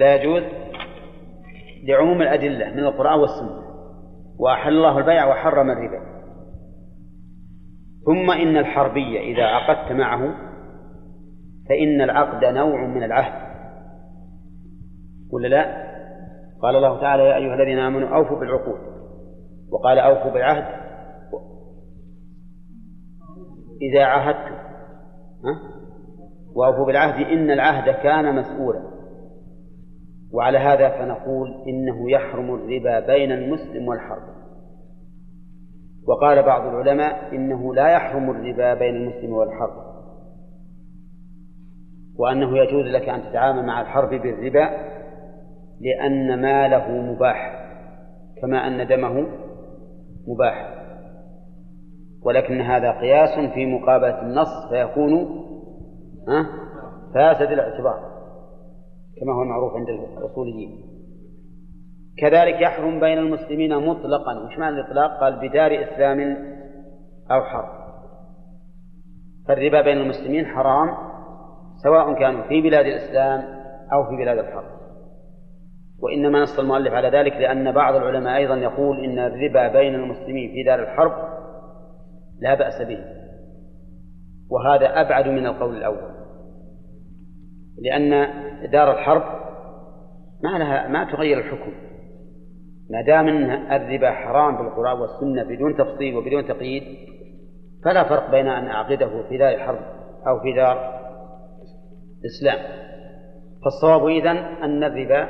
لا 0.00 0.14
يجوز 0.14 0.42
لعموم 1.84 2.22
الأدلة 2.22 2.70
من 2.70 2.78
القرآن 2.78 3.20
والسنة 3.20 3.60
وأحل 4.38 4.72
الله 4.72 4.98
البيع 4.98 5.30
وحرم 5.30 5.70
الربا. 5.70 6.00
ثم 8.06 8.30
إن 8.30 8.56
الحربية 8.56 9.20
إذا 9.20 9.44
عقدت 9.44 9.92
معه 9.92 10.34
فإن 11.68 12.00
العقد 12.00 12.44
نوع 12.44 12.86
من 12.86 13.02
العهد. 13.02 13.50
ولا 15.32 15.48
لا؟ 15.48 15.90
قال 16.62 16.76
الله 16.76 17.00
تعالى 17.00 17.22
يا 17.22 17.36
أيها 17.36 17.54
الذين 17.54 17.78
آمنوا 17.78 18.08
أوفوا 18.08 18.40
بالعقود. 18.40 18.80
وقال 19.72 19.98
أوفوا 19.98 20.30
بالعهد. 20.30 20.80
إذا 23.82 24.04
عاهدتم 24.04 24.54
ها؟ 25.44 25.60
وأوفوا 26.54 26.86
بالعهد 26.86 27.26
إن 27.26 27.50
العهد 27.50 27.94
كان 27.94 28.36
مسؤولا. 28.36 28.89
وعلى 30.32 30.58
هذا 30.58 30.88
فنقول 30.88 31.64
إنه 31.68 32.10
يحرم 32.10 32.54
الربا 32.54 33.00
بين 33.06 33.32
المسلم 33.32 33.88
والحرب. 33.88 34.22
وقال 36.08 36.42
بعض 36.42 36.66
العلماء 36.66 37.34
إنه 37.34 37.74
لا 37.74 37.88
يحرم 37.88 38.30
الربا 38.30 38.74
بين 38.74 38.96
المسلم 38.96 39.32
والحرب. 39.32 39.90
وأنه 42.18 42.58
يجوز 42.58 42.86
لك 42.86 43.08
أن 43.08 43.22
تتعامل 43.22 43.66
مع 43.66 43.80
الحرب 43.80 44.10
بالربا 44.10 44.70
لأن 45.80 46.42
ماله 46.42 46.90
مباح 46.90 47.66
كما 48.42 48.66
أن 48.66 48.86
دمه 48.86 49.26
مباح. 50.28 50.74
ولكن 52.22 52.60
هذا 52.60 52.90
قياس 52.90 53.52
في 53.54 53.66
مقابلة 53.66 54.22
النص 54.22 54.68
فيكون 54.70 55.40
فاسد 57.14 57.52
الاعتبار. 57.52 58.09
كما 59.20 59.34
هو 59.34 59.42
المعروف 59.42 59.72
عند 59.74 59.88
الأصوليين. 59.88 60.70
كذلك 62.18 62.60
يحرم 62.60 63.00
بين 63.00 63.18
المسلمين 63.18 63.76
مطلقا. 63.76 64.46
وش 64.46 64.58
معنى 64.58 64.80
الإطلاق؟ 64.80 65.20
قال 65.20 65.48
بدار 65.48 65.82
إسلام 65.82 66.36
أو 67.30 67.42
حرب 67.42 67.80
فالربا 69.48 69.82
بين 69.82 69.96
المسلمين 69.98 70.46
حرام 70.46 70.88
سواء 71.82 72.14
كانوا 72.14 72.42
في 72.48 72.60
بلاد 72.60 72.86
الإسلام 72.86 73.40
أو 73.92 74.04
في 74.04 74.16
بلاد 74.16 74.38
الحرب. 74.38 74.80
وإنما 76.02 76.42
نص 76.42 76.58
المؤلف 76.58 76.92
على 76.92 77.08
ذلك 77.08 77.32
لأن 77.32 77.72
بعض 77.72 77.94
العلماء 77.94 78.36
أيضا 78.36 78.56
يقول 78.56 79.04
إن 79.04 79.18
الربا 79.18 79.68
بين 79.68 79.94
المسلمين 79.94 80.50
في 80.50 80.62
دار 80.62 80.82
الحرب 80.82 81.12
لا 82.40 82.54
بأس 82.54 82.82
به. 82.82 83.04
وهذا 84.50 85.00
أبعد 85.00 85.28
من 85.28 85.46
القول 85.46 85.76
الأول. 85.76 86.10
لأن 87.82 88.26
دار 88.66 88.90
الحرب 88.92 89.22
ما 90.42 90.58
لها 90.58 90.88
ما 90.88 91.04
تغير 91.04 91.38
الحكم. 91.38 91.72
ما 92.90 93.02
دام 93.02 93.28
إن 93.28 93.50
الربا 93.50 94.10
حرام 94.10 94.56
بالقرآن 94.56 95.00
والسنة 95.00 95.42
بدون 95.42 95.76
تفصيل 95.76 96.16
وبدون 96.16 96.48
تقييد 96.48 96.82
فلا 97.84 98.08
فرق 98.08 98.30
بين 98.30 98.48
أن 98.48 98.66
أعقده 98.66 99.22
في 99.28 99.38
دار 99.38 99.54
الحرب 99.54 99.80
أو 100.26 100.40
في 100.40 100.52
دار 100.52 101.00
الإسلام. 102.20 102.80
فالصواب 103.64 104.06
إذن 104.06 104.36
أن 104.36 104.84
الربا 104.84 105.28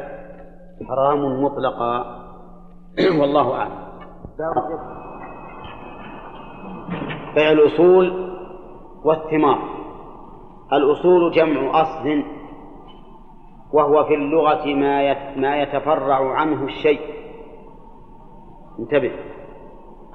حرام 0.89 1.43
مطلقا. 1.43 2.21
والله 3.21 3.55
أعلم. 3.55 3.91
بيع 7.35 7.53
الأصول 7.53 8.31
والثمار 9.05 9.59
الأصول 10.73 11.33
جمع 11.33 11.83
أصل 11.83 12.23
وهو 13.73 14.05
في 14.05 14.15
اللغة 14.15 14.67
ما 14.67 15.37
ما 15.37 15.63
يتفرع 15.63 16.33
عنه 16.35 16.65
الشيء. 16.65 17.01
انتبه. 18.79 19.13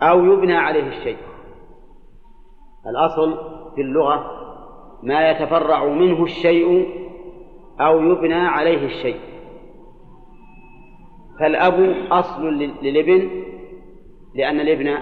أو 0.02 0.26
يبنى 0.26 0.56
عليه 0.58 0.88
الشيء. 0.88 1.18
الأصل 2.88 3.38
في 3.76 3.82
اللغة 3.82 4.26
ما 5.04 5.30
يتفرع 5.30 5.86
منه 5.86 6.24
الشيء 6.24 6.88
أو 7.82 8.00
يبنى 8.00 8.48
عليه 8.48 8.86
الشيء. 8.86 9.20
فالأب 11.40 11.96
أصل 12.12 12.44
للابن 12.82 13.30
لأن 14.36 14.60
الابن 14.60 14.98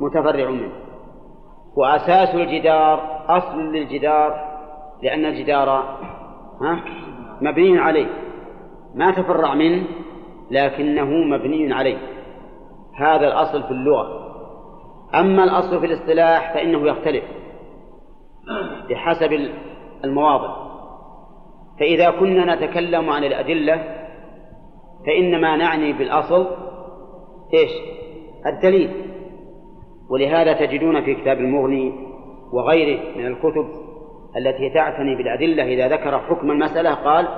متفرع 0.00 0.50
منه. 0.50 0.72
وأساس 1.76 2.34
الجدار 2.34 3.24
أصل 3.28 3.58
للجدار 3.58 4.50
لأن 5.02 5.24
الجدار 5.24 5.68
ها؟ 6.60 6.84
مبني 7.40 7.78
عليه. 7.78 8.06
ما 8.94 9.10
تفرع 9.10 9.54
منه 9.54 9.84
لكنه 10.50 11.04
مبني 11.04 11.72
عليه. 11.72 11.98
هذا 12.96 13.28
الأصل 13.28 13.62
في 13.62 13.70
اللغة. 13.70 14.20
أما 15.14 15.44
الأصل 15.44 15.80
في 15.80 15.86
الاصطلاح 15.86 16.54
فإنه 16.54 16.88
يختلف 16.88 17.24
بحسب 18.90 19.50
المواضع. 20.04 20.70
فإذا 21.80 22.10
كنا 22.10 22.54
نتكلم 22.54 23.10
عن 23.10 23.24
الأدلة 23.24 24.00
فإنما 25.06 25.56
نعني 25.56 25.92
بالأصل 25.92 26.46
إيش؟ 27.54 27.70
الدليل. 28.46 28.90
ولهذا 30.10 30.52
تجدون 30.52 31.04
في 31.04 31.14
كتاب 31.14 31.38
المغني 31.38 31.92
وغيره 32.52 33.16
من 33.16 33.26
الكتب 33.26 33.89
التي 34.36 34.70
تعتني 34.70 35.16
بالأدلة 35.16 35.64
إذا 35.64 35.88
ذكر 35.88 36.18
حكم 36.18 36.50
المسألة 36.50 36.94
قال 36.94 37.28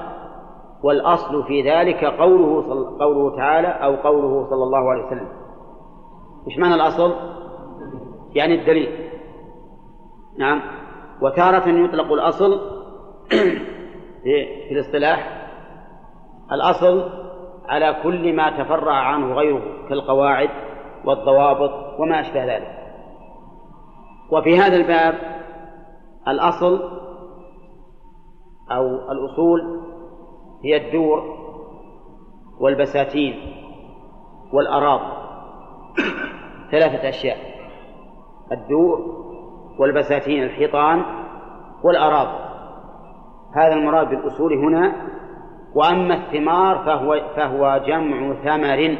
والأصل 0.82 1.44
في 1.44 1.70
ذلك 1.70 2.04
قوله 2.04 2.64
قوله 3.00 3.36
تعالى 3.36 3.68
أو 3.68 3.94
قوله 3.94 4.50
صلى 4.50 4.64
الله 4.64 4.90
عليه 4.90 5.06
وسلم. 5.06 5.28
إيش 6.48 6.58
معنى 6.58 6.74
الأصل؟ 6.74 7.14
يعني 8.34 8.54
الدليل. 8.54 9.10
نعم. 10.38 10.60
وتارة 11.22 11.68
يطلق 11.68 12.12
الأصل 12.12 12.60
في 14.68 14.70
الاصطلاح 14.70 15.48
الأصل 16.52 17.10
على 17.68 17.96
كل 18.02 18.36
ما 18.36 18.50
تفرع 18.50 18.94
عنه 18.94 19.34
غيره 19.34 19.62
كالقواعد 19.88 20.50
والضوابط 21.04 22.00
وما 22.00 22.20
أشبه 22.20 22.44
ذلك. 22.44 22.82
وفي 24.30 24.58
هذا 24.58 24.76
الباب 24.76 25.41
الأصل 26.28 26.80
أو 28.70 29.12
الأصول 29.12 29.80
هي 30.64 30.76
الدور 30.76 31.22
والبساتين 32.60 33.34
والأراض. 34.52 35.00
ثلاثة 36.70 37.08
أشياء 37.08 37.36
الدور 38.52 39.22
والبساتين 39.78 40.42
الحيطان 40.42 41.02
والأراض. 41.84 42.28
هذا 43.54 43.74
المراد 43.74 44.08
بالأصول 44.08 44.52
هنا. 44.52 45.12
وأما 45.74 46.14
الثمار 46.14 46.78
فهو 46.78 47.20
فهو 47.36 47.82
جمع 47.86 48.34
ثمر 48.44 48.98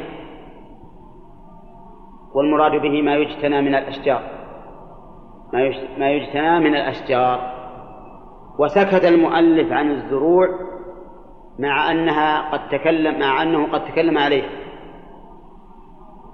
والمراد 2.35 2.81
به 2.81 3.01
ما 3.01 3.15
يجتنى 3.15 3.61
من 3.61 3.75
الأشجار. 3.75 4.42
ما 5.97 6.09
يجتنى 6.09 6.59
من 6.59 6.75
الأشجار. 6.75 7.53
وسكت 8.59 9.05
المؤلف 9.05 9.71
عن 9.71 9.91
الزروع 9.91 10.47
مع 11.59 11.91
أنها 11.91 12.51
قد 12.51 12.69
تكلم 12.69 13.19
مع 13.19 13.43
أنه 13.43 13.71
قد 13.71 13.85
تكلم 13.85 14.17
عليه. 14.17 14.43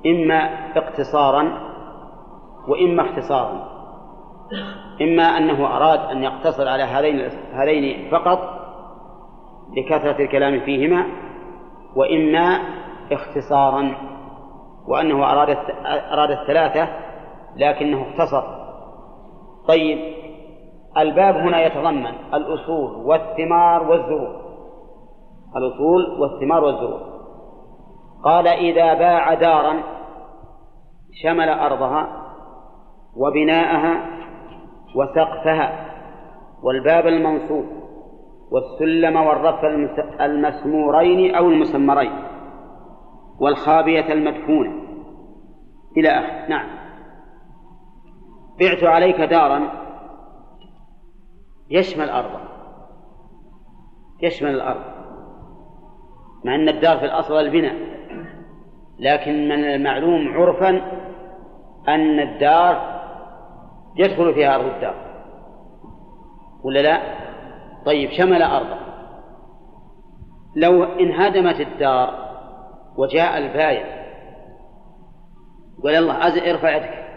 إما 0.06 0.50
اقتصارا 0.76 1.70
وإما 2.68 3.02
اختصارا. 3.02 3.70
إما 5.02 5.24
أنه 5.24 5.78
أراد 5.78 6.00
أن 6.00 6.24
يقتصر 6.24 6.68
على 6.68 6.84
هذين 6.84 7.30
هذين 7.54 8.12
فقط 8.12 8.40
لكثرة 9.78 10.24
الكلام 10.24 10.60
فيهما 10.60 11.06
وإما 11.96 12.60
اختصارا. 13.12 13.96
وأنه 14.88 15.32
أراد 15.32 15.58
أراد 16.12 16.32
الثلاثة 16.32 16.90
لكنه 17.56 18.02
اختصر 18.02 18.59
طيب 19.70 20.00
الباب 20.98 21.36
هنا 21.36 21.66
يتضمن 21.66 22.14
الأصول 22.34 23.06
والثمار 23.06 23.84
والزروع. 23.84 24.42
الأصول 25.58 26.22
والثمار 26.22 26.64
والزروع. 26.64 27.00
قال 28.24 28.48
إذا 28.48 28.94
باع 28.94 29.34
دارا 29.34 29.84
شمل 31.24 31.50
أرضها 31.50 32.08
وبناءها 33.16 34.06
وسقفها 34.96 35.86
والباب 36.64 37.08
المنصوب 37.08 37.66
والسلم 38.52 39.16
والرف 39.16 39.66
المسمورين 40.22 41.36
أو 41.36 41.50
المسمرين 41.50 42.12
والخابية 43.40 44.14
المدفونة 44.14 44.72
إلى 45.98 46.10
آخر 46.10 46.50
نعم. 46.50 46.79
بعت 48.60 48.84
عليك 48.84 49.22
دارا. 49.22 49.72
يشمل 51.70 52.10
أرضا 52.10 52.42
يشمل 54.22 54.50
الأرض. 54.50 54.84
مع 56.46 56.56
أن 56.56 56.70
الدار 56.70 56.98
في 56.98 57.06
الأصل 57.06 57.34
البناء. 57.34 57.76
لكن 59.00 59.48
من 59.50 59.64
المعلوم 59.64 60.34
عرفا 60.34 60.70
أن 61.88 62.20
الدار 62.20 63.00
يدخل 63.96 64.34
فيها 64.34 64.56
أرض 64.56 64.66
الدار. 64.66 64.96
ولا 66.64 66.80
لا؟ 66.80 67.02
طيب 67.86 68.12
شمل 68.12 68.42
أرضه. 68.42 68.80
لو 70.56 70.84
انهدمت 70.84 71.60
الدار 71.60 72.30
وجاء 72.98 73.38
البايع 73.38 74.00
قال 75.84 75.96
الله 75.96 76.28
ارفع 76.52 76.76
يدك. 76.76 77.09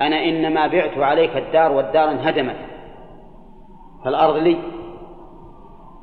أنا 0.00 0.24
إنما 0.24 0.66
بعت 0.66 0.98
عليك 0.98 1.36
الدار 1.36 1.72
والدار 1.72 2.10
انهدمت 2.10 2.56
فالأرض 4.04 4.36
لي 4.36 4.58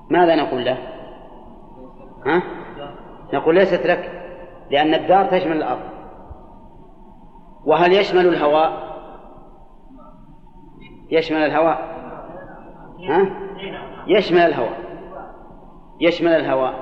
ماذا 0.10 0.36
نقول 0.36 0.66
له؟ 0.66 0.78
ها؟ 2.26 2.44
نقول 3.34 3.56
ليست 3.56 3.88
لك 3.88 4.12
لأن 4.72 4.94
الدار 4.94 5.26
تشمل 5.26 5.58
الأرض 5.58 5.82
وهل 7.66 7.94
يشمل 7.94 8.28
الهواء؟ 8.28 8.86
يشمل 11.12 11.38
الهواء 11.38 11.96
ها؟ 13.10 13.30
يشمل 14.08 14.40
الهواء 14.40 14.86
يشمل 16.00 16.32
الهواء 16.32 16.74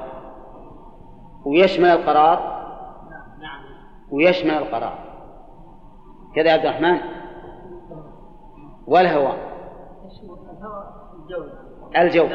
ويشمل 1.46 1.86
القرار 1.86 2.54
ويشمل 4.12 4.52
القرار 4.52 5.03
كذا 6.36 6.48
يا 6.48 6.54
عبد 6.54 6.66
الرحمن؟ 6.66 7.00
والهواء 8.88 9.54
الجو. 11.98 12.28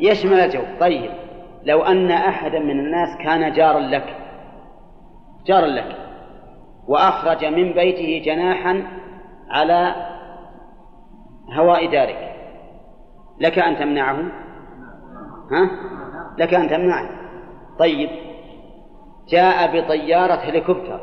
يشمل 0.00 0.40
الجو. 0.40 0.62
طيب. 0.80 1.10
لو 1.64 1.82
أن 1.82 2.10
أحدا 2.10 2.58
من 2.58 2.80
الناس 2.80 3.08
كان 3.24 3.52
جارا 3.52 3.80
لك. 3.80 4.16
جارا 5.46 5.66
لك. 5.66 5.96
وأخرج 6.88 7.44
من 7.44 7.72
بيته 7.72 8.22
جناحا 8.24 8.82
على 9.48 9.94
هواء 11.58 11.92
دارك. 11.92 12.34
لك 13.40 13.58
أن 13.58 13.76
تمنعه؟ 13.76 14.16
ها؟ 15.52 15.70
لك 16.38 16.54
أن 16.54 16.68
تمنعه. 16.68 17.10
طيب. 17.78 18.23
جاء 19.28 19.80
بطيارة 19.80 20.34
هليكوبتر 20.34 21.00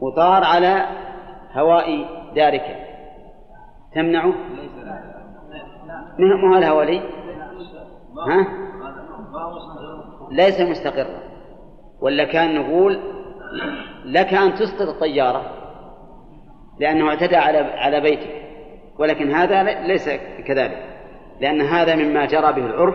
وطار 0.00 0.44
على 0.44 0.86
هواء 1.52 2.06
دارك 2.34 2.76
تمنعه؟ 3.94 4.32
ما 6.18 6.50
هو 6.52 6.58
الهواء 6.58 6.84
لي؟ 6.84 6.98
ها؟ 8.28 8.46
ليس 10.30 10.60
مستقرا 10.60 11.20
ولا 12.00 12.24
كان 12.24 12.54
نقول 12.54 13.00
لك 14.04 14.34
أن 14.34 14.54
تسقط 14.54 14.88
الطيارة 14.88 15.42
لأنه 16.80 17.08
اعتدى 17.08 17.36
على 17.36 17.58
على 17.58 18.00
بيتك 18.00 18.48
ولكن 18.98 19.30
هذا 19.30 19.62
ليس 19.62 20.08
كذلك 20.46 20.88
لأن 21.40 21.60
هذا 21.60 21.96
مما 21.96 22.26
جرى 22.26 22.52
به 22.52 22.66
العرف 22.66 22.94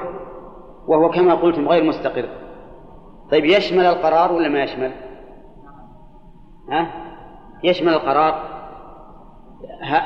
وهو 0.88 1.10
كما 1.10 1.34
قلتم 1.34 1.70
غير 1.70 1.84
مستقر 1.84 2.43
طيب 3.32 3.46
يشمل 3.46 3.86
القرار 3.86 4.32
ولا 4.32 4.50
ما 4.50 4.64
يشمل؟ 4.64 4.92
ها؟ 6.72 6.88
يشمل 7.64 7.94
القرار. 7.94 8.54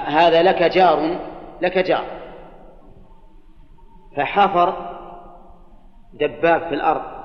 هذا 0.08 0.44
لك 0.44 0.64
جار 0.64 1.20
لك 1.62 1.78
جار. 1.78 2.06
فحفر 4.18 4.98
دباب 6.14 6.62
في 6.62 6.74
الأرض. 6.74 7.18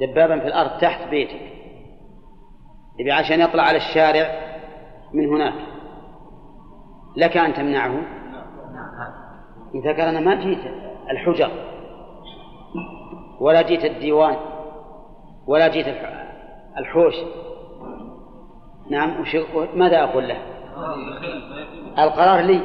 دبابا 0.00 0.38
في 0.38 0.46
الأرض 0.46 0.80
تحت 0.80 1.08
بيتك. 1.08 1.40
يبي 2.98 3.12
عشان 3.12 3.40
يطلع 3.40 3.62
على 3.62 3.76
الشارع 3.76 4.26
من 5.12 5.28
هناك. 5.28 5.54
لك 7.16 7.36
أن 7.36 7.54
تمنعه؟ 7.54 8.02
إذا 9.74 9.92
قال 9.92 10.00
أنا 10.00 10.20
ما 10.20 10.34
جيت 10.34 10.64
الحجر. 11.10 11.73
ولا 13.40 13.62
جيت 13.62 13.84
الديوان 13.84 14.36
ولا 15.46 15.68
جيت 15.68 15.86
الحوش. 16.78 17.14
نعم 18.90 19.24
ماذا 19.74 20.04
أقول 20.04 20.28
له؟ 20.28 20.36
القرار 21.98 22.40
لي. 22.40 22.60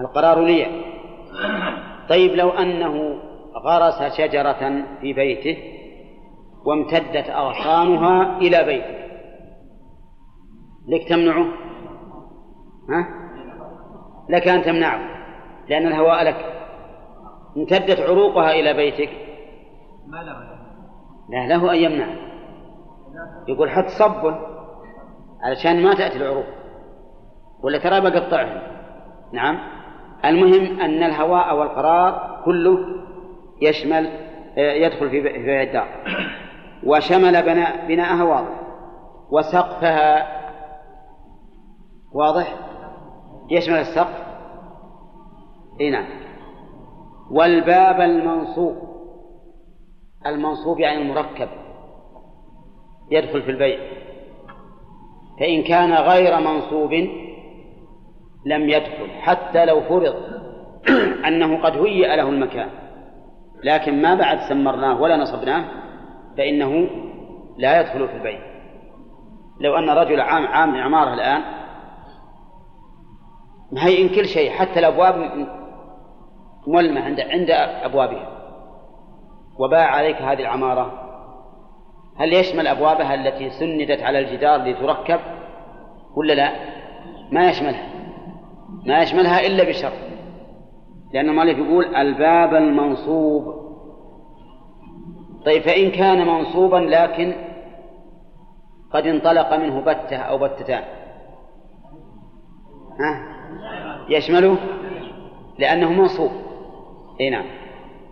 القرار 0.00 0.44
لي. 0.44 0.66
طيب 2.08 2.34
لو 2.34 2.50
أنه 2.50 3.20
غرس 3.66 4.16
شجرة 4.18 4.84
في 5.00 5.12
بيته 5.12 5.56
وامتدت 6.66 7.30
أغصانها 7.30 8.38
إلى 8.38 8.64
بيتك 8.64 9.04
لك 10.88 11.08
تمنعه؟ 11.08 11.46
ها؟ 12.90 13.06
لك 14.28 14.48
أن 14.48 14.62
تمنعه 14.62 15.00
لأن 15.68 15.86
الهواء 15.86 16.24
لك. 16.24 16.36
امتدت 17.56 18.00
عروقها 18.00 18.52
إلى 18.52 18.74
بيتك. 18.74 19.10
لا 21.28 21.46
له 21.46 21.72
أن 21.72 21.76
يمنع. 21.76 22.06
يقول 23.48 23.70
حط 23.70 23.86
صبه 23.86 24.38
علشان 25.42 25.82
ما 25.82 25.94
تأتي 25.94 26.16
العروق. 26.16 26.46
ولا 27.62 27.78
ترى 27.78 28.00
بقطعهم 28.00 28.62
نعم. 29.32 29.58
المهم 30.24 30.80
أن 30.80 31.02
الهواء 31.02 31.56
والقرار 31.56 32.42
كله 32.44 32.78
يشمل 33.62 34.08
يدخل 34.56 35.10
في 35.10 35.22
في 35.22 35.62
الدار. 35.62 35.88
وشمل 36.86 37.42
بناء 37.42 37.86
بناءها 37.86 38.24
واضح. 38.24 38.60
وسقفها 39.30 40.28
واضح؟ 42.12 42.54
يشمل 43.50 43.76
السقف. 43.76 44.24
إي 45.80 45.90
نعم. 45.90 46.06
والباب 47.30 48.00
المنصوب. 48.00 48.93
المنصوب 50.26 50.80
يعني 50.80 51.02
المركب 51.02 51.48
يدخل 53.10 53.42
في 53.42 53.50
البيع. 53.50 53.78
فإن 55.40 55.62
كان 55.62 55.92
غير 55.92 56.40
منصوب 56.40 56.92
لم 58.46 58.68
يدخل 58.68 59.10
حتى 59.20 59.64
لو 59.64 59.80
فرض 59.80 60.14
أنه 61.28 61.62
قد 61.62 61.76
هيئ 61.76 62.16
له 62.16 62.28
المكان. 62.28 62.68
لكن 63.64 64.02
ما 64.02 64.14
بعد 64.14 64.38
سمرناه 64.48 65.00
ولا 65.00 65.16
نصبناه 65.16 65.64
فإنه 66.36 66.88
لا 67.58 67.80
يدخل 67.80 68.08
في 68.08 68.16
البيت 68.16 68.40
لو 69.60 69.78
أن 69.78 69.90
رجل 69.90 70.20
عام 70.20 70.46
عام 70.46 70.76
عمارة 70.76 71.14
الآن 71.14 71.42
مهيئ 73.72 74.08
كل 74.16 74.26
شيء 74.26 74.50
حتى 74.50 74.78
الأبواب 74.78 75.14
ملمة 76.66 77.00
عند 77.00 77.20
عند 77.20 77.50
أبوابها. 77.84 78.33
وباع 79.58 79.86
عليك 79.86 80.16
هذه 80.16 80.40
العمارة. 80.40 80.92
هل 82.16 82.32
يشمل 82.32 82.66
أبوابها 82.66 83.14
التي 83.14 83.50
سندت 83.50 84.02
على 84.02 84.18
الجدار 84.18 84.62
لتركب؟ 84.64 85.20
ولا 86.16 86.32
لا؟ 86.32 86.52
ما 87.32 87.50
يشملها. 87.50 87.88
ما 88.86 89.02
يشملها 89.02 89.46
إلا 89.46 89.64
بشرط. 89.64 89.92
لأن 91.12 91.28
المؤلف 91.28 91.58
يقول 91.58 91.94
الباب 91.94 92.54
المنصوب. 92.54 93.64
طيب 95.46 95.62
فإن 95.62 95.90
كان 95.90 96.26
منصوبا 96.26 96.76
لكن 96.76 97.34
قد 98.92 99.06
انطلق 99.06 99.54
منه 99.54 99.80
بتة 99.80 100.16
أو 100.16 100.38
بتتان. 100.38 100.82
ها؟ 103.00 103.34
يشمله؟ 104.08 104.56
لأنه 105.58 105.92
منصوب. 105.92 106.30
اي 107.20 107.30
نعم. 107.30 107.44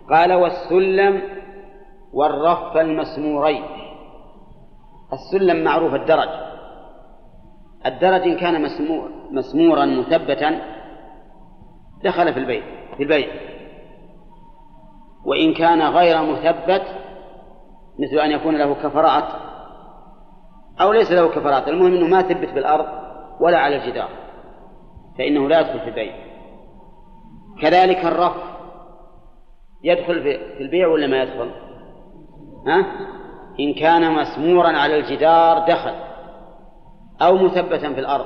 قال 0.09 0.33
والسلم 0.33 1.32
والرف 2.13 2.77
المسمورين. 2.77 3.63
السلم 5.13 5.63
معروف 5.63 5.93
الدرج. 5.93 6.29
الدرج 7.85 8.21
إن 8.21 8.37
كان 8.37 8.61
مسمور 8.61 9.09
مسمورا 9.31 9.85
مثبتا 9.85 10.61
دخل 12.03 12.33
في 12.33 12.39
البيت 12.39 12.63
في 12.97 13.03
البيت. 13.03 13.29
وإن 15.25 15.53
كان 15.53 15.81
غير 15.81 16.21
مثبت 16.21 16.83
مثل 17.99 18.19
أن 18.19 18.31
يكون 18.31 18.57
له 18.57 18.73
كفرات 18.73 19.27
أو 20.81 20.91
ليس 20.91 21.11
له 21.11 21.29
كفرات. 21.29 21.67
المهم 21.67 21.93
أنه 21.93 22.07
ما 22.07 22.21
ثبت 22.21 22.49
بالأرض 22.49 22.85
ولا 23.39 23.57
على 23.57 23.75
الجدار 23.75 24.09
فإنه 25.17 25.49
لا 25.49 25.59
يدخل 25.59 25.79
في 25.79 25.89
البيع 25.89 26.13
كذلك 27.61 28.05
الرف 28.05 28.35
يدخل 29.83 30.23
في 30.23 30.61
البيع 30.61 30.87
ولا 30.87 31.07
ما 31.07 31.23
يدخل؟ 31.23 31.51
ها؟ 32.67 32.85
إن 33.59 33.73
كان 33.73 34.13
مسمورا 34.13 34.67
على 34.67 34.99
الجدار 34.99 35.59
دخل 35.59 35.93
أو 37.21 37.37
مثبتا 37.37 37.93
في 37.93 37.99
الأرض 37.99 38.25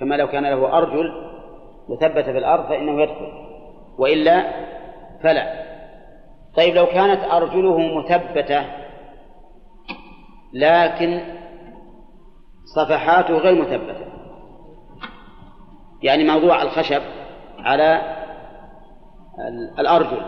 كما 0.00 0.14
لو 0.14 0.28
كان 0.28 0.42
له 0.42 0.78
أرجل 0.78 1.12
مثبتة 1.88 2.32
في 2.32 2.38
الأرض 2.38 2.68
فإنه 2.68 3.02
يدخل 3.02 3.32
وإلا 3.98 4.44
فلا 5.22 5.60
طيب 6.56 6.74
لو 6.74 6.86
كانت 6.86 7.24
أرجله 7.32 7.78
مثبتة 7.78 8.64
لكن 10.52 11.20
صفحاته 12.76 13.34
غير 13.34 13.62
مثبتة 13.62 14.06
يعني 16.02 16.24
موضوع 16.24 16.62
الخشب 16.62 17.02
على 17.58 18.16
الأرجل 19.78 20.22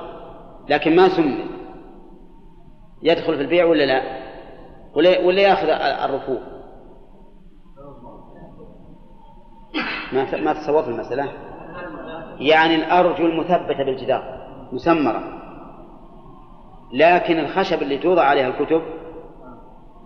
لكن 0.68 0.96
ما 0.96 1.08
سمي 1.08 1.44
يدخل 3.02 3.36
في 3.36 3.42
البيع 3.42 3.64
ولا 3.64 3.84
لا؟ 3.84 4.02
ولا 5.24 5.42
ياخذ 5.42 5.68
الرفوف 6.04 6.40
ما 10.12 10.36
ما 10.36 10.52
تصورت 10.52 10.88
المسألة. 10.88 11.32
يعني 12.38 12.74
الأرجل 12.74 13.36
مثبتة 13.36 13.84
بالجدار 13.84 14.46
مسمرة. 14.72 15.22
لكن 16.92 17.38
الخشب 17.38 17.82
اللي 17.82 17.98
توضع 17.98 18.22
عليها 18.22 18.48
الكتب 18.48 18.82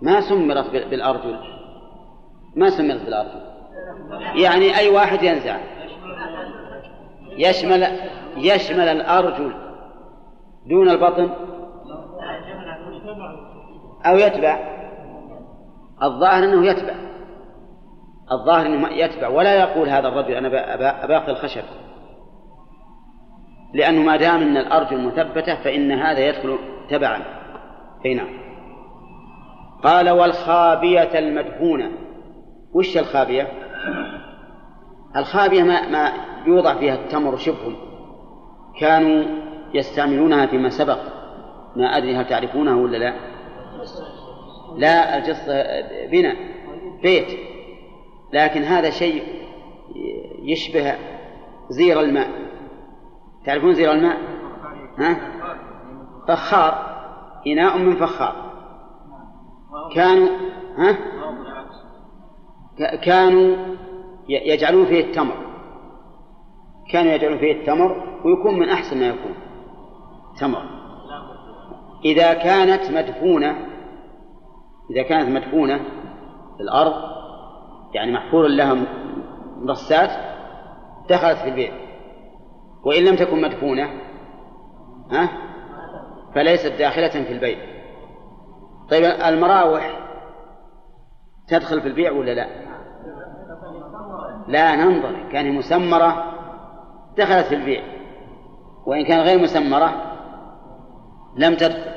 ما 0.02 0.20
سمرت 0.20 0.70
بالأرجل 0.70 1.38
ما 2.56 2.70
سمرت 2.70 3.02
بالأرجل 3.04 3.40
يعني 4.34 4.78
أي 4.78 4.88
واحد 4.88 5.22
ينزع. 5.22 5.58
يشمل 7.38 7.86
يشمل 8.36 8.88
الأرجل 8.88 9.54
دون 10.66 10.88
البطن 10.88 11.30
أو 14.06 14.16
يتبع؟ 14.16 14.58
الظاهر 16.02 16.44
أنه 16.44 16.66
يتبع. 16.66 16.94
الظاهر 18.32 18.66
أنه 18.66 18.88
يتبع. 18.88 19.28
ولا 19.28 19.54
يقول 19.54 19.88
هذا 19.88 20.08
الرجل 20.08 20.34
أنا 20.34 21.04
أباقي 21.04 21.32
الخشب. 21.32 21.64
لأنه 23.74 24.02
ما 24.02 24.16
دام 24.16 24.42
أن 24.42 24.56
الأرجل 24.56 25.06
مثبتة 25.06 25.54
فإن 25.54 25.92
هذا 25.92 26.28
يدخل 26.28 26.58
تبعا. 26.90 27.22
أي 28.06 28.14
نعم. 28.14 28.28
قال 29.84 30.10
والخابية 30.10 31.18
المدفونة 31.18 31.90
وش 32.74 32.98
الخابية؟ 32.98 33.48
الخابية 35.16 35.62
ما, 35.62 35.88
ما 35.88 36.12
يوضع 36.46 36.74
فيها 36.74 36.94
التمر 36.94 37.36
شبه 37.36 37.76
كانوا 38.80 39.24
يستعملونها 39.74 40.46
فيما 40.46 40.68
سبق. 40.68 40.98
ما 41.76 41.96
أدري 41.96 42.16
هل 42.16 42.26
تعرفونها 42.26 42.74
ولا 42.74 42.96
لا. 42.96 43.35
لا 44.76 45.18
الجصة 45.18 45.64
بناء 46.10 46.36
بيت. 47.02 47.38
لكن 48.32 48.62
هذا 48.62 48.90
شيء 48.90 49.22
يشبه 50.42 50.94
زير 51.68 52.00
الماء. 52.00 52.30
تعرفون 53.44 53.74
زير 53.74 53.92
الماء؟ 53.92 54.18
ها؟ 54.98 55.16
فخار 56.28 56.96
إناء 57.46 57.78
من 57.78 57.96
فخار. 57.96 58.52
كانوا 59.94 60.28
ها؟ 60.78 60.96
كانوا 62.96 63.56
يجعلون 64.28 64.86
فيه 64.86 65.00
التمر. 65.00 65.46
كانوا 66.92 67.12
يجعلون 67.12 67.38
فيه 67.38 67.52
التمر 67.52 68.20
ويكون 68.24 68.58
من 68.58 68.68
أحسن 68.68 69.00
ما 69.00 69.06
يكون. 69.06 69.34
تمر. 70.40 70.62
إذا 72.04 72.34
كانت 72.34 72.90
مدفونة 72.90 73.65
إذا 74.90 75.02
كانت 75.02 75.28
مدفونة 75.28 75.78
في 76.56 76.62
الأرض 76.62 76.94
يعني 77.94 78.12
محفور 78.12 78.46
لها 78.46 78.76
مرصات 79.56 80.10
دخلت 81.10 81.38
في 81.38 81.48
البيت. 81.48 81.72
وإن 82.84 83.04
لم 83.04 83.16
تكن 83.16 83.42
مدفونة 83.42 83.90
ها 85.10 85.28
فليست 86.34 86.72
داخلة 86.78 87.08
في 87.08 87.32
البيت. 87.32 87.58
طيب 88.90 89.04
المراوح 89.04 90.00
تدخل 91.48 91.80
في 91.80 91.88
البيع 91.88 92.12
ولا 92.12 92.34
لا؟ 92.34 92.46
لا 94.48 94.76
ننظر. 94.76 95.28
كان 95.32 95.52
مسمرة 95.52 96.24
دخلت 97.16 97.46
في 97.46 97.54
البيع. 97.54 97.82
وإن 98.86 99.04
كان 99.04 99.20
غير 99.20 99.38
مسمرة 99.38 99.92
لم 101.36 101.54
تدخل. 101.54 101.96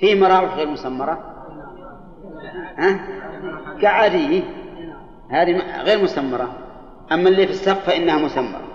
في 0.00 0.20
مراوح 0.20 0.54
غير 0.54 0.68
مسمرة؟ 0.68 1.37
ها؟ 2.78 3.00
كعادية 3.80 4.42
هذه 5.30 5.82
غير 5.82 6.02
مسمرة. 6.02 6.48
أما 7.12 7.28
اللي 7.28 7.46
في 7.46 7.52
السقف 7.52 7.86
فإنها 7.86 8.18
مسمرة. 8.18 8.68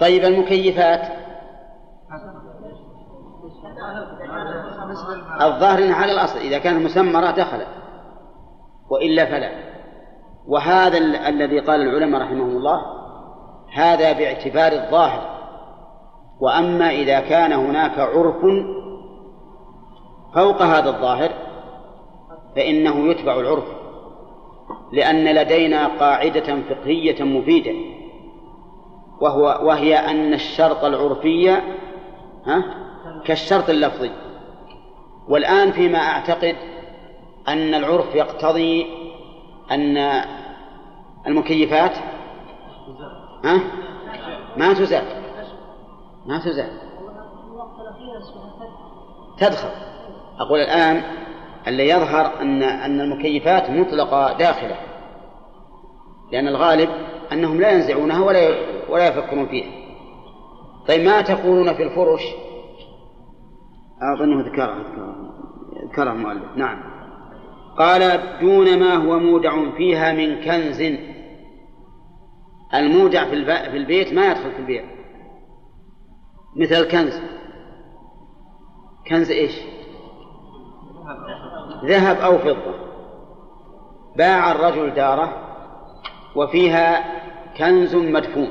طيب 0.00 0.24
المكيفات؟ 0.24 1.02
الظاهر 5.40 5.78
إنها 5.78 5.96
على 5.96 6.12
الأصل. 6.12 6.38
إذا 6.38 6.58
كانت 6.58 6.84
مسمرة 6.84 7.30
دخلت 7.30 7.68
وإلا 8.90 9.26
فلا. 9.26 9.50
وهذا 10.46 10.98
الذي 11.28 11.60
قال 11.60 11.80
العلماء 11.80 12.22
رحمهم 12.22 12.56
الله 12.56 12.80
هذا 13.74 14.12
باعتبار 14.12 14.72
الظاهر. 14.72 15.38
وأما 16.40 16.90
إذا 16.90 17.20
كان 17.20 17.52
هناك 17.52 17.98
عرف 17.98 18.36
فوق 20.34 20.62
هذا 20.62 20.90
الظاهر 20.90 21.47
فإنه 22.58 23.10
يتبع 23.10 23.40
العرف 23.40 23.64
لأن 24.92 25.24
لدينا 25.24 25.86
قاعدة 25.86 26.62
فقهية 26.62 27.24
مفيدة 27.24 27.74
وهو 29.20 29.60
وهي 29.62 29.96
أن 29.96 30.34
الشرط 30.34 30.84
العرفي 30.84 31.50
ها 32.46 32.64
كالشرط 33.24 33.70
اللفظي. 33.70 34.10
والآن 35.28 35.72
فيما 35.72 35.98
أعتقد 35.98 36.56
أن 37.48 37.74
العرف 37.74 38.14
يقتضي 38.14 38.86
أن 39.70 40.22
المكيفات 41.26 41.96
ها 43.44 43.60
ما 44.56 44.72
تزال 44.72 45.04
ما 46.26 46.38
تزال. 46.38 46.70
تدخل. 49.38 49.70
أقول 50.40 50.60
الآن 50.60 51.02
اللي 51.66 51.88
يظهر 51.88 52.40
أن 52.40 52.62
أن 52.62 53.00
المكيفات 53.00 53.70
مطلقة 53.70 54.38
داخلة. 54.38 54.76
لأن 56.32 56.48
الغالب 56.48 56.88
أنهم 57.32 57.60
لا 57.60 57.70
ينزعونها 57.70 58.24
ولا 58.24 58.54
ولا 58.88 59.08
يفكرون 59.08 59.46
فيها. 59.46 59.70
طيب 60.88 61.04
ما 61.04 61.20
تقولون 61.20 61.74
في 61.74 61.82
الفرش؟ 61.82 62.22
أظنه 64.16 64.42
ذكرها 64.42 64.78
ذكرها 65.90 66.12
المؤلف. 66.12 66.56
نعم. 66.56 66.82
قال 67.78 68.22
دون 68.40 68.78
ما 68.78 68.94
هو 68.94 69.18
مودع 69.18 69.70
فيها 69.76 70.12
من 70.12 70.44
كنز. 70.44 70.82
المودع 72.74 73.24
في, 73.24 73.44
في 73.44 73.76
البيت 73.76 74.12
ما 74.12 74.26
يدخل 74.26 74.52
في 74.52 74.58
البيع. 74.58 74.84
مثل 76.56 76.74
الكنز. 76.74 77.20
كنز 79.08 79.30
إيش؟ 79.30 79.52
ذهب 81.84 82.16
أو 82.16 82.38
فضة. 82.38 82.74
باع 84.16 84.52
الرجل 84.52 84.94
داره 84.94 85.32
وفيها 86.36 87.04
كنز 87.56 87.96
مدفون. 87.96 88.50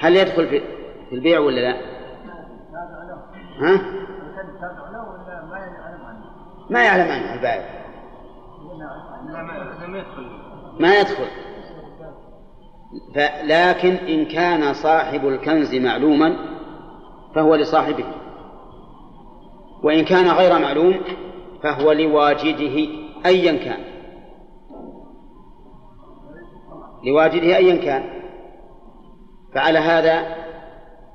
هل 0.00 0.16
يدخل 0.16 0.48
في 0.48 0.62
البيع 1.12 1.38
ولا 1.38 1.60
لا؟ 1.60 1.76
ها؟ 3.60 3.80
ما 6.70 6.84
يعلم 6.84 7.12
عنه 7.12 7.34
البائع. 7.34 7.80
ما 10.80 10.98
يدخل. 10.98 11.26
لكن 13.44 13.94
إن 13.94 14.24
كان 14.24 14.72
صاحب 14.72 15.28
الكنز 15.28 15.74
معلوما 15.74 16.36
فهو 17.34 17.54
لصاحبه. 17.54 18.04
وإن 19.82 20.04
كان 20.04 20.28
غير 20.28 20.58
معلوم 20.58 21.00
فهو 21.62 21.92
لواجده 21.92 22.88
أيا 23.26 23.52
كان. 23.52 23.80
لواجده 27.06 27.56
أيا 27.56 27.76
كان. 27.76 28.20
فعلى 29.54 29.78
هذا 29.78 30.36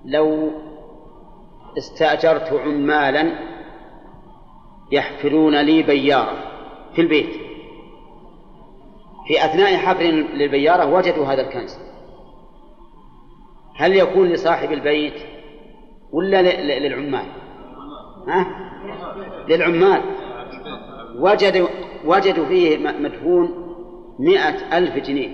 لو 0.05 0.51
استأجرت 1.77 2.53
عمالا 2.53 3.39
يحفرون 4.91 5.61
لي 5.61 5.83
بيارة 5.83 6.37
في 6.95 7.01
البيت. 7.01 7.33
في 9.27 9.45
أثناء 9.45 9.77
حفر 9.77 10.03
للبيارة 10.33 10.93
وجدوا 10.93 11.25
هذا 11.25 11.41
الكنز. 11.41 11.77
هل 13.75 13.95
يكون 13.95 14.29
لصاحب 14.29 14.71
البيت 14.71 15.13
ولا 16.11 16.41
للعمال؟ 16.79 17.44
ها؟ 18.27 18.45
للعمال. 19.49 20.01
وجدوا 21.19 21.67
وجدوا 22.05 22.45
فيه 22.45 22.77
مدفون 22.77 23.65
مئة 24.19 24.77
ألف 24.77 24.95
جنيه. 24.95 25.29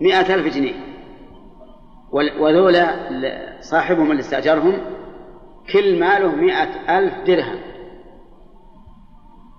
مئة 0.00 0.34
ألف 0.34 0.54
جنيه. 0.56 0.74
وذولا 2.12 2.86
صاحبهم 3.60 4.10
اللي 4.10 4.20
استأجرهم 4.20 4.78
كل 5.72 6.00
ماله 6.00 6.34
مئة 6.34 6.98
ألف 6.98 7.14
درهم. 7.26 7.58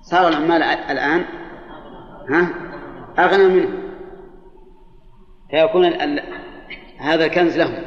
صار 0.02 0.28
العمال 0.28 0.64
الآن 0.64 1.26
ها؟ 2.30 2.50
أغنى 3.20 3.48
منه 3.48 3.70
فيكون 5.52 5.86
هذا 6.98 7.26
الكنز 7.26 7.58
لهم. 7.58 7.84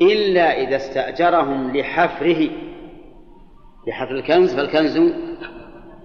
إلا 0.00 0.62
إذا 0.62 0.76
استأجرهم 0.76 1.76
لحفره. 1.76 2.65
لحفر 3.86 4.14
الكنز 4.14 4.54
فالكنز 4.54 5.12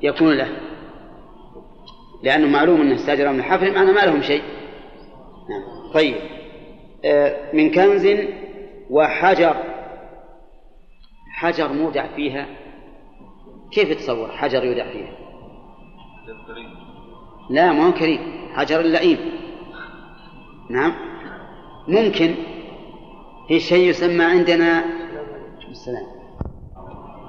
يكون 0.02 0.34
له. 0.34 0.48
لأنه 2.24 2.48
معلوم 2.48 2.82
أنه 2.82 2.96
استأجرهم 2.96 3.38
لحفر 3.38 3.72
معنى 3.72 3.92
ما 3.92 4.00
لهم 4.00 4.22
شيء. 4.22 4.42
نعم. 5.50 5.92
طيب. 5.94 6.16
آه، 7.06 7.54
من 7.54 7.72
كنز 7.72 8.08
وحجر. 8.90 9.56
حجر 11.32 11.74
مودع 11.74 12.08
فيها. 12.16 12.46
كيف 13.72 13.94
تصور 13.94 14.32
حجر 14.32 14.64
يودع 14.64 14.92
فيها؟ 14.92 15.12
لا 17.50 17.72
ما 17.72 17.88
هو 17.88 17.92
كريم. 17.92 18.20
حجر 18.54 18.80
اللئيم 18.80 19.18
نعم. 20.70 20.94
ممكن. 21.88 22.36
في 23.48 23.60
شيء 23.60 23.90
يسمى 23.90 24.24
عندنا 24.24 24.86
السلام. 25.70 26.11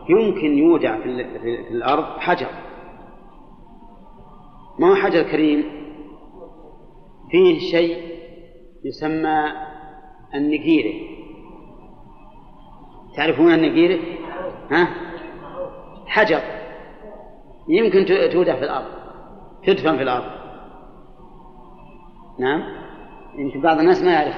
يمكن 0.08 0.58
يودع 0.58 0.96
في, 1.02 1.38
في 1.38 1.70
الأرض 1.70 2.04
حجر. 2.18 2.46
ما 4.78 4.90
هو 4.90 4.94
حجر 4.94 5.22
كريم؟ 5.22 5.64
فيه 7.30 7.58
شيء 7.58 8.12
يسمى 8.84 9.44
النقيرة 10.34 11.12
تعرفون 13.16 13.54
النقيرة؟ 13.54 14.00
ها؟ 14.70 14.88
حجر. 16.06 16.40
يمكن 17.68 18.04
تودع 18.32 18.56
في 18.56 18.64
الأرض. 18.64 18.86
تدفن 19.66 19.96
في 19.96 20.02
الأرض. 20.02 20.42
نعم؟ 22.38 22.62
يمكن 23.38 23.60
بعض 23.60 23.78
الناس 23.78 24.02
ما 24.02 24.12
يعرف. 24.12 24.34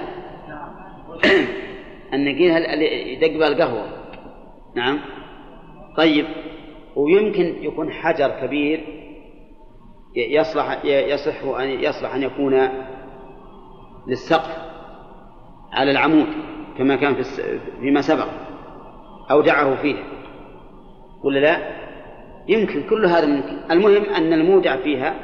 النقير 2.14 2.56
اللي 2.56 3.12
يدق 3.12 3.38
بها 3.38 3.48
القهوة. 3.48 3.86
نعم؟ 4.76 5.00
طيب 5.96 6.26
ويمكن 6.96 7.64
يكون 7.64 7.90
حجر 7.90 8.28
كبير 8.28 8.84
يصلح 10.16 10.84
يصح 10.84 11.44
أن 11.44 11.68
يصلح 11.68 12.14
أن 12.14 12.22
يكون 12.22 12.68
للسقف 14.06 14.58
على 15.72 15.90
العمود 15.90 16.26
كما 16.78 16.96
كان 16.96 17.14
في 17.14 17.22
فيما 17.80 18.00
سبق 18.00 18.28
أودعه 19.30 19.82
فيه. 19.82 19.96
ولا 21.24 21.38
لا؟ 21.38 21.58
يمكن 22.48 22.82
كل 22.90 23.06
هذا 23.06 23.26
ممكن. 23.26 23.58
المهم 23.70 24.04
أن 24.04 24.32
المودع 24.32 24.76
فيها 24.76 25.14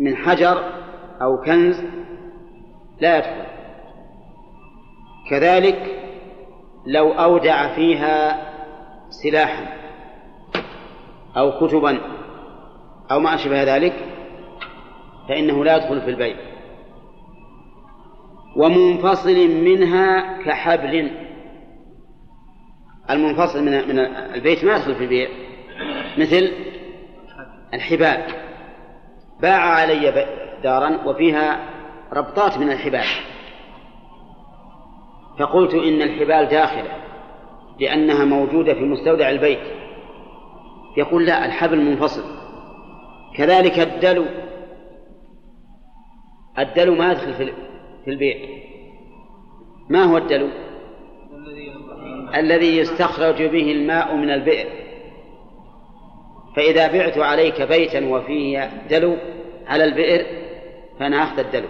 من 0.00 0.16
حجر 0.16 0.64
أو 1.22 1.40
كنز 1.40 1.84
لا 3.00 3.16
يدخل. 3.18 3.44
كذلك 5.30 6.00
لو 6.86 7.12
أودع 7.12 7.74
فيها 7.74 8.53
سلاحا 9.10 9.66
أو 11.36 11.66
كتبا 11.66 12.00
أو 13.10 13.20
ما 13.20 13.34
أشبه 13.34 13.62
ذلك 13.62 13.94
فإنه 15.28 15.64
لا 15.64 15.76
يدخل 15.76 16.00
في 16.00 16.10
البيع. 16.10 16.36
ومنفصل 18.56 19.48
منها 19.48 20.38
كحبل. 20.42 21.10
المنفصل 23.10 23.62
من 23.62 23.88
من 23.88 23.98
البيت 24.34 24.64
ما 24.64 24.76
يدخل 24.76 24.94
في 24.94 25.04
البيع. 25.04 25.28
مثل 26.18 26.52
الحبال. 27.74 28.22
باع 29.40 29.60
علي 29.60 30.26
دارا 30.62 31.06
وفيها 31.06 31.60
ربطات 32.12 32.58
من 32.58 32.70
الحبال. 32.70 33.06
فقلت 35.38 35.74
إن 35.74 36.02
الحبال 36.02 36.48
داخلة. 36.48 37.03
لأنها 37.80 38.24
موجودة 38.24 38.74
في 38.74 38.80
مستودع 38.80 39.30
البيت. 39.30 39.58
يقول 40.96 41.26
لا 41.26 41.46
الحبل 41.46 41.80
منفصل. 41.80 42.24
كذلك 43.36 43.78
الدلو. 43.78 44.24
الدلو 46.58 46.94
ما 46.94 47.12
يدخل 47.12 47.34
في 48.04 48.10
البيع. 48.10 48.36
ما 49.90 50.04
هو 50.04 50.16
الدلو؟ 50.16 50.48
الذي 52.36 52.76
يستخرج 52.76 53.42
به 53.42 53.72
الماء 53.72 54.16
من 54.16 54.30
البئر. 54.30 54.66
فإذا 56.56 56.92
بعت 56.92 57.18
عليك 57.18 57.62
بيتا 57.62 58.06
وفيه 58.06 58.70
دلو 58.90 59.16
على 59.66 59.84
البئر 59.84 60.26
فأنا 60.98 61.22
أخذ 61.22 61.38
الدلو. 61.38 61.68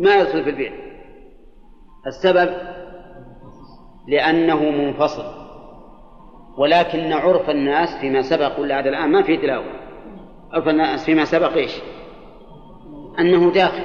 ما 0.00 0.16
يدخل 0.16 0.44
في 0.44 0.50
البيع. 0.50 0.72
السبب 2.06 2.54
لأنه 4.08 4.70
منفصل. 4.70 5.44
ولكن 6.58 7.12
عرف 7.12 7.50
الناس 7.50 7.88
فيما 8.00 8.22
سبق 8.22 8.60
ولا 8.60 8.80
هذا 8.80 8.88
الآن 8.88 9.12
ما 9.12 9.22
في 9.22 9.36
تلاوة. 9.36 9.84
عرف 10.52 10.68
الناس 10.68 11.04
فيما 11.04 11.24
سبق 11.24 11.52
إيش؟ 11.52 11.72
أنه 13.18 13.52
داخل. 13.52 13.84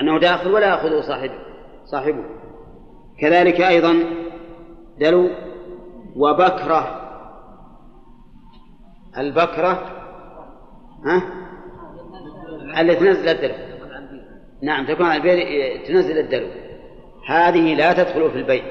أنه 0.00 0.18
داخل 0.20 0.52
ولا 0.52 0.66
يأخذه 0.66 1.00
صاحبه 1.00 1.38
صاحبه. 1.84 2.24
كذلك 3.20 3.60
أيضا 3.60 3.94
دلو 4.98 5.30
وبكرة. 6.16 7.02
البكرة 9.18 9.96
ها؟ 11.04 11.22
التي 12.80 13.00
تنزل 13.00 13.28
الدلو 13.28 13.54
نعم 14.62 14.86
تكون 14.86 15.06
على 15.06 15.16
البيت 15.16 15.86
تنزل 15.86 16.18
الدلو 16.18 16.46
هذه 17.26 17.74
لا 17.74 17.92
تدخل 17.92 18.30
في 18.30 18.38
البيت. 18.38 18.64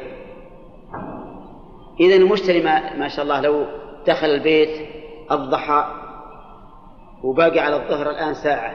إذا 1.99 2.15
المشتري 2.15 2.63
ما, 2.63 2.97
ما 2.97 3.07
شاء 3.07 3.23
الله 3.23 3.41
لو 3.41 3.65
دخل 4.07 4.27
البيت 4.27 4.87
الضحى 5.31 5.85
وباقي 7.23 7.59
على 7.59 7.75
الظهر 7.75 8.09
الآن 8.09 8.33
ساعة 8.33 8.73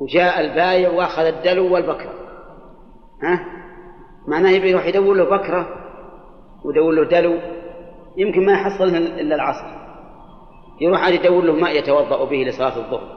وجاء 0.00 0.40
البايع 0.40 0.90
وأخذ 0.90 1.24
الدلو 1.24 1.74
والبكرة. 1.74 2.12
ها؟ 3.22 3.46
معناه 4.28 4.50
يبي 4.50 4.70
يروح 4.70 4.86
يدور 4.86 5.14
له 5.14 5.24
بكرة 5.24 5.66
ويدور 6.64 6.92
له 6.92 7.04
دلو 7.04 7.38
يمكن 8.16 8.46
ما 8.46 8.52
يحصلها 8.52 8.98
إلا 8.98 9.34
العصر. 9.34 9.66
يروح 10.80 11.04
عاد 11.04 11.14
يدور 11.14 11.44
له 11.44 11.52
ماء 11.52 11.76
يتوضأ 11.76 12.24
به 12.24 12.36
لصلاة 12.36 12.76
الظهر. 12.76 13.16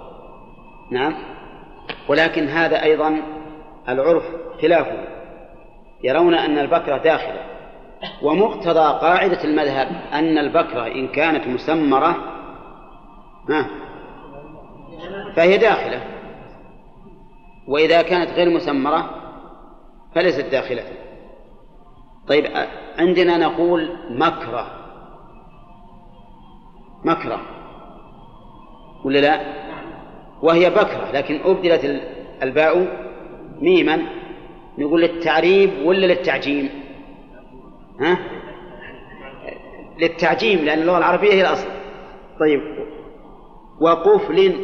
نعم؟ 0.92 1.16
ولكن 2.10 2.44
هذا 2.44 2.84
أيضا 2.84 3.22
العرف 3.90 4.24
خلافه. 4.62 5.19
يرون 6.04 6.34
أن 6.34 6.58
البكرة 6.58 6.98
داخلة. 6.98 7.42
ومقتضى 8.22 9.00
قاعدة 9.00 9.44
المذهب 9.44 9.88
أن 10.14 10.38
البكرة 10.38 10.88
إن 10.88 11.08
كانت 11.08 11.48
مسمرة 11.48 12.16
ها 13.50 13.68
فهي 15.36 15.58
داخلة. 15.58 16.02
وإذا 17.68 18.02
كانت 18.02 18.32
غير 18.32 18.50
مسمرة 18.50 19.10
فليست 20.16 20.46
داخلة. 20.52 20.84
طيب 22.28 22.46
عندنا 22.98 23.38
نقول 23.38 23.90
مكرة. 24.10 24.68
مكرة. 27.06 27.40
ولا 29.06 29.20
لا؟ 29.20 29.42
وهي 30.42 30.70
بكرة 30.70 31.12
لكن 31.14 31.40
أبدلت 31.46 32.02
الباء 32.44 32.88
ميما. 33.62 34.02
نقول 34.80 35.02
للتعريب 35.02 35.72
ولا 35.86 36.06
للتعجيم 36.06 36.70
ها؟ 38.02 38.18
للتعجيم 40.00 40.66
لأن 40.66 40.80
اللغة 40.80 40.98
العربية 40.98 41.34
هي 41.34 41.42
الأصل. 41.42 41.68
طيب 42.40 42.62
وقفل 43.82 44.56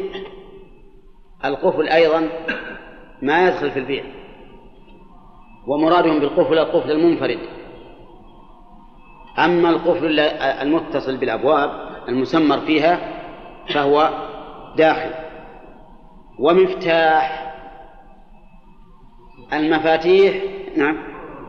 القفل 1.46 1.88
أيضا 1.88 2.30
ما 3.22 3.48
يدخل 3.48 3.72
في 3.72 3.80
البيع 3.80 4.04
ومرادهم 5.68 6.20
بالقفل 6.20 6.58
القفل 6.58 6.92
المنفرد. 6.92 7.40
أما 9.40 9.70
القفل 9.70 10.20
المتصل 10.20 11.18
بالأبواب 11.18 11.72
المسمر 12.10 12.60
فيها 12.60 13.00
فهو 13.74 14.10
داخل. 14.78 15.12
ومفتاح 16.40 17.55
المفاتيح 19.54 20.44
نعم. 20.78 20.98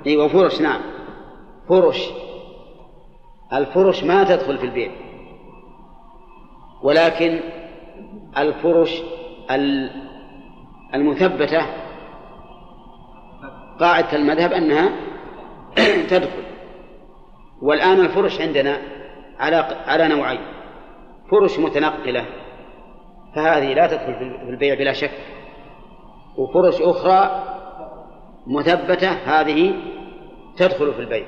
إي 0.06 0.16
وفرش 0.16 0.60
نعم. 0.60 0.80
فرش. 1.68 2.10
الفرش 3.52 4.04
ما 4.04 4.24
تدخل 4.24 4.58
في 4.58 4.64
البيع. 4.64 4.90
ولكن 6.82 7.40
الفرش 8.38 9.02
المثبتة 10.94 11.66
قاعدة 13.80 14.12
المذهب 14.12 14.52
أنها 14.52 14.90
تدخل. 16.10 16.42
والآن 17.62 18.00
الفرش 18.00 18.40
عندنا 18.40 18.78
على 19.38 19.56
على 19.86 20.08
نوعين. 20.08 20.40
فرش 21.30 21.58
متنقلة 21.58 22.26
فهذه 23.34 23.74
لا 23.74 23.86
تدخل 23.86 24.14
في 24.44 24.50
البيع 24.50 24.74
بلا 24.74 24.92
شك. 24.92 25.10
وفرش 26.38 26.82
أخرى 26.82 27.55
مثبتة 28.46 29.10
هذه 29.10 29.74
تدخل 30.56 30.94
في 30.94 31.00
البيع 31.00 31.26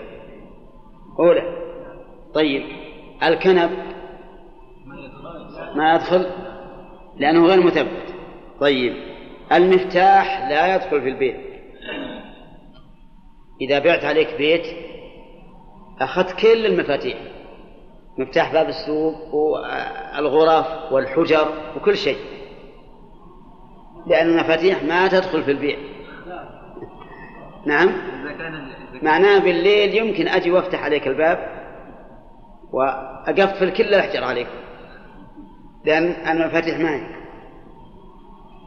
أولى. 1.18 1.42
طيب. 2.34 2.62
الكنب 3.22 3.70
ما 5.76 5.94
يدخل؟ 5.94 6.26
لأنه 7.16 7.46
غير 7.46 7.66
مثبت. 7.66 8.14
طيب. 8.60 8.94
المفتاح 9.52 10.48
لا 10.48 10.74
يدخل 10.74 11.00
في 11.00 11.08
البيت. 11.08 11.36
إذا 13.60 13.78
بعت 13.78 14.04
عليك 14.04 14.34
بيت 14.38 14.66
أخذت 16.00 16.40
كل 16.40 16.66
المفاتيح. 16.66 17.18
مفتاح 18.18 18.52
باب 18.52 18.68
السوق 18.68 19.34
والغرف 19.34 20.92
والحجر 20.92 21.48
وكل 21.76 21.96
شيء. 21.96 22.18
لأن 24.06 24.28
المفاتيح 24.28 24.82
ما 24.82 25.08
تدخل 25.08 25.42
في 25.42 25.50
البيع 25.50 25.78
نعم. 27.68 27.88
معناه 29.02 29.38
بالليل 29.38 29.94
يمكن 29.94 30.28
أجي 30.28 30.50
وأفتح 30.50 30.84
عليك 30.84 31.06
الباب 31.06 31.38
وأقفل 32.72 33.72
كل 33.72 33.84
الأحجار 33.84 34.24
عليك. 34.24 34.48
لأن 35.84 36.04
المفاتيح 36.28 36.78
معي. 36.78 37.02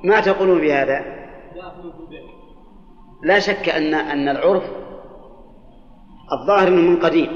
ما 0.04 0.20
تقولون 0.20 0.62
بهذا؟ 0.62 1.06
لا 3.24 3.40
شك 3.40 3.70
أن 3.70 3.94
أن 3.94 4.30
العرف 4.30 4.64
الظاهر 6.32 6.68
أنه 6.68 6.82
من 6.82 7.00
قديم. 7.00 7.30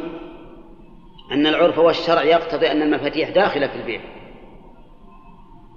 أن 1.31 1.47
العرف 1.47 1.77
والشرع 1.77 2.23
يقتضي 2.23 2.71
أن 2.71 2.81
المفاتيح 2.81 3.29
داخلة 3.29 3.67
في 3.67 3.75
البيع 3.75 4.01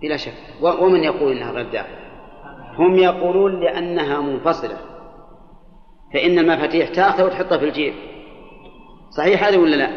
بلا 0.03 0.17
شك. 0.17 0.33
ومن 0.63 1.05
يقول 1.05 1.33
إنها 1.33 1.53
غير 1.53 1.73
داخلة 1.73 1.99
هم 2.79 2.95
يقولون 2.95 3.61
لأنها 3.61 4.21
منفصلة. 4.21 4.98
فإن 6.15 6.39
المفاتيح 6.39 6.89
تأخذ 6.89 7.25
وتحطها 7.25 7.59
في 7.59 7.65
الجيب. 7.65 7.95
صحيح 9.11 9.45
هذا 9.45 9.59
ولا 9.59 9.77
لا؟ 9.77 9.91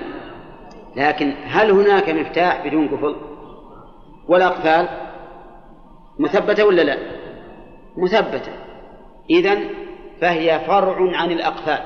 لكن 0.96 1.34
هل 1.44 1.72
هناك 1.72 2.10
مفتاح 2.10 2.68
بدون 2.68 2.88
قفل 2.88 3.16
والأقفال 4.28 4.88
مثبتة 6.20 6.66
ولا 6.66 6.82
لا؟ 6.82 6.98
مثبتة. 7.98 8.52
إذن 9.30 9.70
فهي 10.22 10.60
فرع 10.60 11.18
عن 11.18 11.32
الأقفال 11.32 11.80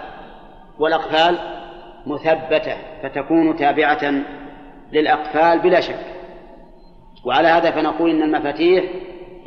والأقفال 0.80 1.40
مثبتة 2.08 2.78
فتكون 3.04 3.56
تابعة 3.56 4.14
للأقفال 4.92 5.60
بلا 5.60 5.82
شك. 5.82 6.06
وعلى 7.26 7.48
هذا 7.48 7.72
فنقول 7.72 8.10
إن 8.10 8.22
المفاتيح 8.22 8.84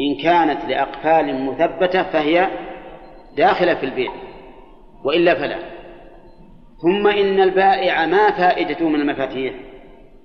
إن 0.01 0.23
كانت 0.23 0.65
لأقفال 0.65 1.45
مثبتة 1.45 2.03
فهي 2.03 2.49
داخلة 3.37 3.75
في 3.75 3.87
البيع. 3.87 4.28
وإلا 5.09 5.35
فلا. 5.35 5.59
ثم 6.83 7.07
إن 7.07 7.41
البائع 7.41 8.07
ما 8.07 8.31
فائدته 8.31 8.89
من 8.89 9.01
المفاتيح 9.01 9.55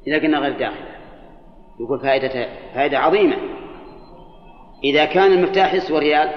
إذا 0.08 0.18
قلنا 0.20 0.38
غير 0.38 0.60
داخلة 0.60 0.88
يقول 1.80 2.00
فائدة 2.00 2.48
فائدة 2.76 3.00
عظيمة. 3.00 3.38
إذا 4.84 5.06
كان 5.06 5.32
المفتاح 5.32 5.74
يسوى 5.74 6.00
ريال 6.00 6.30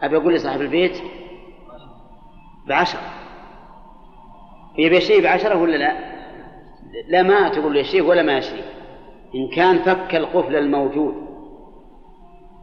أبي 0.00 0.16
أقول 0.16 0.34
لصاحب 0.34 0.60
البيت 0.60 1.02
بعشرة. 2.68 3.00
يبي 4.78 4.96
يشتري 4.96 5.20
بعشرة 5.20 5.62
ولا 5.62 5.76
لا؟ 5.76 5.92
لا 7.08 7.22
ما 7.22 7.48
تقول 7.48 7.74
له 7.74 7.80
يشتري 7.80 8.00
ولا 8.00 8.22
ما 8.22 8.38
يشتري. 8.38 8.64
إن 9.34 9.48
كان 9.56 9.78
فك 9.78 10.14
القفل 10.14 10.56
الموجود 10.56 11.14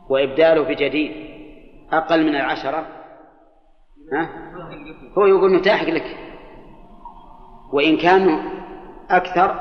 وإبداله 0.10 0.62
بجديد 0.62 1.12
أقل 1.92 2.24
من 2.24 2.36
العشرة 2.36 2.88
ها؟ 4.14 4.45
هو 5.18 5.26
يقول 5.26 5.54
متاحق 5.54 5.90
لك. 5.90 6.18
وإن 7.74 7.98
كان 7.98 8.40
أكثر 9.10 9.60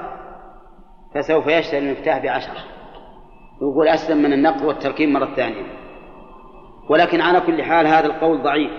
فسوف 1.14 1.46
يشتري 1.46 1.78
المفتاح 1.78 2.22
بعشرة. 2.22 2.64
يقول 3.62 3.88
أسلم 3.88 4.18
من 4.18 4.32
النقل 4.32 4.66
والتركيب 4.66 5.08
مرة 5.08 5.34
ثانية. 5.36 5.66
ولكن 6.90 7.20
على 7.20 7.40
كل 7.40 7.62
حال 7.62 7.86
هذا 7.86 8.06
القول 8.06 8.42
ضعيف. 8.42 8.70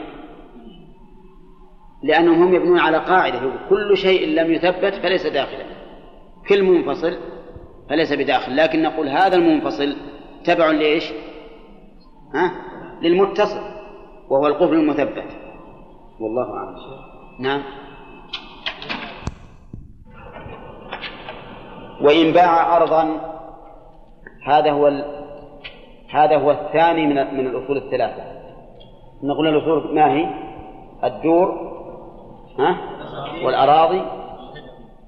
لأنهم 2.04 2.44
هم 2.44 2.54
يبنون 2.54 2.80
على 2.80 2.98
قاعدة. 2.98 3.38
يقول 3.38 3.60
كل 3.70 3.98
شيء 3.98 4.28
لم 4.28 4.54
يثبت 4.54 4.94
فليس 4.94 5.28
داخلا. 5.28 5.66
كل 6.50 6.64
منفصل 6.64 7.18
فليس 7.90 8.14
بداخل. 8.14 8.56
لكن 8.56 8.82
نقول 8.82 9.10
هذا 9.10 9.36
المنفصل 9.36 9.96
تبع 10.46 10.72
لإيش؟ 10.72 11.04
ها؟ 12.36 12.52
للمتصل. 13.02 13.62
وهو 14.30 14.48
القفل 14.48 14.74
المثبت. 14.74 15.45
والله 16.20 16.58
أعلم 16.58 16.76
نعم 17.40 17.62
وإن 22.02 22.34
باع 22.34 22.78
أرضا 22.78 23.20
هذا 24.48 24.72
هو 24.72 24.88
ال... 24.88 25.06
هذا 26.10 26.38
هو 26.38 26.52
الثاني 26.52 27.08
من 27.08 27.16
من 27.16 27.48
الأصول 27.48 27.78
الثلاثة 27.78 28.24
نقول 29.24 29.48
الأصول 29.48 29.96
ما 29.96 30.12
هي؟ 30.12 30.26
الدور 31.04 31.76
ها؟ 32.60 32.78
والأراضي 33.46 34.02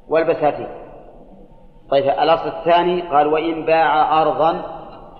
والبساتين 0.10 0.68
طيب 1.90 2.04
الأصل 2.04 2.48
الثاني 2.48 3.02
قال 3.02 3.28
وإن 3.28 3.66
باع 3.66 4.22
أرضا 4.22 4.62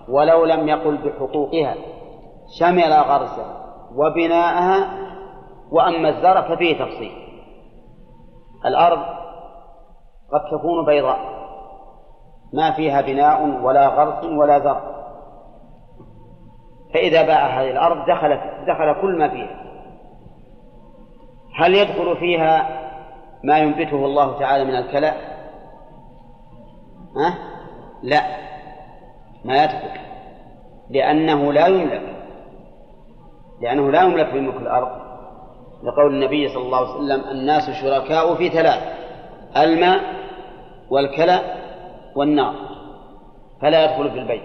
ولو 0.10 0.46
لم 0.46 0.68
يقل 0.68 0.98
بحقوقها 0.98 1.76
شمل 2.60 2.94
غرسها 2.94 3.58
وبناءها 3.96 5.07
وأما 5.72 6.10
الزرع 6.10 6.56
ففيه 6.56 6.86
تفصيل. 6.86 7.12
الأرض 8.66 9.00
قد 10.32 10.42
تكون 10.52 10.86
بيضاء. 10.86 11.38
ما 12.54 12.72
فيها 12.72 13.02
بناء 13.02 13.62
ولا 13.64 13.88
غرس 13.88 14.24
ولا 14.24 14.60
زرع. 14.60 14.98
فإذا 16.94 17.22
باع 17.22 17.62
هذه 17.62 17.72
الأرض 17.72 18.06
دخلت 18.06 18.42
دخل 18.68 19.02
كل 19.02 19.18
ما 19.18 19.30
فيها. 19.30 19.64
هل 21.56 21.76
يدخل 21.76 22.18
فيها 22.18 22.70
ما 23.44 23.58
ينبته 23.58 24.06
الله 24.06 24.40
تعالى 24.40 24.66
من 24.66 24.76
الكلى؟ 24.76 25.14
ها؟ 27.18 27.38
لا. 28.04 28.22
ما 29.46 29.64
يدخل. 29.64 30.00
لأنه 30.90 31.54
لا 31.54 31.68
يملك. 31.68 32.16
لأنه 33.62 33.92
لا 33.92 34.02
يملك 34.02 34.28
في 34.28 34.40
ملك 34.40 34.56
الأرض. 34.56 35.07
لقول 35.88 36.14
النبي 36.14 36.50
صلى 36.50 36.64
الله 36.64 36.78
عليه 36.78 36.90
وسلم 36.90 37.32
الناس 37.32 37.70
شركاء 37.82 38.36
في 38.36 38.50
ثلاث 38.50 38.84
الماء 39.58 40.00
والكلى 40.90 41.40
والنار 42.16 42.54
فلا 43.62 43.84
يدخل 43.84 44.12
في 44.12 44.20
البيت. 44.20 44.44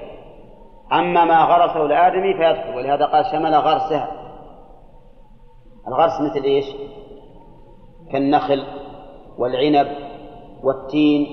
أما 0.92 1.24
ما 1.24 1.44
غرسه 1.44 1.86
الآدمي 1.86 2.34
فيدخل 2.34 2.76
ولهذا 2.76 3.06
قال 3.06 3.26
شمل 3.32 3.54
غرسها 3.54 4.08
الغرس 5.88 6.20
مثل 6.20 6.44
إيش؟ 6.44 6.64
كالنخل 8.12 8.64
والعنب 9.38 9.88
والتين 10.62 11.26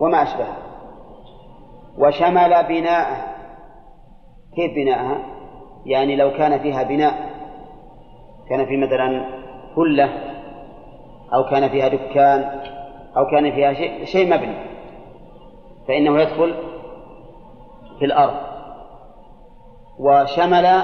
وما 0.00 0.22
أشبهه. 0.22 0.56
وشمل 1.98 2.68
بناءها 2.68 3.36
كيف 4.56 4.74
بناءها؟ 4.74 5.18
يعني 5.86 6.16
لو 6.16 6.30
كان 6.30 6.58
فيها 6.58 6.82
بناء 6.82 7.32
كان 8.48 8.66
في 8.66 8.76
مثلا 8.76 9.41
كلة 9.76 10.32
أو 11.34 11.44
كان 11.50 11.68
فيها 11.68 11.88
دكان 11.88 12.60
أو 13.16 13.26
كان 13.30 13.52
فيها 13.52 13.72
شيء, 13.72 14.04
شيء 14.04 14.34
مبني 14.34 14.72
فإنه 15.88 16.20
يدخل 16.20 16.54
في 17.98 18.04
الأرض 18.04 18.34
وشمل 19.98 20.82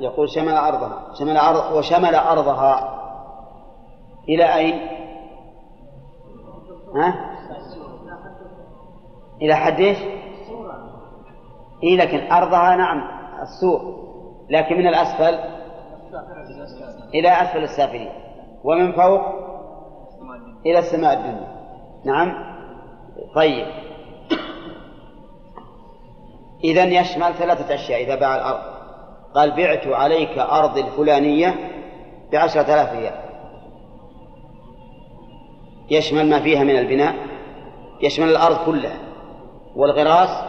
يقول 0.00 0.30
شمل 0.30 0.52
أرضها 0.54 1.14
شمل 1.18 1.36
أرض 1.36 1.76
وشمل 1.76 2.14
أرضها 2.14 3.00
إلى 4.28 4.54
أين؟ 4.54 4.80
ها؟ 6.96 7.30
إلى 9.42 9.54
حد 9.54 9.80
إيش؟ 9.80 9.98
إيه 11.82 11.96
لكن 11.96 12.32
أرضها 12.32 12.76
نعم 12.76 13.02
السوق 13.42 13.80
لكن 14.50 14.76
من 14.76 14.86
الأسفل 14.86 15.59
إلى 17.14 17.42
أسفل 17.42 17.62
السافلين. 17.62 18.12
ومن 18.64 18.92
فوق 18.92 19.20
إلى 20.66 20.78
السماء 20.78 21.12
الدنيا. 21.12 21.60
نعم. 22.04 22.32
طيب. 23.34 23.66
إذا 26.64 26.84
يشمل 26.84 27.34
ثلاثة 27.34 27.74
أشياء. 27.74 28.02
إذا 28.02 28.14
باع 28.14 28.36
الأرض. 28.36 28.80
قال 29.34 29.56
بعت 29.56 29.86
عليك 29.86 30.38
أرض 30.38 30.78
الفلانية 30.78 31.54
بعشرة 32.32 32.62
آلاف 32.62 32.92
ريال. 32.92 33.14
يشمل 35.90 36.30
ما 36.30 36.40
فيها 36.40 36.64
من 36.64 36.78
البناء. 36.78 37.14
يشمل 38.02 38.28
الأرض 38.28 38.66
كلها. 38.66 38.98
والغراس 39.76 40.44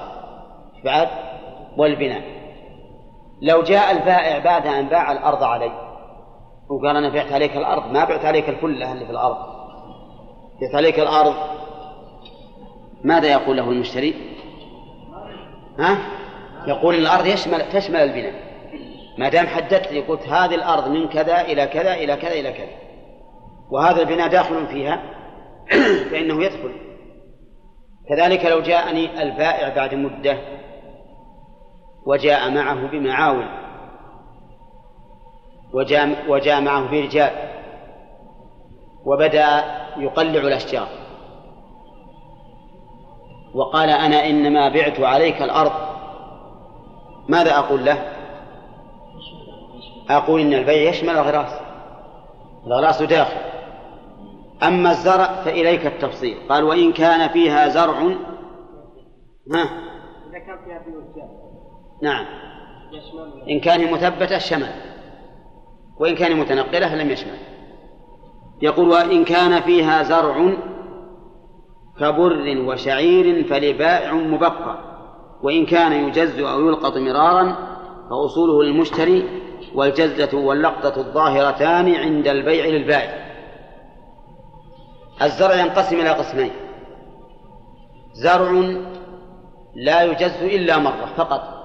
بعد 0.86 1.08
والبناء. 1.78 2.31
لو 3.42 3.64
جاء 3.64 3.92
البائع 3.92 4.40
بعد 4.40 4.68
أن 4.68 4.88
باع 4.88 5.12
الأرض 5.12 5.44
علي 5.44 5.72
وقال 6.70 6.98
أنا 6.98 7.10
بعت 7.10 7.32
عليك 7.32 7.58
الأرض 7.58 7.92
ما 7.92 8.06
بعت 8.06 8.26
عليك 8.26 8.50
الكلة 8.50 8.92
اللي 8.92 9.06
في 9.06 9.12
الأرض 9.12 9.38
بعت 10.62 10.76
عليك 10.76 11.00
الأرض 11.00 11.34
ماذا 13.04 13.28
يقول 13.28 13.58
له 13.58 13.70
المشتري؟ 13.70 14.14
ها؟ 15.80 15.98
يقول 16.68 16.96
الأرض 16.96 17.26
يشمل 17.26 17.70
تشمل 17.70 18.00
البناء 18.00 18.34
ما 19.18 19.30
دام 19.30 19.48
حددت 19.48 19.92
لي 19.92 20.00
قلت 20.00 20.28
هذه 20.28 20.56
الأرض 20.56 20.88
من 20.88 21.10
كذا 21.10 21.42
إلى 21.42 21.68
كذا 21.68 21.94
إلى 21.94 22.16
كذا 22.16 22.34
إلى 22.34 22.52
كذا 22.52 22.76
وهذا 23.72 24.02
البناء 24.02 24.28
داخل 24.28 24.68
فيها 24.68 25.02
فإنه 26.12 26.44
يدخل 26.44 26.72
كذلك 28.10 28.46
لو 28.46 28.62
جاءني 28.62 29.22
البائع 29.22 29.76
بعد 29.76 29.96
مدة 29.96 30.38
وجاء 32.06 32.52
معه 32.52 32.88
بمعاول 32.88 33.46
وجاء, 35.74 36.26
وجاء 36.30 36.62
معه 36.62 36.92
برجال. 36.92 37.32
وبدأ 39.06 39.64
يقلع 39.98 40.42
الأشجار. 40.42 40.88
وقال 43.54 43.90
أنا 43.90 44.30
إنما 44.30 44.70
بعت 44.70 45.00
عليك 45.00 45.42
الأرض. 45.42 45.72
ماذا 47.30 47.58
أقول 47.58 47.86
له؟ 47.86 48.12
أقول 50.10 50.42
إن 50.42 50.54
البيع 50.54 50.90
يشمل 50.90 51.10
الغراس. 51.10 51.60
الغراس 52.68 53.02
داخل. 53.02 53.42
أما 54.64 54.92
الزرع 54.92 55.44
فإليك 55.44 55.86
التفصيل. 55.86 56.38
قال 56.50 56.64
وإن 56.64 56.94
كان 56.94 57.30
فيها 57.30 57.68
زرع 57.68 58.00
ها؟ 59.54 59.70
إذا 60.30 60.40
كان 60.40 60.66
فيها 60.66 60.80
نعم. 62.02 62.26
إن 63.50 63.60
كان 63.60 63.92
مثبتة 63.92 64.38
شمل 64.38 64.72
وإن 66.00 66.16
كان 66.16 66.38
متنقلة 66.38 66.96
لم 66.96 67.10
يشمل. 67.10 67.38
يقول 68.62 68.90
وإن 68.90 69.24
كان 69.24 69.62
فيها 69.62 70.04
زرع 70.04 70.54
كبر 72.00 72.58
وشعير 72.68 73.44
فلبائع 73.44 74.14
مبقى. 74.14 74.78
وإن 75.44 75.66
كان 75.66 75.92
يجز 76.08 76.40
أو 76.40 76.68
يلقط 76.68 76.98
مرارا 76.98 77.56
فأصوله 78.10 78.64
للمشتري 78.64 79.42
والجزة 79.76 80.38
واللقطة 80.38 81.00
الظاهرتان 81.00 81.96
عند 81.96 82.28
البيع 82.28 82.66
للبائع. 82.66 83.32
الزرع 85.22 85.56
ينقسم 85.56 86.00
إلى 86.00 86.10
قسمين. 86.10 86.52
زرع 88.14 88.52
لا 89.76 90.04
يجز 90.04 90.44
إلا 90.44 90.78
مرة 90.78 91.14
فقط. 91.18 91.61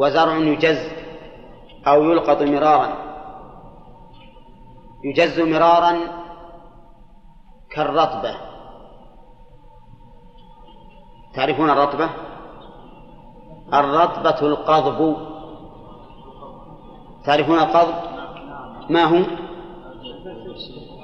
وزرع 0.00 0.36
يجز 0.36 0.78
أو 1.86 2.04
يلقط 2.04 2.42
مرارا. 2.42 2.88
يجز 5.04 5.40
مرارا 5.40 5.92
كالرطبة. 7.70 8.34
تعرفون 11.34 11.70
الرطبة؟ 11.70 12.08
الرطبة 13.74 14.46
القضب. 14.46 15.16
تعرفون 17.24 17.58
القضب؟ 17.58 17.94
ما 18.90 19.04
هو؟ 19.04 19.24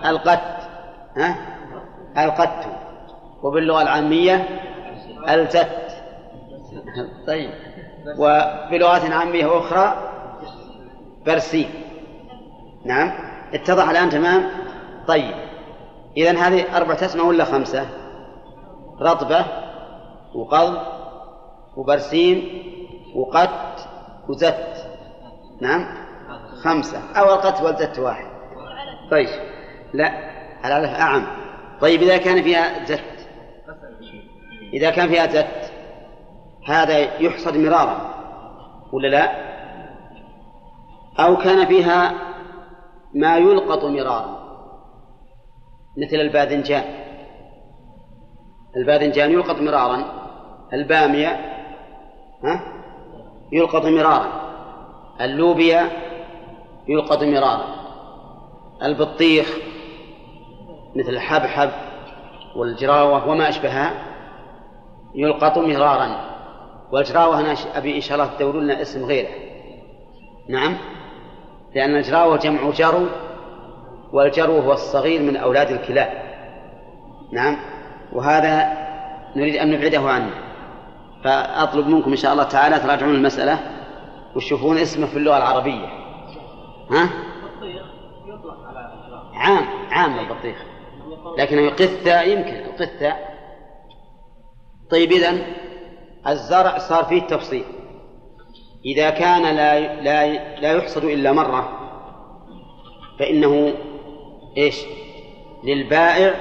القت. 0.05 0.69
ها؟ 1.17 1.37
القت. 2.25 2.67
وباللغة 3.43 3.83
العامية 3.83 4.35
الزت 5.29 5.87
طيب. 7.27 7.66
وفي 8.19 8.79
لغات 8.79 9.11
عامية 9.11 9.59
أخرى 9.59 9.97
برسي. 11.27 11.69
نعم. 12.85 13.13
اتضح 13.55 13.91
الآن 13.91 14.11
تمام؟ 14.11 14.51
طيب. 15.09 15.35
إذا 16.17 16.39
هذه 16.39 16.77
أربعة 16.77 17.05
أسماء 17.05 17.27
ولا 17.27 17.45
خمسة؟ 17.45 17.87
رطبة 19.01 19.45
وقض 20.35 20.79
وبرسيم 21.77 22.63
وقت 23.15 23.89
وزت. 24.29 24.87
نعم. 25.61 25.87
خمسة. 26.63 26.99
أو 27.17 27.35
القت 27.35 27.63
والزت 27.63 27.99
واحد. 27.99 28.27
طيب. 29.11 29.29
لا. 29.95 30.13
الألف 30.65 31.01
أعم. 31.01 31.27
طيب 31.81 32.03
إذا 32.03 32.17
كان 32.17 32.43
فيها 32.43 32.85
زت. 32.85 33.29
إذا 34.73 34.91
كان 34.91 35.09
فيها 35.09 35.27
زت. 35.27 35.66
هذا 36.67 37.21
يحصد 37.21 37.57
مرارا 37.57 38.15
ولا 38.93 39.09
لا؟ 39.09 39.47
أو 41.19 41.37
كان 41.37 41.67
فيها 41.67 42.15
ما 43.15 43.37
يلقط 43.37 43.85
مرارا. 43.85 44.47
مثل 45.97 46.17
الباذنجان. 46.17 46.85
الباذنجان 48.77 49.31
يلقط 49.31 49.61
مرارا 49.61 50.05
البامية 50.73 51.29
ها؟ 52.45 52.61
يلقط 53.53 53.85
مرارا. 53.87 54.27
اللوبيا 55.21 55.91
يلقط 56.89 57.23
مرارا. 57.23 57.67
البطيخ 58.83 59.59
مثل 60.97 61.11
الحبحب 61.11 61.71
والجراوة 62.57 63.29
وما 63.29 63.49
أشبهها 63.49 63.93
يلقط 65.15 65.59
مرارا. 65.59 66.36
والجراوة 66.93 67.41
أنا 67.41 67.55
أبي 67.75 67.97
إن 67.97 68.01
شاء 68.01 68.19
الله 68.19 68.37
تدوروا 68.37 68.61
لنا 68.61 68.83
اسم 68.83 69.05
غيره. 69.05 69.29
نعم. 70.49 70.77
لأن 71.75 71.97
الجراوة 71.97 72.37
جمع 72.37 72.71
جرو 72.71 73.07
والجرو 74.13 74.59
هو 74.59 74.73
الصغير 74.73 75.23
من 75.23 75.37
أولاد 75.37 75.71
الكلاب. 75.71 76.09
نعم. 77.33 77.57
وهذا 78.13 78.73
نريد 79.37 79.57
أن 79.57 79.71
نبعده 79.71 80.01
عنه. 80.01 80.31
فأطلب 81.25 81.87
منكم 81.87 82.11
إن 82.11 82.17
شاء 82.17 82.33
الله 82.33 82.45
تعالى 82.45 82.79
تراجعون 82.79 83.15
المسألة 83.15 83.59
وتشوفون 84.37 84.79
اسمه 84.79 85.07
في 85.07 85.17
اللغة 85.17 85.37
العربية. 85.37 85.87
ها؟ 86.91 87.09
عام 89.35 89.67
عام 89.91 90.19
البطيخ. 90.19 90.57
لكنه 91.39 91.71
قثة 91.71 92.23
يمكن 92.23 92.55
القثة 92.55 93.17
طيب 94.91 95.13
إذن 95.13 95.43
الزرع 96.29 96.79
صار 96.79 97.05
فيه 97.05 97.23
تفصيل. 97.23 97.65
إذا 98.85 99.11
كان 99.11 99.43
لا 99.43 100.01
لا 100.01 100.27
لا 100.61 100.73
يحصد 100.73 101.05
إلا 101.05 101.33
مرة 101.33 101.69
فإنه 103.19 103.75
إيش؟ 104.57 104.87
للبائع 105.65 106.35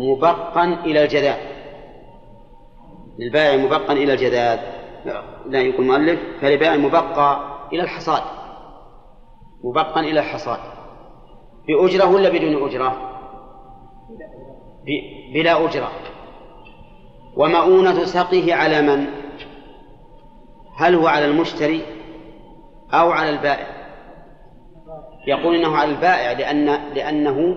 مبقا 0.00 0.64
إلى 0.64 1.04
الجذاب 1.04 1.38
للبائع 3.18 3.56
مبقا 3.56 3.92
إلى 3.92 4.12
الجذاب 4.12 4.60
لا 5.46 5.60
يقول 5.60 5.80
المؤلف 5.80 6.20
فلبائع 6.40 6.76
مبقى 6.76 7.58
إلى 7.72 7.82
الحصاد. 7.82 8.22
مبقا 9.64 10.00
إلى 10.00 10.20
الحصاد. 10.20 10.58
بأجرة 11.68 12.14
ولا 12.14 12.28
بدون 12.28 12.68
أجرة؟ 12.68 12.96
بلا 15.34 15.64
أجرة. 15.64 15.90
ومؤونة 17.38 18.04
سقيه 18.04 18.54
على 18.54 18.82
من؟ 18.82 19.06
هل 20.76 20.94
هو 20.94 21.06
على 21.06 21.24
المشتري 21.24 21.82
أو 22.92 23.10
على 23.10 23.30
البائع؟ 23.30 23.78
يقول 25.26 25.56
إنه 25.56 25.76
على 25.76 25.90
البائع 25.90 26.32
لأن 26.32 26.66
لأنه 26.94 27.56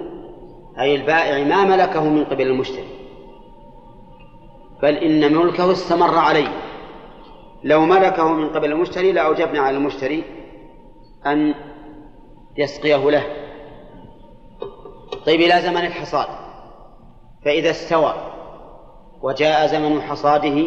أي 0.79 0.95
البائع 0.95 1.43
ما 1.43 1.65
ملكه 1.65 2.03
من 2.03 2.25
قبل 2.25 2.47
المشتري 2.47 2.87
بل 4.81 4.95
إن 4.95 5.33
ملكه 5.33 5.71
استمر 5.71 6.17
عليه 6.17 6.47
لو 7.63 7.85
ملكه 7.85 8.27
من 8.27 8.49
قبل 8.49 8.71
المشتري 8.71 9.11
لأوجبنا 9.11 9.59
على 9.59 9.77
المشتري 9.77 10.23
أن 11.25 11.53
يسقيه 12.57 13.09
له 13.11 13.23
طيب 15.25 15.41
إلى 15.41 15.61
زمن 15.61 15.85
الحصاد 15.85 16.27
فإذا 17.45 17.69
استوى 17.69 18.30
وجاء 19.23 19.67
زمن 19.67 20.01
حصاده 20.01 20.63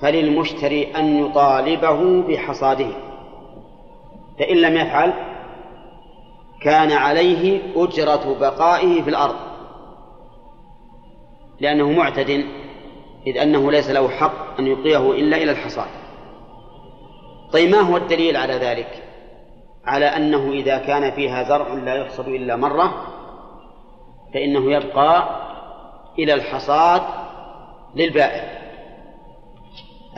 فللمشتري 0.00 0.96
أن 0.96 1.24
يطالبه 1.24 2.22
بحصاده. 2.22 2.90
فإن 4.38 4.56
لم 4.56 4.76
يفعل 4.76 5.12
كان 6.62 6.92
عليه 6.92 7.62
أجرة 7.76 8.36
بقائه 8.40 9.02
في 9.02 9.10
الأرض. 9.10 9.36
لأنه 11.60 11.92
معتد 11.92 12.44
إذ 13.26 13.38
أنه 13.38 13.70
ليس 13.70 13.90
له 13.90 14.08
حق 14.08 14.58
أن 14.58 14.66
يلقيه 14.66 15.10
إلا 15.10 15.36
إلى 15.36 15.50
الحصاد. 15.50 15.88
طيب 17.52 17.70
ما 17.70 17.80
هو 17.80 17.96
الدليل 17.96 18.36
على 18.36 18.52
ذلك؟ 18.52 19.04
على 19.84 20.06
أنه 20.06 20.52
إذا 20.52 20.78
كان 20.78 21.10
فيها 21.10 21.42
زرع 21.42 21.74
لا 21.74 21.94
يحصد 21.94 22.28
إلا 22.28 22.56
مرة 22.56 22.92
فإنه 24.34 24.72
يبقى 24.72 25.28
إلى 26.18 26.34
الحصاد 26.34 27.02
للبائع. 27.94 28.58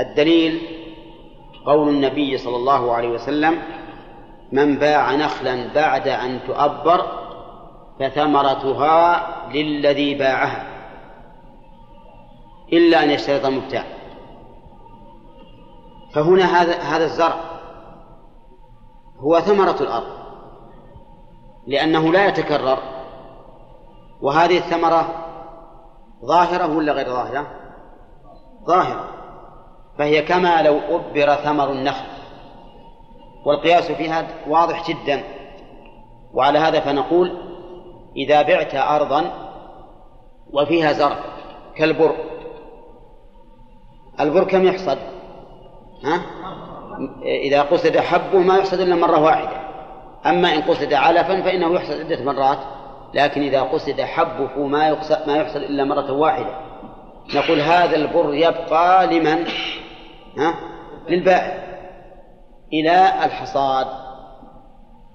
الدليل 0.00 0.60
قول 1.66 1.88
النبي 1.88 2.38
صلى 2.38 2.56
الله 2.56 2.92
عليه 2.92 3.08
وسلم 3.08 3.62
من 4.52 4.78
باع 4.78 5.14
نخلا 5.14 5.72
بعد 5.74 6.08
أن 6.08 6.40
تؤبر 6.46 7.06
فثمرتها 8.00 9.26
للذي 9.52 10.14
باعها 10.14 10.66
إلا 12.72 13.04
أن 13.04 13.10
يشترط 13.10 13.46
المبتاع. 13.46 13.84
فهنا 16.14 16.44
هذا 16.44 16.78
هذا 16.78 17.04
الزرع 17.04 17.50
هو 19.18 19.40
ثمرة 19.40 19.76
الأرض 19.80 20.20
لأنه 21.66 22.12
لا 22.12 22.26
يتكرر 22.26 22.78
وهذه 24.20 24.58
الثمرة 24.58 25.29
ظاهرة 26.24 26.76
ولا 26.76 26.92
غير 26.92 27.06
ظاهرة؟ 27.06 27.46
ظاهرة 28.66 29.08
فهي 29.98 30.22
كما 30.22 30.62
لو 30.62 30.78
أبر 30.90 31.34
ثمر 31.34 31.72
النخل 31.72 32.06
والقياس 33.46 33.92
فيها 33.92 34.26
واضح 34.48 34.90
جدا 34.90 35.24
وعلى 36.34 36.58
هذا 36.58 36.80
فنقول 36.80 37.32
إذا 38.16 38.42
بعت 38.42 38.74
أرضا 38.74 39.30
وفيها 40.52 40.92
زرع 40.92 41.18
كالبر 41.76 42.14
البر 44.20 44.44
كم 44.44 44.64
يحصد؟ 44.64 44.98
ها؟ 46.04 46.20
إذا 47.22 47.62
قصد 47.62 47.96
حبه 47.96 48.38
ما 48.38 48.56
يحصد 48.58 48.80
إلا 48.80 48.96
مرة 48.96 49.22
واحدة 49.22 49.60
أما 50.26 50.54
إن 50.54 50.62
قصد 50.62 50.92
علفا 50.92 51.42
فإنه 51.42 51.74
يحصد 51.74 51.92
عدة 51.92 52.24
مرات 52.24 52.58
لكن 53.14 53.42
إذا 53.42 53.62
قصد 53.62 54.00
حبه 54.00 54.66
ما 54.66 54.88
يحصد 54.88 55.28
ما 55.28 55.36
يحصل 55.36 55.58
إلا 55.58 55.84
مرة 55.84 56.12
واحدة. 56.12 56.60
نقول 57.34 57.60
هذا 57.60 57.96
البر 57.96 58.34
يبقى 58.34 59.06
لمن؟ 59.06 59.46
ها؟ 60.38 60.54
للبائع. 61.08 61.70
إلى 62.72 63.24
الحصاد. 63.24 63.86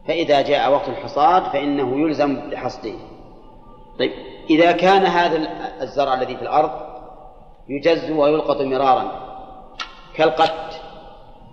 فإذا 0.08 0.42
جاء 0.42 0.72
وقت 0.72 0.90
الحصاد 0.90 1.44
فإنه 1.44 2.00
يلزم 2.00 2.50
بحصده. 2.50 2.94
طيب 4.00 4.12
إذا 4.50 4.72
كان 4.72 5.06
هذا 5.06 5.48
الزرع 5.82 6.14
الذي 6.14 6.36
في 6.36 6.42
الأرض 6.42 6.72
يجز 7.70 8.12
ويلقط 8.12 8.62
مرارا 8.62 9.12
كالقت 10.16 10.82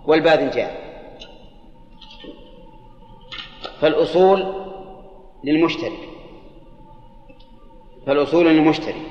والباذنجان. 0.05 0.71
فالأصول 3.79 4.53
للمشتري 5.43 6.12
فالأصول 8.07 8.45
للمشتري 8.45 9.07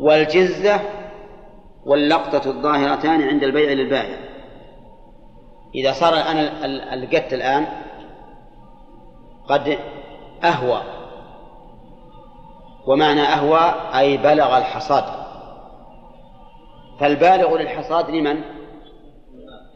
والجزة 0.00 0.80
واللقطة 1.86 2.50
الظاهرتان 2.50 3.22
عند 3.22 3.42
البيع 3.42 3.72
للبائع. 3.72 4.18
إذا 5.74 5.92
صار 5.92 6.14
الآن 6.14 6.38
القت 6.98 7.32
الآن 7.32 7.66
قد 9.48 9.78
أهوى. 10.44 10.82
ومعنى 12.86 13.20
أهوى 13.20 13.74
أي 13.98 14.16
بلغ 14.16 14.58
الحصاد. 14.58 15.04
فالبالغ 17.00 17.56
للحصاد 17.56 18.10
لمن؟ 18.10 18.40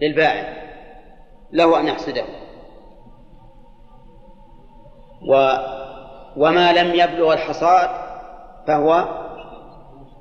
للبائع. 0.02 0.64
له 1.52 1.80
أن 1.80 1.86
يحصده. 1.88 2.24
و 5.30 5.34
وما 6.36 6.72
لم 6.72 6.94
يبلغ 6.94 7.32
الحصاد 7.32 7.88
فهو 8.66 9.04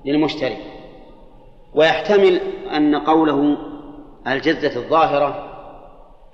للمشتري. 0.06 0.58
ويحتمل 1.76 2.42
أن 2.76 2.96
قوله 2.96 3.58
الجزة 4.28 4.80
الظاهرة 4.80 5.50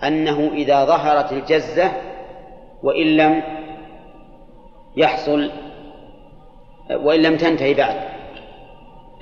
أنه 0.04 0.52
إذا 0.54 0.86
ظهرت 0.86 1.32
الجزة 1.32 1.92
وإن 2.84 3.18
لم 3.18 3.44
يحصل 4.98 5.52
وإن 6.92 7.22
لم 7.22 7.38
تنتهي 7.38 7.74
بعد 7.74 7.96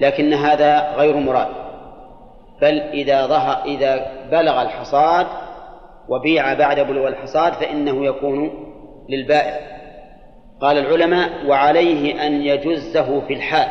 لكن 0.02 0.34
هذا 0.34 0.96
غير 0.96 1.16
مراد. 1.18 1.48
بل 2.62 2.80
إذا 2.80 3.28
ظهر 3.28 3.66
إذا 3.66 4.12
بلغ 4.32 4.62
الحصاد 4.62 5.28
وبيع 6.10 6.54
بعد 6.54 6.80
بلوغ 6.80 7.08
الحصاد 7.08 7.54
فإنه 7.54 8.06
يكون 8.06 8.52
للبائع. 9.10 9.77
قال 10.62 10.78
العلماء 10.78 11.46
وعليه 11.46 12.28
أن 12.28 12.42
يجزه 12.42 13.22
في 13.28 13.34
الحال. 13.34 13.68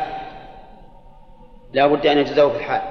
لا 1.73 1.87
بد 1.87 2.07
أن 2.07 2.17
يجزه 2.17 2.49
في 2.49 2.57
الحال. 2.57 2.81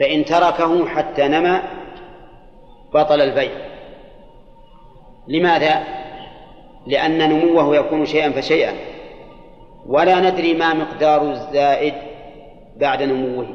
فإن 0.00 0.24
تركه 0.24 0.86
حتى 0.86 1.28
نمى 1.28 1.62
بطل 2.94 3.20
البيع. 3.20 3.52
لماذا؟ 5.28 5.84
لأن 6.86 7.28
نموه 7.28 7.76
يكون 7.76 8.06
شيئا 8.06 8.30
فشيئا. 8.30 8.72
ولا 9.86 10.30
ندري 10.30 10.54
ما 10.54 10.74
مقدار 10.74 11.22
الزائد 11.22 11.94
بعد 12.76 13.02
نموه. 13.02 13.46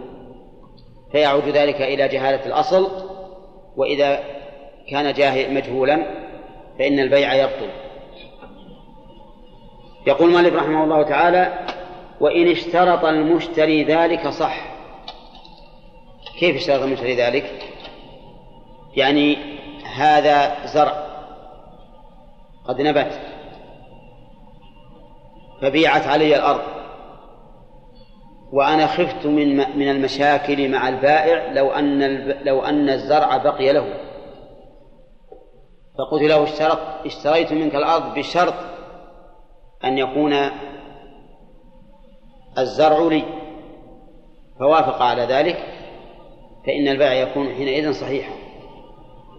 فيعود 1.12 1.48
ذلك 1.48 1.82
إلى 1.82 2.08
جهالة 2.08 2.46
الأصل 2.46 2.88
وإذا 3.78 4.20
كان 4.90 5.14
جاهل 5.14 5.54
مجهولا 5.54 6.04
فإن 6.80 7.00
البيع 7.00 7.34
يبطل. 7.34 7.83
يقول 10.08 10.32
مالك 10.32 10.54
رحمه 10.54 10.84
الله 10.84 11.04
تعالى 11.04 11.66
وإن 12.20 12.52
اشترط 12.52 13.06
المشتري 13.06 13.84
ذلك 13.84 14.28
صح. 14.28 14.74
كيف 16.40 16.56
اشترط 16.56 16.82
المشتري 16.82 17.16
ذلك؟ 17.16 17.74
يعني 18.96 19.38
هذا 19.96 20.66
زرع 20.66 20.94
قد 22.68 22.82
نبت 22.82 23.20
فبيعت 25.62 26.08
علي 26.08 26.36
الأرض 26.36 26.62
وأنا 28.52 28.88
خفت 28.88 29.26
من 29.26 29.56
من 29.78 29.90
المشاكل 29.90 30.70
مع 30.70 30.90
البائع 30.90 31.52
لو 31.52 31.72
أن 31.72 32.02
لو 32.44 32.62
أن 32.62 32.90
الزرع 32.90 33.38
بقي 33.38 33.74
له. 33.74 33.94
فقلت 35.98 36.24
له 36.24 36.44
اشترط 36.44 36.80
اشتريت 37.06 37.54
منك 37.54 37.76
الأرض 37.76 38.14
بشرط 38.14 38.54
أن 39.86 39.98
يكون 39.98 40.34
الزرع 42.58 43.00
لي. 43.00 43.24
فوافق 44.60 45.02
على 45.02 45.22
ذلك 45.22 45.58
فإن 46.66 46.88
البيع 46.88 47.14
يكون 47.14 47.54
حينئذ 47.56 47.92
صحيحا. 47.92 48.34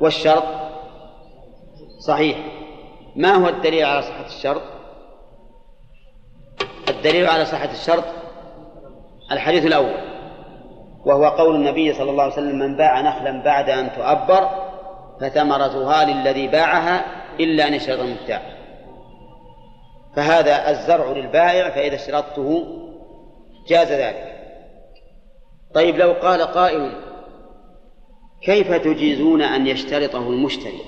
والشرط 0.01 0.45
صحيح. 1.99 2.39
ما 3.17 3.35
هو 3.35 3.49
الدليل 3.49 3.85
على 3.85 4.03
صحة 4.03 4.27
الشرط؟ 4.27 4.63
الدليل 6.89 7.27
على 7.27 7.45
صحة 7.45 7.71
الشرط 7.71 8.05
الحديث 9.33 9.67
الأول 9.67 9.95
وهو 11.05 11.29
قول 11.29 11.55
النبي 11.55 11.93
صلى 11.93 12.11
الله 12.11 12.23
عليه 12.23 12.33
وسلم 12.33 12.59
من 12.59 12.77
باع 12.77 13.01
نخلا 13.01 13.43
بعد 13.43 13.71
أن 13.71 13.93
تؤبر 13.93 14.49
فثمرتها 15.21 16.05
للذي 16.05 16.49
باعها 16.49 17.05
إلا 17.41 17.69
أن 17.69 17.75
يشترط 17.75 18.01
المبتاع 18.01 18.43
فهذا 20.17 20.71
الزرع 20.71 21.13
للبائع 21.13 21.71
فإذا 21.71 21.95
اشترطته 21.95 22.67
جاز 23.69 23.93
ذلك. 23.93 24.35
طيب 25.75 25.97
لو 25.97 26.13
قال 26.13 26.43
قائل 26.43 26.93
كيف 28.43 28.73
تجيزون 28.73 29.43
أن 29.43 29.67
يشترطه 29.67 30.29
المشتري؟ 30.29 30.81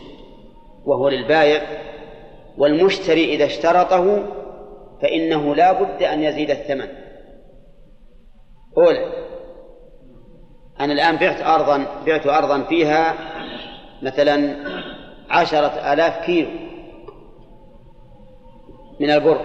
وهو 0.85 1.09
للبائع. 1.09 1.63
والمشتري 2.59 3.35
إذا 3.35 3.45
اشترطه 3.45 4.27
فإنه 5.03 5.55
لا 5.55 5.73
بد 5.73 6.03
أن 6.03 6.23
يزيد 6.23 6.51
الثمن. 6.51 6.89
أولا 8.79 9.27
أنا 10.81 10.93
الآن 10.93 11.17
بعت 11.17 11.41
أرضا 11.41 11.87
بعت 12.07 12.27
أرضا 12.27 12.63
فيها 12.63 13.15
مثلا 14.03 14.57
عشرة 15.31 15.93
آلاف 15.93 16.27
كيلو. 16.27 16.66
من 19.01 19.11
البر. 19.11 19.41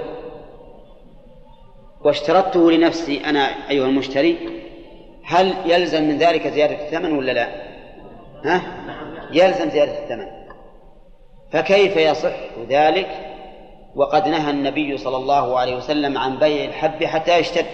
واشترطته 2.05 2.71
لنفسي 2.71 3.25
أنا 3.25 3.69
أيها 3.69 3.85
المشتري 3.85 4.61
هل 5.25 5.53
يلزم 5.65 6.03
من 6.03 6.17
ذلك 6.17 6.47
زيادة 6.47 6.85
الثمن 6.85 7.17
ولا 7.17 7.31
لا؟ 7.31 7.47
ها؟ 8.45 8.61
يلزم 9.31 9.69
زيادة 9.69 10.03
الثمن. 10.03 10.27
فكيف 11.51 11.97
يصح 11.97 12.35
ذلك؟ 12.69 13.07
وقد 13.95 14.27
نهى 14.27 14.51
النبي 14.51 14.97
صلى 14.97 15.17
الله 15.17 15.59
عليه 15.59 15.75
وسلم 15.75 16.17
عن 16.17 16.39
بيع 16.39 16.65
الحب 16.65 17.03
حتى 17.03 17.37
يشتد 17.37 17.65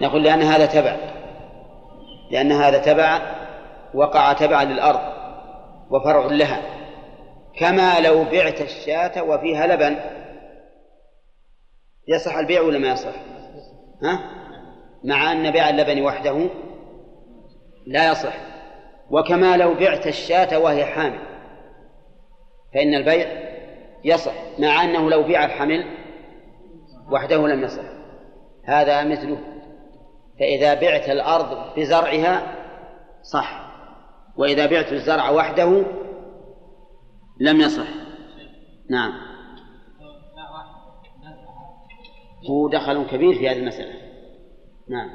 نقول 0.00 0.22
لأن 0.22 0.42
هذا 0.42 0.66
تبع. 0.66 0.96
لأن 2.30 2.52
هذا 2.52 2.78
تبع 2.78 3.20
وقع 3.94 4.32
تبعا 4.32 4.64
للأرض 4.64 5.00
وفرع 5.90 6.26
لها. 6.26 6.79
كما 7.60 8.00
لو 8.00 8.24
بعت 8.24 8.60
الشاة 8.60 9.22
وفيها 9.22 9.66
لبن 9.66 9.96
يصح 12.08 12.36
البيع 12.36 12.60
ولا 12.60 12.78
ما 12.78 12.88
يصح؟ 12.88 13.14
ها؟ 14.02 14.20
مع 15.04 15.32
أن 15.32 15.50
بيع 15.50 15.70
اللبن 15.70 16.02
وحده 16.02 16.50
لا 17.86 18.12
يصح 18.12 18.34
وكما 19.10 19.56
لو 19.56 19.74
بعت 19.74 20.06
الشاة 20.06 20.58
وهي 20.58 20.84
حامل 20.84 21.18
فإن 22.74 22.94
البيع 22.94 23.28
يصح 24.04 24.32
مع 24.58 24.84
أنه 24.84 25.10
لو 25.10 25.22
بيع 25.22 25.44
الحمل 25.44 25.84
وحده 27.10 27.48
لم 27.48 27.64
يصح 27.64 27.84
هذا 28.64 29.04
مثله 29.04 29.38
فإذا 30.38 30.74
بعت 30.74 31.08
الأرض 31.08 31.74
بزرعها 31.76 32.54
صح 33.22 33.70
وإذا 34.36 34.66
بعت 34.66 34.92
الزرع 34.92 35.30
وحده 35.30 35.84
لم 37.40 37.60
يصح. 37.60 37.88
نعم. 38.90 39.12
هو 42.50 42.68
دخل 42.68 43.06
كبير 43.06 43.34
في 43.34 43.48
هذه 43.48 43.58
المسألة. 43.58 43.94
نعم. 44.88 45.10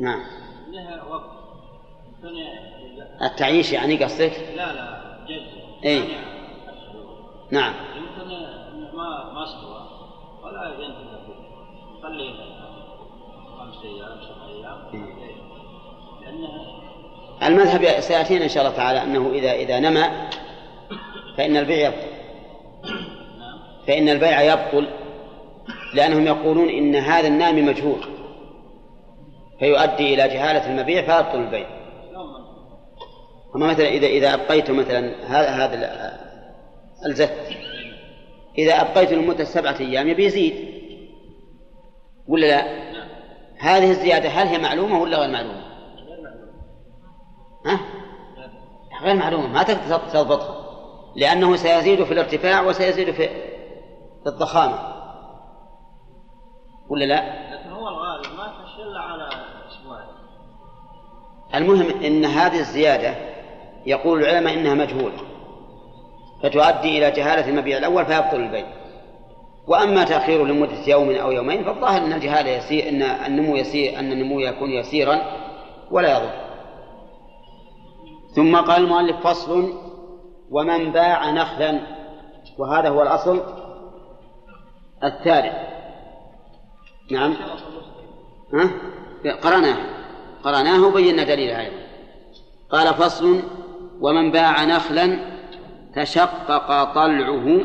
نعم. 0.00 0.20
لها 0.72 1.02
وقت 1.04 1.38
التعيش 3.22 3.72
يعني 3.72 4.04
قصدك؟ 4.04 4.32
لا 4.56 4.72
لا 4.72 5.18
جد 5.28 5.84
اي 5.84 6.02
نعم. 7.52 7.74
يمكن 7.96 8.28
ما 8.96 9.32
ما 9.32 9.44
استوى 9.44 9.88
ولا 10.42 10.74
ينتهي 10.74 11.18
خليه 12.02 12.34
خمس 13.58 13.84
أيام 13.84 14.20
سبع 14.20 14.46
أيام 14.46 15.08
لانها 16.20 16.87
المذهب 17.42 18.00
سيأتينا 18.00 18.44
إن 18.44 18.48
شاء 18.48 18.64
الله 18.64 18.76
تعالى 18.76 19.02
أنه 19.02 19.30
اذا 19.34 19.52
إذا 19.52 19.78
نمى 19.80 20.04
فإن 21.36 21.56
البيع 21.56 21.88
يبطل 21.88 22.08
نعم. 23.38 23.58
فإن 23.86 24.08
البيع 24.08 24.42
يبطل 24.42 24.88
لأنهم 25.94 26.26
يقولون 26.26 26.68
إن 26.68 26.96
هذا 26.96 27.28
النامي 27.28 27.62
مجهول 27.62 28.00
فيؤدي 29.58 30.14
إلى 30.14 30.28
جهالة 30.28 30.70
المبيع 30.70 31.02
فيبطل 31.02 31.38
البيع 31.38 31.66
أما 33.56 33.66
مثلا 33.66 33.88
إذا 33.88 34.06
إذا 34.06 34.34
أبقيت 34.34 34.70
مثلا 34.70 35.14
هذا 35.26 35.48
هذا 35.48 36.18
الزت 37.06 37.34
إذا 38.58 38.80
أبقيت 38.80 39.12
لمدة 39.12 39.44
سبعة 39.44 39.76
أيام 39.80 40.08
يبي 40.08 40.24
يزيد 40.24 40.54
ولا 42.28 42.46
لا؟ 42.46 42.88
هذه 43.58 43.90
الزيادة 43.90 44.28
هل 44.28 44.46
هي 44.46 44.58
معلومة 44.58 45.00
ولا 45.02 45.18
غير 45.18 45.30
معلومة؟ 45.30 45.67
ها؟ 47.68 47.80
غير 49.02 49.16
معلومة 49.16 49.48
ما 49.48 49.62
تقدر 49.62 49.98
تضبطها. 49.98 50.68
لأنه 51.16 51.56
سيزيد 51.56 52.04
في 52.04 52.12
الارتفاع 52.12 52.62
وسيزيد 52.62 53.10
في 53.10 53.28
الضخامة. 54.26 54.78
ولا 56.88 57.04
لا؟ 57.04 57.48
لكن 57.54 57.70
هو 57.70 57.88
الغالب 57.88 58.26
ما 58.36 58.46
تشل 58.46 58.96
على 58.96 59.28
أسبوع 59.68 59.98
المهم 61.54 62.02
أن 62.04 62.24
هذه 62.24 62.60
الزيادة 62.60 63.14
يقول 63.86 64.20
العلماء 64.20 64.54
إنها 64.54 64.74
مجهولة. 64.74 65.18
فتؤدي 66.42 66.98
إلى 66.98 67.10
جهالة 67.10 67.48
المبيع 67.48 67.78
الأول 67.78 68.06
فيبطل 68.06 68.36
البيع. 68.36 68.66
وأما 69.66 70.04
تأخيره 70.04 70.44
لمدة 70.44 70.86
يوم 70.86 71.10
أو 71.10 71.30
يومين 71.30 71.64
فالظاهر 71.64 72.02
أن 72.02 72.12
الجهالة 72.12 72.50
يسير 72.50 72.88
أن 72.88 73.02
النمو 73.02 73.56
يسير 73.56 73.98
أن 73.98 74.12
النمو 74.12 74.40
يكون 74.40 74.70
يسيرا 74.70 75.20
ولا 75.90 76.18
يضر. 76.18 76.47
ثم 78.34 78.56
قال 78.56 78.84
المؤلف 78.84 79.26
فصل 79.26 79.74
ومن 80.50 80.92
باع 80.92 81.30
نخلا 81.30 81.80
وهذا 82.58 82.88
هو 82.88 83.02
الأصل 83.02 83.42
الثالث. 85.04 85.54
نعم. 87.10 87.34
ها؟ 88.54 88.70
قرأناه. 89.42 89.76
قرأناه 90.44 90.86
وبينا 90.86 91.24
دليل 91.24 91.50
أيضا 91.50 91.76
قال 92.70 92.94
فصل 92.94 93.42
ومن 94.00 94.30
باع 94.30 94.64
نخلا 94.64 95.18
تشقق 95.94 96.84
طلعه 96.94 97.60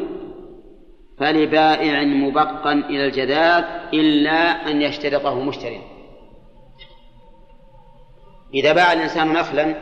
فلبائع 1.19 2.03
مبقا 2.03 2.73
إلى 2.73 3.05
الجداد 3.05 3.65
إلا 3.93 4.71
أن 4.71 4.81
يشترطه 4.81 5.39
مشتري. 5.39 5.81
إذا 8.53 8.73
باع 8.73 8.93
الإنسان 8.93 9.33
نخلا 9.33 9.75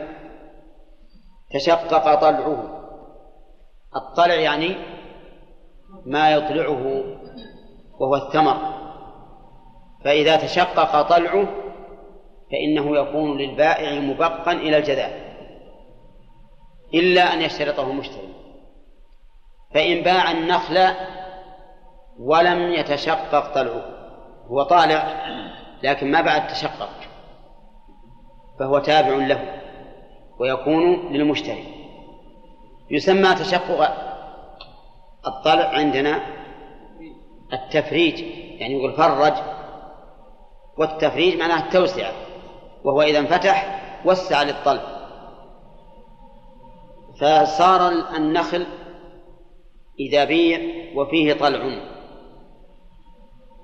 تشقق 1.54 2.14
طلعه. 2.14 2.78
الطلع 3.96 4.34
يعني 4.34 4.76
ما 6.06 6.30
يطلعه 6.30 7.04
وهو 8.00 8.16
الثمر. 8.16 8.56
فإذا 10.04 10.36
تشقق 10.36 11.02
طلعه 11.02 11.48
فإنه 12.50 12.96
يكون 12.96 13.38
للبائع 13.38 14.00
مبقا 14.00 14.52
إلى 14.52 14.78
الجداد 14.78 15.22
إلا 16.94 17.22
أن 17.34 17.40
يشترطه 17.40 17.92
مشتري. 17.92 18.34
فإن 19.74 20.02
باع 20.02 20.30
النخل 20.30 20.94
ولم 22.18 22.72
يتشقق 22.72 23.54
طلعه. 23.54 23.84
هو 24.46 24.62
طالع 24.62 25.26
لكن 25.82 26.10
ما 26.10 26.20
بعد 26.20 26.46
تشقق. 26.46 26.90
فهو 28.58 28.78
تابع 28.78 29.26
له. 29.26 29.61
ويكون 30.42 31.12
للمشتري. 31.12 31.64
يسمى 32.90 33.34
تشقق 33.34 33.80
الطلع 35.26 35.68
عندنا 35.68 36.22
التفريج 37.52 38.20
يعني 38.60 38.74
يقول 38.74 38.92
فرج 38.92 39.32
والتفريج 40.78 41.38
معناه 41.38 41.66
التوسعة 41.66 42.12
وهو 42.84 43.02
إذا 43.02 43.18
انفتح 43.18 43.80
وسع 44.04 44.42
للطلب. 44.42 44.80
فصار 47.20 47.88
النخل 48.16 48.66
إذا 50.00 50.24
بيع 50.24 50.60
وفيه 50.94 51.32
طلع 51.32 51.80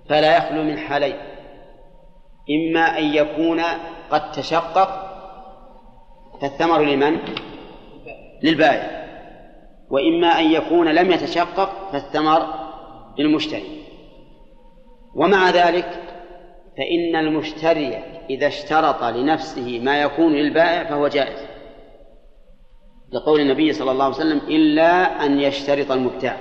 فلا 0.08 0.36
يخلو 0.36 0.62
من 0.62 0.78
حالين 0.78 1.16
إما 2.50 2.98
أن 2.98 3.04
يكون 3.04 3.60
قد 4.10 4.32
تشقق 4.32 5.07
فالثمر 6.40 6.82
لمن؟ 6.82 7.18
للبائع. 8.42 9.08
وإما 9.90 10.28
أن 10.40 10.52
يكون 10.52 10.88
لم 10.88 11.10
يتشقق 11.10 11.90
فالثمر 11.92 12.46
للمشتري. 13.18 13.84
ومع 15.14 15.50
ذلك 15.50 16.02
فإن 16.76 17.16
المشتري 17.16 18.02
إذا 18.30 18.46
اشترط 18.46 19.04
لنفسه 19.04 19.80
ما 19.82 20.02
يكون 20.02 20.32
للبائع 20.32 20.84
فهو 20.84 21.08
جائز. 21.08 21.48
لقول 23.12 23.40
النبي 23.40 23.72
صلى 23.72 23.90
الله 23.90 24.04
عليه 24.04 24.14
وسلم 24.14 24.38
إلا 24.38 25.24
أن 25.26 25.40
يشترط 25.40 25.90
المبتاع. 25.90 26.36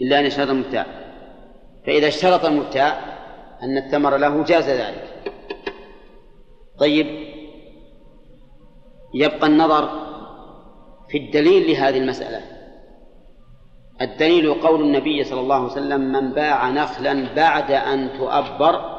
إلا 0.00 0.20
أن 0.20 0.26
يشترط 0.26 0.50
المبتاع. 0.50 0.86
فإذا 1.86 2.08
اشترط 2.08 2.44
المبتاع 2.44 2.98
أن 3.62 3.76
الثمر 3.76 4.16
له 4.16 4.44
جاز 4.44 4.68
ذلك. 4.68 5.32
طيب 6.78 7.25
يبقى 9.16 9.46
النظر 9.46 9.88
في 11.08 11.18
الدليل 11.18 11.70
لهذه 11.70 11.98
المسألة 11.98 12.40
الدليل 14.00 14.54
قول 14.54 14.80
النبي 14.80 15.24
صلى 15.24 15.40
الله 15.40 15.54
عليه 15.54 15.66
وسلم 15.66 16.00
من 16.00 16.32
باع 16.32 16.70
نخلا 16.70 17.34
بعد 17.34 17.70
أن 17.70 18.10
تؤبر 18.18 18.96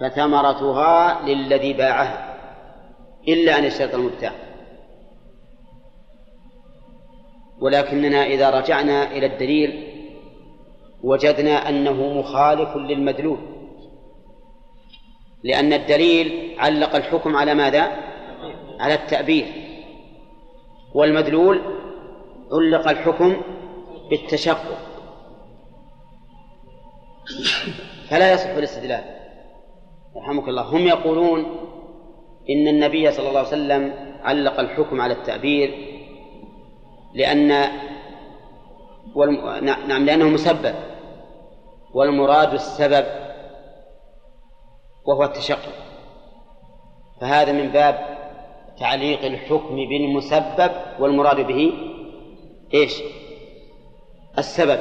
فثمرتها 0.00 1.22
للذي 1.26 1.72
باعها 1.72 2.36
إلا 3.28 3.58
أن 3.58 3.64
يشترط 3.64 3.94
المبتاع 3.94 4.32
ولكننا 7.60 8.26
إذا 8.26 8.50
رجعنا 8.50 9.12
إلى 9.12 9.26
الدليل 9.26 9.86
وجدنا 11.02 11.68
أنه 11.68 12.18
مخالف 12.18 12.76
للمدلول 12.76 13.38
لأن 15.44 15.72
الدليل 15.72 16.56
علق 16.58 16.96
الحكم 16.96 17.36
على 17.36 17.54
ماذا؟ 17.54 18.09
على 18.80 18.94
التأبير 18.94 19.46
والمدلول 20.94 21.60
علق 22.52 22.88
الحكم 22.88 23.42
بالتشقق. 24.10 24.78
فلا 28.08 28.32
يصح 28.32 28.50
الاستدلال. 28.50 29.04
رحمك 30.16 30.48
الله. 30.48 30.62
هم 30.62 30.86
يقولون 30.86 31.40
إن 32.50 32.68
النبي 32.68 33.12
صلى 33.12 33.28
الله 33.28 33.38
عليه 33.38 33.48
وسلم 33.48 33.94
علق 34.22 34.60
الحكم 34.60 35.00
على 35.00 35.14
التأبير 35.14 35.70
لأن 37.14 37.68
والم... 39.14 39.64
نعم 39.64 40.04
لأنه 40.04 40.28
مسبب 40.28 40.74
والمراد 41.94 42.52
السبب 42.54 43.06
وهو 45.06 45.24
التشقق. 45.24 45.72
فهذا 47.20 47.52
من 47.52 47.68
باب 47.68 48.19
تعليق 48.80 49.24
الحكم 49.24 49.76
بالمسبب 49.76 50.70
والمراد 51.00 51.46
به 51.46 51.72
إيش؟ 52.74 53.02
السبب. 54.38 54.80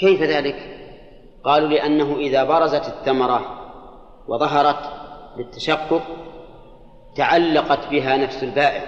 كيف 0.00 0.22
ذلك؟ 0.22 0.78
قالوا 1.44 1.68
لأنه 1.68 2.16
إذا 2.16 2.44
برزت 2.44 2.88
الثمرة 2.88 3.40
وظهرت 4.28 4.90
بالتشقق 5.36 6.02
تعلقت 7.16 7.88
بها 7.90 8.16
نفس 8.16 8.42
البائع 8.42 8.82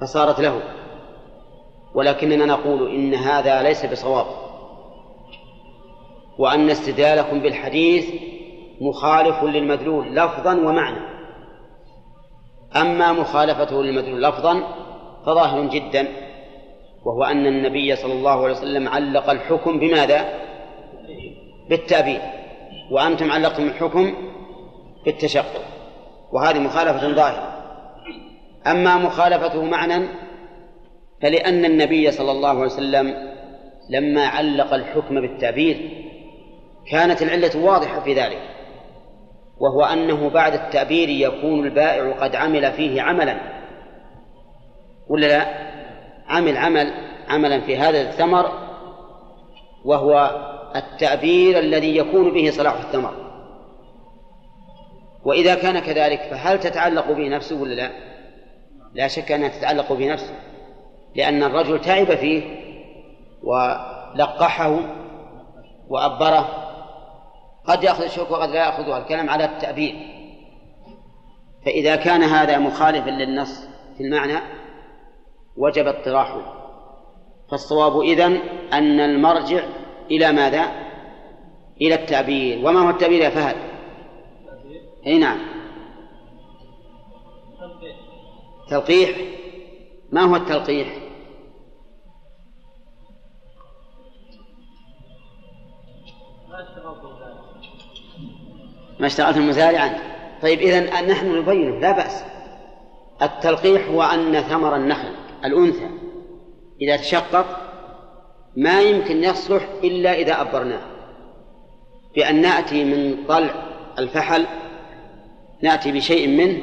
فصارت 0.00 0.40
له. 0.40 0.62
ولكننا 1.94 2.46
نقول 2.46 2.94
إن 2.94 3.14
هذا 3.14 3.62
ليس 3.62 3.86
بصواب. 3.86 4.26
وأن 6.38 6.70
استدلالكم 6.70 7.40
بالحديث 7.40 8.10
مخالف 8.80 9.44
للمدلول 9.44 10.16
لفظا 10.16 10.52
ومعنى. 10.54 11.13
أما 12.76 13.12
مخالفته 13.12 13.82
للمدلول 13.82 14.22
لفظا 14.22 14.62
فظاهر 15.26 15.68
جدا 15.68 16.08
وهو 17.04 17.24
أن 17.24 17.46
النبي 17.46 17.96
صلى 17.96 18.12
الله 18.12 18.44
عليه 18.44 18.54
وسلم 18.54 18.88
علق 18.88 19.30
الحكم 19.30 19.78
بماذا؟ 19.78 20.24
بالتأبيد. 21.70 22.20
وأنتم 22.90 23.32
علقتم 23.32 23.62
الحكم 23.62 24.14
بالتشقق. 25.04 25.62
وهذه 26.32 26.58
مخالفة 26.58 27.12
ظاهرة. 27.12 27.64
أما 28.66 28.96
مخالفته 28.96 29.64
معنى 29.64 30.08
فلأن 31.22 31.64
النبي 31.64 32.10
صلى 32.10 32.32
الله 32.32 32.48
عليه 32.48 32.60
وسلم 32.60 33.14
لما 33.90 34.26
علق 34.26 34.74
الحكم 34.74 35.20
بالتعبير 35.20 35.90
كانت 36.90 37.22
العلة 37.22 37.64
واضحة 37.64 38.00
في 38.00 38.14
ذلك. 38.14 38.53
وهو 39.58 39.84
أنه 39.84 40.28
بعد 40.28 40.54
التعبير 40.54 41.08
يكون 41.08 41.64
البائع 41.64 42.12
قد 42.20 42.36
عمل 42.36 42.72
فيه 42.72 43.02
عملا. 43.02 43.40
ولا 45.08 45.26
لا؟ 45.26 45.46
عمل 46.28 46.56
عمل 46.56 46.92
عملا 47.28 47.60
في 47.60 47.76
هذا 47.76 48.00
الثمر 48.00 48.52
وهو 49.84 50.30
التعبير 50.76 51.58
الذي 51.58 51.96
يكون 51.96 52.34
به 52.34 52.50
صلاح 52.50 52.74
الثمر. 52.74 53.14
وإذا 55.24 55.54
كان 55.54 55.78
كذلك 55.78 56.20
فهل 56.20 56.60
تتعلق 56.60 57.12
به 57.12 57.28
نفسه 57.28 57.62
ولا 57.62 57.74
لا؟ 57.74 57.90
لا 58.94 59.08
شك 59.08 59.32
أنها 59.32 59.48
تتعلق 59.48 59.92
به 59.92 60.12
نفسه 60.12 60.34
لأن 61.14 61.42
الرجل 61.42 61.80
تعب 61.80 62.06
فيه 62.06 62.42
ولقحه 63.42 64.78
وأبره 65.88 66.63
قد 67.66 67.84
يأخذ 67.84 68.02
الشوك 68.02 68.30
وقد 68.30 68.48
لا 68.48 68.66
يأخذها. 68.66 68.98
الكلام 68.98 69.30
على 69.30 69.44
التأبير 69.44 69.94
فإذا 71.64 71.96
كان 71.96 72.22
هذا 72.22 72.58
مخالفا 72.58 73.10
للنص 73.10 73.68
في 73.96 74.04
المعنى 74.04 74.38
وجب 75.56 75.86
اطراحه. 75.86 76.64
فالصواب 77.50 78.00
إذن 78.00 78.40
أن 78.72 79.00
المرجع 79.00 79.64
إلى 80.10 80.32
ماذا؟ 80.32 80.64
إلى 81.80 81.94
التعبير 81.94 82.66
وما 82.66 82.80
هو 82.80 82.90
التعبير 82.90 83.22
يا 83.22 83.30
فهد؟ 83.30 83.56
أي 85.06 85.18
نعم. 85.18 85.38
تلقيح؟ 88.70 89.10
ما 90.12 90.22
هو 90.22 90.36
التلقيح؟ 90.36 91.03
ما 99.04 99.08
اشتغلت 99.08 99.36
المزارع 99.36 100.00
طيب 100.42 100.58
إذا 100.58 101.00
نحن 101.00 101.38
نبينه 101.38 101.80
لا 101.80 101.92
بأس. 101.92 102.24
التلقيح 103.22 103.88
هو 103.88 104.02
أن 104.02 104.40
ثمر 104.40 104.76
النخل 104.76 105.08
الأنثى 105.44 105.88
إذا 106.80 106.96
تشقق 106.96 107.46
ما 108.56 108.80
يمكن 108.80 109.24
يصلح 109.24 109.68
إلا 109.84 110.14
إذا 110.14 110.40
أبرناه. 110.40 110.80
بأن 112.14 112.40
نأتي 112.40 112.84
من 112.84 113.26
طلع 113.28 113.54
الفحل 113.98 114.46
نأتي 115.62 115.92
بشيء 115.92 116.28
منه 116.28 116.58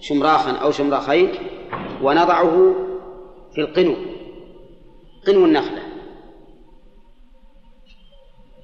شمراخا 0.00 0.52
أو 0.52 0.70
شمراخين 0.70 1.28
ونضعه 2.02 2.74
في 3.54 3.60
القنو 3.60 3.96
قنو 5.26 5.44
النخلة. 5.44 5.82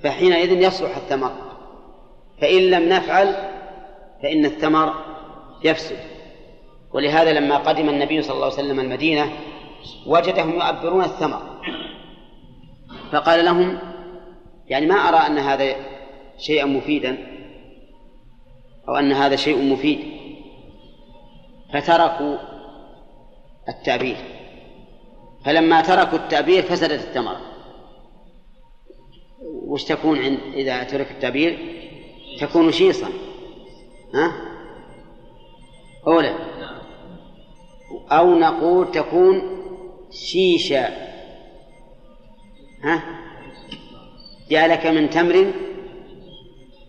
فحينئذ 0.02 0.52
يصلح 0.52 0.96
الثمر. 0.96 1.47
فإن 2.40 2.62
لم 2.70 2.88
نفعل 2.88 3.34
فإن 4.22 4.44
الثمر 4.44 4.94
يفسد. 5.64 5.98
ولهذا 6.92 7.32
لما 7.32 7.56
قدم 7.56 7.88
النبي 7.88 8.22
صلى 8.22 8.34
الله 8.34 8.44
عليه 8.44 8.54
وسلم 8.54 8.80
المدينة 8.80 9.32
وجدهم 10.06 10.54
يؤبرون 10.54 11.04
الثمر. 11.04 11.60
فقال 13.12 13.44
لهم 13.44 13.78
يعني 14.68 14.86
ما 14.86 14.94
أرى 14.94 15.16
أن 15.16 15.38
هذا 15.38 15.76
شيئا 16.38 16.64
مفيدا 16.64 17.18
أو 18.88 18.96
أن 18.96 19.12
هذا 19.12 19.36
شيء 19.36 19.72
مفيد. 19.72 19.98
فتركوا 21.72 22.36
التعبير. 23.68 24.16
فلما 25.44 25.80
تركوا 25.80 26.18
التعبير 26.18 26.62
فسدت 26.62 27.00
الثمرة 27.08 27.40
وش 29.42 29.84
تكون 29.84 30.18
عند 30.18 30.38
إذا 30.54 30.82
ترك 30.82 31.10
التعبير؟ 31.10 31.58
تكون 32.40 32.72
شيصا 32.72 33.08
ها؟ 34.14 34.32
أولا. 36.06 36.34
أو 38.10 38.34
نقول 38.34 38.90
تكون 38.90 39.42
شيشة. 40.10 40.88
ها؟ 42.82 43.02
جعلك 44.50 44.86
من 44.86 45.10
تمر 45.10 45.52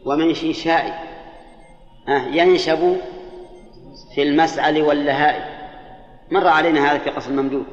ومن 0.05 0.33
شيشاء. 0.33 1.07
ها؟ 2.07 2.27
ينشب 2.27 2.97
في 4.15 4.23
المسعل 4.23 4.81
واللهاء. 4.81 5.59
مر 6.31 6.47
علينا 6.47 6.91
هذا 6.91 6.97
في 6.97 7.09
قصر 7.09 7.29
الممدود 7.31 7.65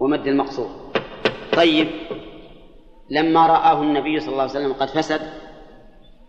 ومد 0.00 0.26
المقصود 0.26 0.70
طيب 1.52 1.88
لما 3.10 3.46
رآه 3.46 3.82
النبي 3.82 4.20
صلى 4.20 4.28
الله 4.28 4.42
عليه 4.42 4.52
وسلم 4.52 4.72
قد 4.72 4.88
فسد 4.88 5.43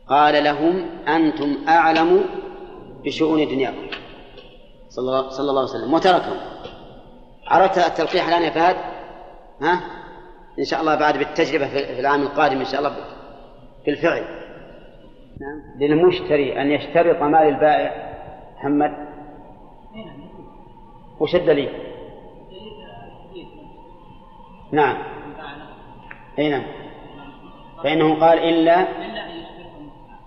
قال 0.10 0.44
لهم 0.44 0.86
أنتم 1.08 1.58
أعلم 1.68 2.26
بشؤون 3.04 3.48
دنياكم. 3.48 3.88
صلى 4.90 5.02
الله 5.40 5.62
عليه 5.62 5.70
وسلم. 5.70 5.94
وتركهم. 5.94 6.38
عرفت 7.48 7.78
التلقيح 7.78 8.28
الآن 8.28 8.42
يا 8.42 8.50
فهد؟ 8.50 8.76
ها؟ 9.62 9.82
إن 10.60 10.64
شاء 10.64 10.82
الله 10.82 10.96
بعد 10.96 11.18
بالتجربة 11.18 11.68
في 11.68 12.00
العام 12.00 12.22
القادم 12.22 12.60
إن 12.60 12.66
شاء 12.66 12.80
الله 12.80 12.96
بالفعل 13.86 14.24
نعم. 15.42 15.80
للمشتري 15.80 16.62
أن 16.62 16.72
يشترط 16.72 17.22
مال 17.22 17.48
البائع. 17.48 18.16
محمد؟ 18.58 18.92
وش 21.20 21.36
الدليل؟ 21.36 21.70
نعم. 24.72 24.98
أي 26.40 26.50
نعم. 26.50 26.64
فإنه 27.84 28.20
قال 28.20 28.40
إلا 28.40 28.88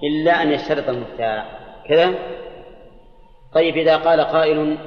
إلا 0.02 0.42
أن 0.42 0.52
يشترط 0.52 0.88
المبتاع 0.88 1.44
كذا؟ 1.88 2.14
طيب 3.54 3.76
إذا 3.76 3.96
قال 3.96 4.20
قائل 4.20 4.78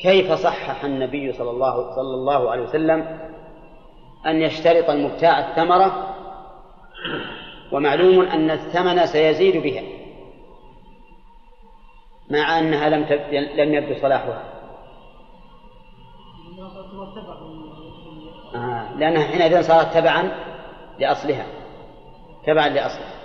كيف 0.00 0.32
صحح 0.32 0.84
النبي 0.84 1.32
صلى 1.32 1.50
الله 1.50 1.94
صلى 1.96 2.14
الله 2.14 2.50
عليه 2.50 2.62
وسلم 2.62 3.28
أن 4.26 4.42
يشترط 4.42 4.90
المبتاع 4.90 5.38
الثمرة؟ 5.38 6.14
ومعلوم 7.72 8.22
أن 8.22 8.50
الثمن 8.50 9.06
سيزيد 9.06 9.62
بها 9.62 9.82
مع 12.30 12.58
أنها 12.58 12.88
لم 12.88 13.04
لم 13.32 13.74
يبدو 13.74 14.00
صلاحها. 14.00 14.42
آه 18.54 18.98
لأنها 18.98 19.24
حينئذ 19.24 19.62
صارت 19.62 19.94
تبعا 19.94 20.32
لأصلها 20.98 21.46
تبعا 22.46 22.68
لأصلها. 22.68 23.17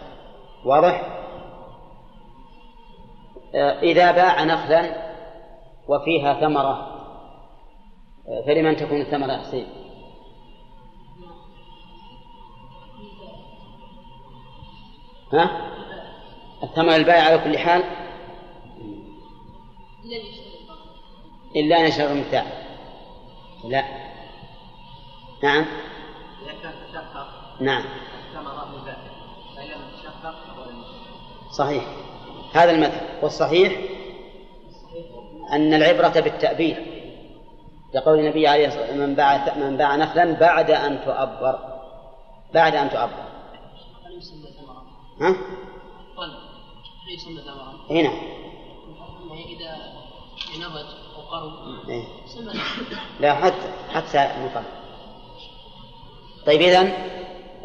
واضح؟ 0.65 1.01
آه 3.55 3.79
إذا 3.79 4.11
باع 4.11 4.43
نخلا 4.43 5.13
وفيها 5.87 6.33
ثمرة 6.33 6.93
آه، 8.27 8.41
فلمن 8.45 8.75
تكون 8.75 9.01
الثمرة 9.01 9.37
حسين؟ 9.37 9.67
ها؟ 15.33 15.73
الثمر 16.63 16.95
البائع 16.95 17.23
على 17.23 17.37
كل 17.37 17.57
حال 17.57 17.83
إلا 21.55 21.79
أن 21.79 21.85
يشترط 21.85 22.09
المتاع 22.09 22.45
لا 23.65 23.83
نعم 25.43 25.65
نعم 27.61 27.83
صحيح. 31.57 31.83
هذا 32.53 32.71
المذهب 32.71 33.01
والصحيح 33.21 33.81
أن 35.51 35.73
العبرة 35.73 36.19
بالتأبير 36.19 36.85
لقول 37.93 38.19
النبي 38.19 38.47
عليه 38.47 38.67
الصلاة 38.67 38.81
والسلام 38.81 39.09
من 39.09 39.15
باع 39.15 39.55
من 39.55 39.77
باع 39.77 39.95
نخلا 39.95 40.33
بعد 40.33 40.71
أن 40.71 40.99
تؤبر. 41.05 41.59
بعد 42.53 42.75
أن 42.75 42.89
تؤبر. 42.89 43.23
ها؟ 45.21 45.35
هنا. 47.89 48.11
إذا 49.57 49.93
أو 51.33 51.51
إيه. 51.89 52.03
لا 53.19 53.33
حتى 53.33 53.71
حتى 53.93 54.17
مقر 54.17 54.63
طيب 56.45 56.61
إذا 56.61 56.91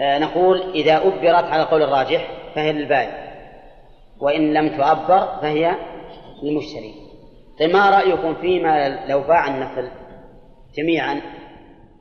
آه، 0.01 0.19
نقول 0.19 0.61
إذا 0.75 0.97
أبرت 0.97 1.45
على 1.45 1.63
القول 1.63 1.83
الراجح 1.83 2.31
فهي 2.55 2.73
للبائع 2.73 3.28
وإن 4.21 4.55
لم 4.55 4.69
تؤبر 4.69 5.41
فهي 5.41 5.77
للمشتري. 6.43 6.95
طيب 7.59 7.71
ما 7.71 7.91
رأيكم 7.91 8.35
فيما 8.35 9.07
لو 9.07 9.21
باع 9.21 9.47
النخل 9.49 9.91
جميعا 10.77 11.21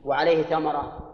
وعليه 0.04 0.42
ثمرة؟ 0.42 1.08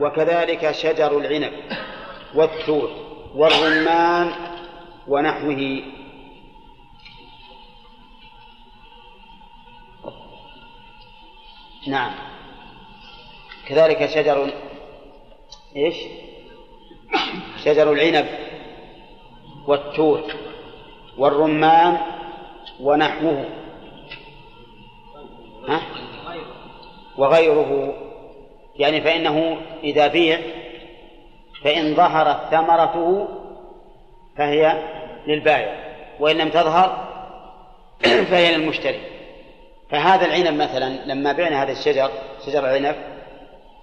وكذلك 0.00 0.70
شجر 0.70 1.18
العنب 1.18 1.52
والتوت 2.34 2.90
والرمان 3.34 4.32
ونحوه. 5.08 5.82
نعم. 11.88 12.33
كذلك 13.68 14.06
شجر 14.06 14.50
إيش؟ 15.76 15.96
شجر 17.64 17.92
العنب 17.92 18.26
والتوت 19.66 20.32
والرمان 21.18 21.98
ونحوه 22.80 23.44
ها؟ 25.68 25.80
وغيره 27.18 27.94
يعني 28.76 29.00
فإنه 29.00 29.56
إذا 29.84 30.06
بيع 30.06 30.40
فإن 31.64 31.94
ظهرت 31.94 32.40
ثمرته 32.50 33.28
فهي 34.36 34.82
للبائع 35.26 35.84
وإن 36.20 36.36
لم 36.36 36.48
تظهر 36.48 37.04
فهي 38.30 38.56
للمشتري 38.56 39.00
فهذا 39.90 40.26
العنب 40.26 40.62
مثلا 40.62 41.04
لما 41.06 41.32
بعنا 41.32 41.62
هذا 41.62 41.72
الشجر 41.72 42.10
شجر 42.46 42.58
العنب 42.58 43.13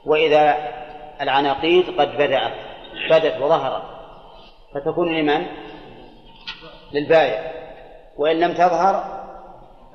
وإذا 0.06 0.58
العناقيد 1.22 1.99
قد 1.99 2.18
بدأت 2.18 2.54
بدت 3.10 3.41
وظهرت. 3.41 3.84
فتكون 4.74 5.16
لمن؟ 5.16 5.45
للبائع. 6.91 7.52
وإن 8.18 8.39
لم 8.39 8.54
تظهر 8.54 9.22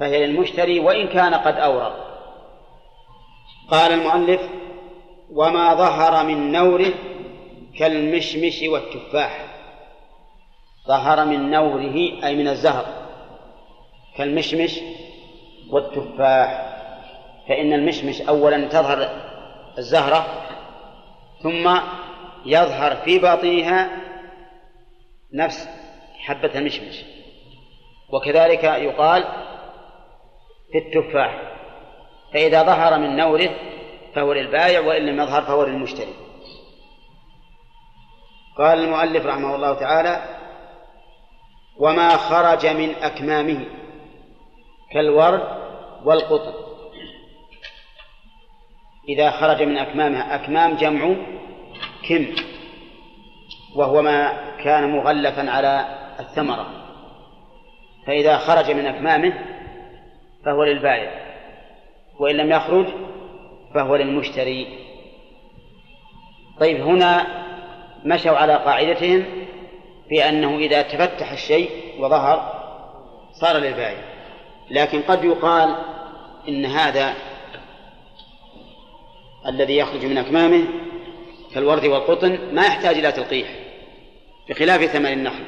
فهي 0.00 0.26
للمشتري 0.26 0.80
وإن 0.80 1.08
كان 1.08 1.34
قد 1.34 1.54
أورق 1.54 2.06
قال 3.70 3.92
المؤلف 3.92 4.40
وما 5.32 5.74
ظهر 5.74 6.26
من 6.26 6.52
نوره 6.52 6.92
كالمشمش 7.78 8.62
والتفاح. 8.62 9.46
ظهر 10.88 11.24
من 11.24 11.50
نوره 11.50 12.24
أي 12.24 12.34
من 12.34 12.48
الزهر 12.48 12.84
كالمشمش 14.16 14.80
والتفاح. 15.70 16.76
فإن 17.48 17.72
المشمش 17.72 18.20
أولا 18.20 18.68
تظهر 18.68 19.26
الزهرة 19.78 20.26
ثم 21.42 21.78
يظهر 22.44 22.96
في 22.96 23.18
باطنها 23.18 23.90
نفس 25.32 25.68
حبة 26.18 26.58
المشمش. 26.58 27.04
وكذلك 28.12 28.64
يقال 28.64 29.24
في 30.72 30.78
التفاح 30.78 31.42
فإذا 32.32 32.62
ظهر 32.62 32.98
من 32.98 33.16
نوره 33.16 33.50
فهو 34.14 34.32
للبائع 34.32 34.80
وإن 34.80 35.06
لم 35.06 35.20
يظهر 35.20 35.42
فهو 35.42 35.64
للمشتري. 35.64 36.14
قال 38.58 38.78
المؤلف 38.78 39.26
رحمه 39.26 39.54
الله 39.54 39.74
تعالى 39.74 40.36
وما 41.78 42.16
خرج 42.16 42.66
من 42.66 42.94
أكمامه 42.94 43.66
كالورد 44.92 45.42
والقطن. 46.04 46.65
إذا 49.08 49.30
خرج 49.30 49.62
من 49.62 49.78
أكمامها. 49.78 50.34
أكمام 50.34 50.76
جمع 50.76 51.16
كم؟ 52.08 52.26
وهو 53.76 54.02
ما 54.02 54.32
كان 54.64 54.90
مغلفا 54.90 55.50
على 55.50 55.86
الثمرة. 56.20 56.66
فإذا 58.06 58.36
خرج 58.36 58.70
من 58.70 58.86
أكمامه 58.86 59.32
فهو 60.44 60.64
للبائع 60.64 61.10
وإن 62.18 62.36
لم 62.36 62.50
يخرج 62.50 62.86
فهو 63.74 63.96
للمشتري. 63.96 64.78
طيب 66.60 66.80
هنا 66.80 67.26
مشوا 68.04 68.36
على 68.36 68.54
قاعدتهم 68.54 69.24
في 70.08 70.28
أنه 70.28 70.58
إذا 70.58 70.82
تفتح 70.82 71.32
الشيء 71.32 71.70
وظهر 71.98 72.52
صار 73.32 73.56
للبائع. 73.56 74.16
لكن 74.70 75.02
قد 75.02 75.24
يقال 75.24 75.76
إن 76.48 76.64
هذا 76.64 77.14
الذي 79.48 79.76
يخرج 79.76 80.06
من 80.06 80.18
أكمامه 80.18 80.66
كالورد 81.54 81.84
والقطن 81.84 82.54
ما 82.54 82.66
يحتاج 82.66 82.96
إلى 82.98 83.12
تلقيح 83.12 83.48
بخلاف 84.48 84.84
ثمن 84.84 85.12
النخل. 85.12 85.44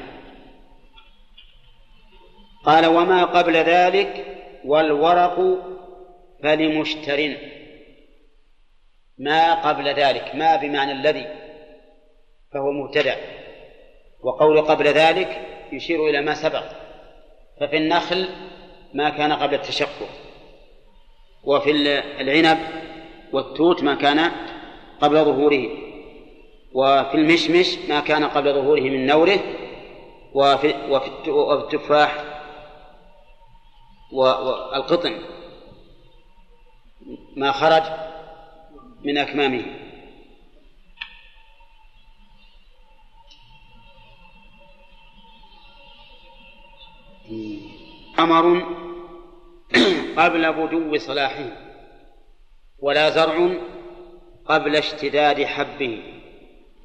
قال 2.65 2.85
وما 2.85 3.25
قبل 3.25 3.53
ذلك 3.53 4.25
والورق 4.65 5.57
فلمشتر. 6.43 7.37
ما 9.19 9.53
قبل 9.53 9.87
ذلك 9.87 10.35
ما 10.35 10.55
بمعنى 10.55 10.91
الذي 10.91 11.27
فهو 12.53 12.71
مبتدع 12.71 13.15
وقول 14.21 14.61
قبل 14.61 14.87
ذلك 14.87 15.47
يشير 15.71 16.07
إلى 16.09 16.21
ما 16.21 16.33
سبق 16.33 16.63
ففي 17.59 17.77
النخل 17.77 18.29
ما 18.93 19.09
كان 19.09 19.33
قبل 19.33 19.53
التشقق 19.53 20.09
وفي 21.43 21.71
العنب 22.21 22.57
والتوت 23.33 23.83
ما 23.83 23.95
كان 23.95 24.31
قبل 25.01 25.25
ظهوره 25.25 25.69
وفي 26.73 27.15
المشمش 27.15 27.77
ما 27.89 27.99
كان 27.99 28.23
قبل 28.23 28.53
ظهوره 28.53 28.81
من 28.81 29.05
نوره 29.05 29.39
وفي, 30.33 30.75
وفي 30.89 31.07
التفاح 31.63 32.23
والقطن 34.11 35.15
ما 37.35 37.51
خرج 37.51 37.83
من 39.05 39.17
أكمامه. 39.17 39.65
أمر 48.19 48.65
قبل 50.17 50.53
بدو 50.53 50.97
صلاحه. 50.97 51.68
ولا 52.81 53.09
زرع 53.09 53.49
قبل 54.45 54.75
اشتداد 54.75 55.43
حبه 55.43 55.99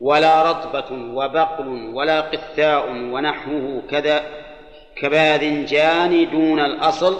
ولا 0.00 0.50
رطبة 0.50 1.14
وبقل 1.14 1.68
ولا 1.94 2.20
قثاء 2.20 2.90
ونحوه 2.90 3.82
كذا 3.90 4.24
كباذنجان 4.96 6.30
دون 6.30 6.60
الأصل 6.60 7.18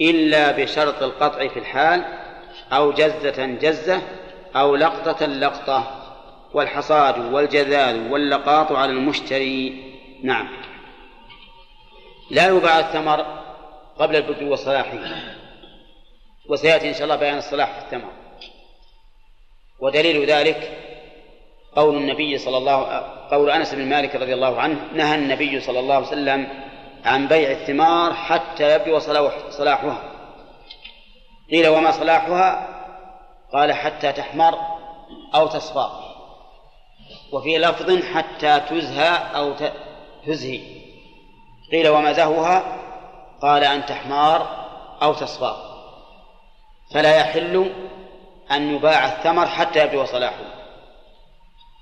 إلا 0.00 0.52
بشرط 0.52 1.02
القطع 1.02 1.48
في 1.48 1.58
الحال 1.58 2.04
أو 2.72 2.92
جزة 2.92 3.46
جزة 3.46 4.02
أو 4.56 4.76
لقطة 4.76 5.26
لقطة. 5.26 6.00
والحصاد 6.54 7.32
والجذاذ 7.32 8.10
واللقاط 8.10 8.72
على 8.72 8.92
المشتري. 8.92 9.84
نعم. 10.22 10.48
لا 12.30 12.48
يباع 12.48 12.78
الثمر 12.78 13.26
قبل 13.98 14.16
البدو 14.16 14.52
وصلاحه. 14.52 14.98
وسيأتي 16.48 16.88
إن 16.88 16.94
شاء 16.94 17.04
الله 17.04 17.16
بيان 17.16 17.38
الصلاح 17.38 17.72
في 17.72 17.84
الثمر 17.84 18.12
ودليل 19.80 20.26
ذلك 20.26 20.78
قول 21.76 21.96
النبي 21.96 22.38
صلى 22.38 22.56
الله 22.56 22.84
قول 23.30 23.50
أنس 23.50 23.74
بن 23.74 23.88
مالك 23.88 24.16
رضي 24.16 24.34
الله 24.34 24.60
عنه 24.60 24.92
نهى 24.92 25.14
النبي 25.14 25.60
صلى 25.60 25.80
الله 25.80 25.94
عليه 25.94 26.06
وسلم 26.06 26.64
عن 27.04 27.28
بيع 27.28 27.50
الثمار 27.50 28.14
حتى 28.14 28.74
يبدو 28.74 28.98
صلاحها. 29.50 30.02
قيل 31.50 31.68
وما 31.68 31.90
صلاحها؟ 31.90 32.68
قال 33.52 33.72
حتى 33.72 34.12
تحمر 34.12 34.58
أو 35.34 35.46
تصفى. 35.46 35.88
وفي 37.32 37.58
لفظ 37.58 38.02
حتى 38.14 38.60
تزهى 38.60 39.36
أو 39.36 39.54
تزهي. 40.26 40.60
قيل 41.72 41.88
وما 41.88 42.12
زهوها؟ 42.12 42.78
قال 43.42 43.64
أن 43.64 43.86
تحمار 43.86 44.66
أو 45.02 45.14
تصفى. 45.14 45.73
فلا 46.90 47.16
يحل 47.16 47.70
أن 48.50 48.74
يباع 48.74 49.04
الثمر 49.04 49.46
حتى 49.46 49.84
يبدو 49.84 50.04
صلاحه 50.04 50.44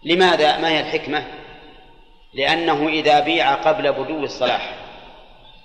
لماذا؟ 0.05 0.57
ما 0.57 0.69
هي 0.69 0.81
الحكمة؟ 0.81 1.25
لأنه 2.35 2.89
إذا 2.89 3.21
بيع 3.21 3.55
قبل 3.55 3.93
بدو 3.93 4.25
الصلاح 4.25 4.75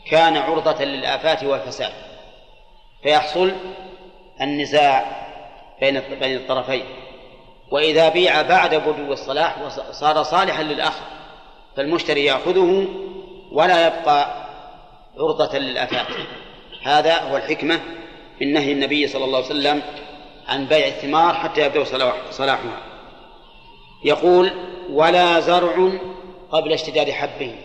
كان 0.10 0.38
عرضة 0.38 0.84
للآفات 0.84 1.44
والفساد 1.44 1.92
فيحصل 3.04 3.52
النزاع 4.42 5.06
بين 5.80 6.00
بين 6.00 6.38
الطرفين 6.38 6.86
وإذا 7.72 8.10
بيع 8.10 8.42
بعد 8.42 8.76
بدو 8.76 9.14
الصلاح 9.14 9.68
صار 9.92 10.24
صالحا 10.24 10.64
للآخر 10.64 11.06
فالمشتري 11.78 12.26
يأخذه 12.26 12.88
ولا 13.52 13.88
يبقى 13.88 14.48
عرضة 15.20 15.58
للآفات 15.58 16.08
هذا 16.84 17.20
هو 17.22 17.38
الحكمة 17.38 17.80
من 18.42 18.54
نهي 18.54 18.72
النبي 18.72 19.08
صلى 19.08 19.26
الله 19.26 19.38
عليه 19.38 19.48
وسلم 19.48 19.82
عن 20.48 20.66
بيع 20.66 20.88
الثمار 20.88 21.34
حتى 21.34 21.66
يبدو 21.66 21.84
صلاحها. 22.32 22.82
يقول 24.04 24.52
ولا 24.90 25.40
زرع 25.40 25.92
قبل 26.52 26.74
اشتداد 26.74 27.10
حبه 27.10 27.56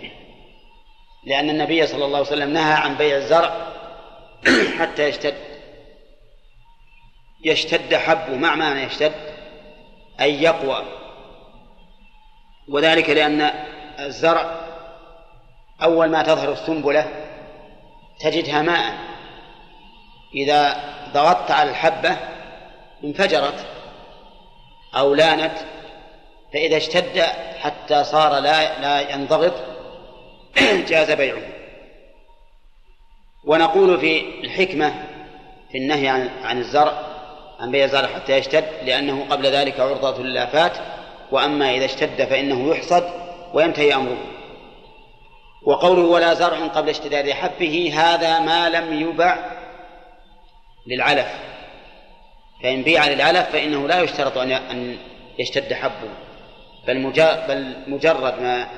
لأن 1.25 1.51
النبي 1.51 1.87
صلى 1.87 2.05
الله 2.05 2.19
عليه 2.19 2.27
وسلم 2.27 2.51
نهى 2.51 2.75
عن 2.75 2.95
بيع 2.95 3.17
الزرع 3.17 3.73
حتى 4.79 5.09
يشتد 5.09 5.35
يشتد 7.45 7.95
حبه 7.95 8.37
مع 8.37 8.55
معنى 8.55 8.83
يشتد 8.83 9.13
أي 10.21 10.43
يقوى. 10.43 10.85
وذلك 12.69 13.11
لأن 13.11 13.51
الزرع 13.99 14.61
أول 15.83 16.11
ما 16.11 16.23
تظهر 16.23 16.53
السنبلة 16.53 17.09
تجدها 18.21 18.63
ماء. 18.63 19.12
إذا 20.35 20.77
ضغطت 21.15 21.51
على 21.51 21.71
الحبة 21.71 22.17
انفجرت 23.05 23.67
أو 24.97 25.15
لانت 25.15 25.55
فإذا 26.53 26.77
اشتد 26.77 27.21
حتى 27.61 28.05
صار 28.05 28.39
لا 28.39 28.81
لا 28.81 29.15
ينضغط 29.15 29.53
جاز 30.89 31.11
بيعه. 31.11 31.43
ونقول 33.45 34.01
في 34.01 34.21
الحكمة 34.45 34.95
في 35.73 35.79
النهي 35.79 36.09
عن 36.09 36.31
عن 36.45 36.59
الزرع 36.59 36.93
عن 37.61 37.71
بيع 37.71 37.85
الزرع 37.85 38.09
حتى 38.09 38.39
يشتد 38.39 38.65
لأنه 38.85 39.27
قبل 39.31 39.47
ذلك 39.47 39.81
عرضة 39.81 40.23
للآفات 40.23 40.73
وأما 41.31 41.75
إذا 41.75 41.85
اشتد 41.85 42.25
فإنه 42.25 42.71
يحصد 42.71 43.05
وينتهي 43.55 43.95
أمره. 43.95 44.19
وقوله 45.63 46.03
ولا 46.03 46.35
زرع 46.35 46.67
قبل 46.67 46.89
اشتداد 46.89 47.31
حبه 47.31 47.93
هذا 47.95 48.39
ما 48.39 48.69
لم 48.69 49.01
يبع 49.01 49.62
للعلف 50.87 51.27
فإن 52.63 52.83
بيع 52.83 53.07
للعلف 53.07 53.49
فإنه 53.49 53.89
لا 53.89 54.01
يشترط 54.01 54.39
أن 54.39 54.99
يشتد 55.39 55.73
حبه 55.73 56.11
بل 56.87 56.99
مجرد 57.87 58.43
ما 58.43 58.69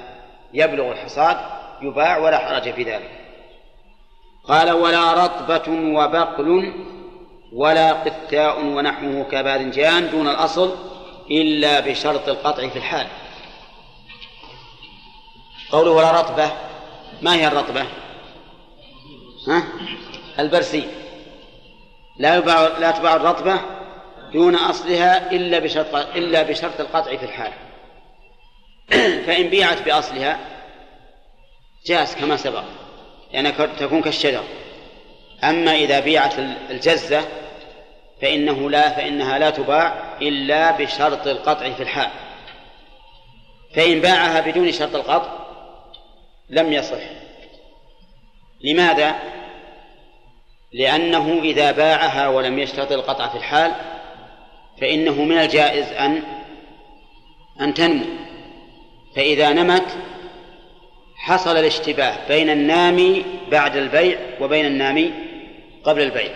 يبلغ 0.55 0.93
الحصاد 0.93 1.37
يباع 1.83 2.19
ولا 2.19 2.39
حرج 2.39 2.75
في 2.75 2.83
ذلك 2.83 3.11
قال 4.45 4.73
ولا 4.73 5.25
رطبة 5.25 5.73
وبقل 5.73 6.75
ولا 7.53 7.93
قثاء 7.93 8.65
ونحوه 8.65 9.25
كباذنجان 9.25 10.11
دون 10.11 10.29
الأصل 10.29 10.75
إلا 11.31 11.81
بشرط 11.81 12.29
القطع 12.29 12.69
في 12.69 12.77
الحال 12.77 13.07
قوله 15.71 15.91
ولا 15.91 16.11
رطبة 16.11 16.51
ما 17.23 17.35
هي 17.35 17.47
الرطبة؟ 17.47 17.87
ها؟ 19.49 19.65
البرسي 20.39 20.89
لا 22.19 22.37
يباع 22.37 22.79
لا 22.79 22.91
تباع 22.91 23.17
الرطبة 23.17 23.61
دون 24.33 24.55
أصلها 24.55 25.31
إلا 25.33 25.59
بشرط 25.59 25.95
إلا 25.95 26.43
بشرط 26.43 26.81
القطع 26.81 27.17
في 27.17 27.25
الحال. 27.25 27.53
فإن 29.27 29.49
بيعت 29.49 29.83
بأصلها 29.83 30.39
جاز 31.87 32.15
كما 32.15 32.37
سبق 32.37 32.65
لأنها 33.33 33.53
يعني 33.59 33.77
تكون 33.77 34.03
كالشجر. 34.03 34.45
أما 35.45 35.75
إذا 35.75 36.01
بيعت 36.01 36.39
الجزة 36.71 37.25
فإنه 38.23 38.71
لا 38.71 38.89
فإنها 38.89 39.39
لا 39.39 39.51
تباع 39.51 40.17
إلا 40.23 40.71
بشرط 40.71 41.27
القطع 41.27 41.71
في 41.71 41.83
الحال. 41.83 42.11
فإن 43.75 44.01
باعها 44.01 44.41
بدون 44.41 44.73
شرط 44.73 44.95
القطع 44.95 45.33
لم 46.51 46.73
يصح. 46.73 47.03
لماذا؟ 48.61 49.15
لأنه 50.75 51.41
إذا 51.43 51.73
باعها 51.73 52.29
ولم 52.29 52.59
يشترط 52.59 52.93
القطع 52.93 53.29
في 53.29 53.39
الحال 53.39 53.73
فإنه 54.81 55.25
من 55.25 55.39
الجائز 55.39 55.93
أن 55.93 56.23
أن 57.61 57.75
تنمو 57.75 58.05
فإذا 59.17 59.53
نمت 59.53 59.97
حصل 61.17 61.57
الاشتباه 61.57 62.29
بين 62.29 62.51
النامي 62.51 63.25
بعد 63.51 63.77
البيع 63.77 64.19
وبين 64.41 64.67
النامي 64.67 65.13
قبل 65.85 66.03
البيع. 66.03 66.31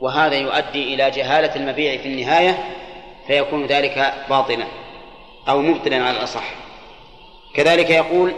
وهذا 0.00 0.34
يؤدي 0.34 0.94
إلى 0.94 1.10
جهالة 1.10 1.56
المبيع 1.56 1.96
في 1.96 2.08
النهاية 2.08 2.58
فيكون 3.26 3.66
ذلك 3.66 4.14
باطلا 4.30 4.64
أو 5.48 5.62
مبطلا 5.62 6.04
على 6.04 6.16
الأصح. 6.16 6.54
كذلك 7.54 7.90
يقول 7.90 8.32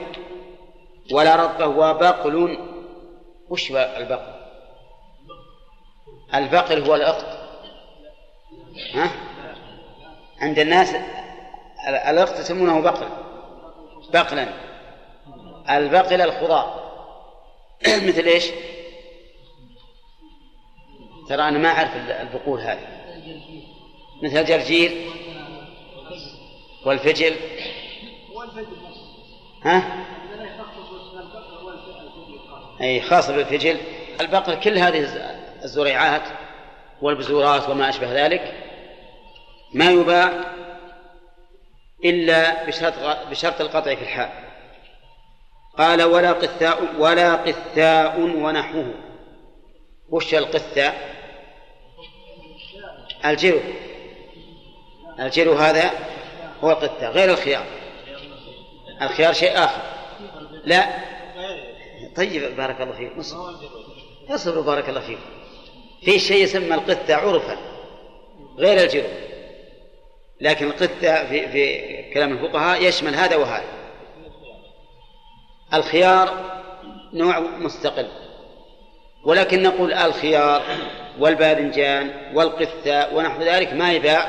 ولا 1.13 1.37
رطبة 1.37 1.67
وبقل 1.67 2.59
وش 3.49 3.71
البقل؟ 3.71 4.36
البقل 6.37 6.83
هو 6.83 6.95
الأقط 6.95 7.39
ها؟ 8.95 9.11
عند 10.41 10.59
الناس 10.59 10.95
الأقط 11.89 12.41
يسمونه 12.41 12.81
بقل 12.81 13.09
بقلا 14.13 14.49
البقل 15.71 16.21
الخضار. 16.21 16.87
مثل 18.09 18.23
إيش؟ 18.23 18.45
ترى 21.29 21.43
أنا 21.49 21.59
ما 21.59 21.69
أعرف 21.69 21.91
البقول 21.97 22.61
هذه. 22.61 22.87
مثل 24.23 24.37
الجرجير 24.37 25.11
والفجل. 26.85 27.37
ها؟ 29.65 30.07
أي 32.81 33.01
خاصة 33.01 33.37
بالفجل. 33.37 33.81
البقر 34.21 34.55
كل 34.55 34.79
هذه 34.79 34.99
الزريعات 35.67 36.23
والبزورات 37.03 37.69
وما 37.69 37.89
أشبه 37.89 38.27
ذلك 38.27 38.55
ما 39.75 39.91
يباع 39.91 40.33
إلا 42.05 42.67
بشرط 42.67 42.95
بشرط 43.31 43.61
القطع 43.61 43.95
في 43.95 44.03
الحال. 44.03 44.31
قال 45.79 46.03
ولا 46.03 46.33
قثاء 46.33 46.83
ولا 46.99 47.35
قثاء 47.35 48.21
ونحوه. 48.21 48.95
وش 50.11 50.35
القثاء؟ 50.35 51.15
الجرو. 53.25 53.61
الجرو 55.21 55.53
هذا 55.53 55.91
هو 56.65 56.71
القثاء 56.71 57.11
غير 57.11 57.31
الخيار. 57.31 57.67
الخيار 59.03 59.33
شيء 59.33 59.59
آخر. 59.65 59.83
لا. 60.65 60.87
طيب 62.17 62.57
بارك 62.57 62.81
الله 62.81 62.95
فيك. 62.95 63.13
اصبروا 64.31 64.65
بارك 64.65 64.89
الله 64.89 65.01
فيك. 65.01 65.19
في 66.07 66.19
شيء 66.19 66.45
يسمى 66.45 66.75
القثة 66.75 67.17
عرفا 67.17 67.57
غير 68.59 68.83
الجرو 68.83 69.09
لكن 70.41 70.67
القثة 70.67 71.29
في, 71.29 71.49
في 71.49 72.03
كلام 72.15 72.33
الفقهاء 72.33 72.83
يشمل 72.83 73.15
هذا 73.15 73.37
وهذا. 73.37 73.65
الخيار 75.75 76.61
نوع 77.13 77.39
مستقل. 77.39 78.09
ولكن 79.25 79.63
نقول 79.63 79.93
الخيار 79.93 80.63
والباذنجان 81.19 82.33
والقثة 82.35 83.15
ونحو 83.15 83.43
ذلك 83.43 83.73
ما 83.73 83.93
يباع 83.93 84.29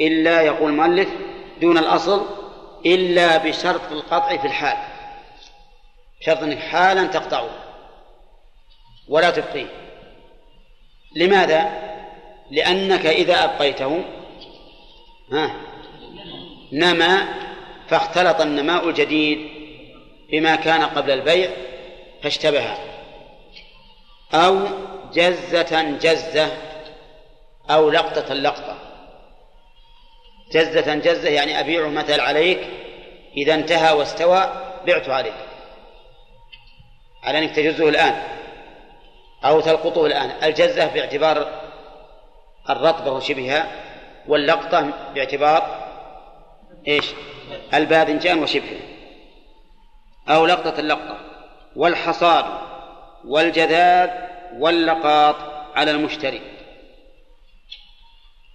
إلا 0.00 0.40
يقول 0.40 0.70
المؤلف 0.70 1.08
دون 1.60 1.78
الأصل 1.78 2.26
إلا 2.86 3.36
بشرط 3.36 3.92
القطع 3.92 4.36
في 4.36 4.46
الحال. 4.46 4.76
شرط 6.20 6.42
أنك 6.42 6.58
حالا 6.58 7.06
تقطعه 7.06 7.50
ولا 9.08 9.30
تبقيه. 9.30 9.89
لماذا؟ 11.16 11.90
لأنك 12.50 13.06
إذا 13.06 13.44
أبقيته 13.44 14.04
ها 15.32 15.52
نما 16.72 17.28
فاختلط 17.88 18.40
النماء 18.40 18.88
الجديد 18.88 19.48
بما 20.32 20.56
كان 20.56 20.82
قبل 20.82 21.10
البيع 21.10 21.50
فاشتبه. 22.22 22.76
أو 24.34 24.68
جزة 25.14 25.98
جزة 26.02 26.48
أو 27.70 27.90
لقطة 27.90 28.34
لقطة. 28.34 28.78
جزة 30.52 30.94
جزة 30.94 31.28
يعني 31.28 31.60
أبيعه 31.60 31.88
مثل 31.88 32.20
عليك 32.20 32.58
إذا 33.36 33.54
انتهى 33.54 33.92
واستوى 33.92 34.52
بعت 34.86 35.08
عليك 35.08 35.34
على 37.22 37.38
أنك 37.38 37.56
تجزه 37.56 37.88
الآن. 37.88 38.39
أو 39.44 39.60
تلقطه 39.60 40.06
الآن. 40.06 40.30
الجزة 40.42 40.86
باعتبار 40.86 41.60
الرطبة 42.70 43.12
وشبهها 43.12 43.66
واللقطة 44.28 44.90
باعتبار 45.14 45.90
إيش؟ 46.88 47.14
الباذنجان 47.74 48.42
وشبهه. 48.42 48.80
أو 50.28 50.46
لقطة 50.46 50.80
اللقطة. 50.80 51.18
والحصاد 51.76 52.44
والجذاذ 53.24 54.10
واللقاط 54.58 55.36
على 55.74 55.90
المشتري. 55.90 56.40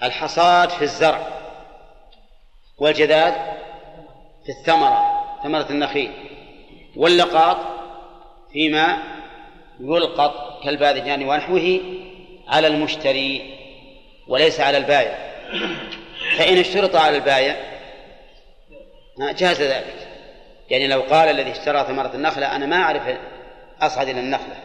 الحصاد 0.03 0.69
في 0.69 0.81
الزرع 0.81 1.27
والجذاذ 2.77 3.33
في 4.45 4.51
الثمرة 4.59 5.01
ثمرة 5.43 5.67
النخيل. 5.69 6.11
واللقاط 6.95 7.57
فيما 8.51 9.14
يلقط 9.79 10.63
كالباذنجان 10.63 11.23
ونحوه 11.23 11.79
على 12.47 12.67
المشتري 12.67 13.57
وليس 14.27 14.59
على 14.59 14.77
البائع. 14.77 15.17
فإن 16.37 16.57
اشترط 16.57 16.95
على 16.95 17.17
البائع 17.17 17.55
جاز 19.19 19.61
ذلك. 19.61 20.07
يعني 20.69 20.87
لو 20.87 21.01
قال 21.01 21.29
الذي 21.29 21.51
اشترى 21.51 21.83
ثمرة 21.87 22.11
النخلة 22.13 22.55
أنا 22.55 22.65
ما 22.65 22.75
أعرف 22.75 23.17
أصعد 23.81 24.09
إلى 24.09 24.19
النخلة. 24.19 24.55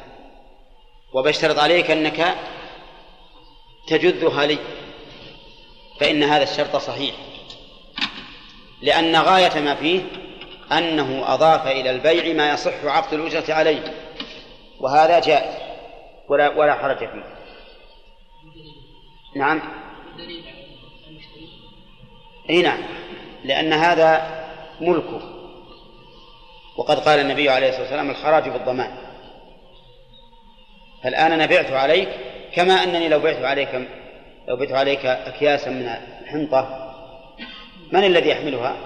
وبشترط 1.14 1.58
عليك 1.58 1.90
أنك 1.90 2.34
تجذها 3.88 4.46
لي. 4.46 4.58
فإن 6.00 6.22
هذا 6.22 6.42
الشرط 6.42 6.76
صحيح. 6.76 7.14
لأن 8.82 9.16
غاية 9.16 9.60
ما 9.60 9.74
فيه 9.74 10.00
أنه 10.72 11.34
أضاف 11.34 11.66
إلى 11.66 11.90
البيع 11.90 12.34
ما 12.34 12.52
يصح 12.52 12.84
عقد 12.84 13.14
الأجرة 13.14 13.54
عليه. 13.54 14.09
وهذا 14.80 15.20
جائز. 15.20 15.54
ولا 16.28 16.48
ولا 16.48 16.74
حرج 16.74 16.98
فيه. 16.98 17.24
نعم. 19.36 19.62
إي 22.50 22.62
نعم. 22.62 22.80
لأن 23.44 23.72
هذا 23.72 24.40
ملكه. 24.80 25.20
وقد 26.76 26.98
قال 26.98 27.18
النبي 27.20 27.48
عليه 27.48 27.68
الصلاة 27.68 27.82
والسلام 27.82 28.10
الخراج 28.10 28.48
بالضمان 28.48 28.96
فالآن 31.02 31.32
أنا 31.32 31.46
بعت 31.46 31.72
عليك 31.72 32.08
كما 32.54 32.74
أنني 32.74 33.08
لو 33.08 33.20
بعت 33.20 33.44
عليك 33.44 33.88
لو 34.48 34.56
بعت 34.56 34.72
عليك 34.72 35.06
أكياسا 35.06 35.70
من 35.70 35.88
الحنطة 36.22 36.90
من 37.92 38.04
الذي 38.04 38.28
يحملها؟ 38.28 38.76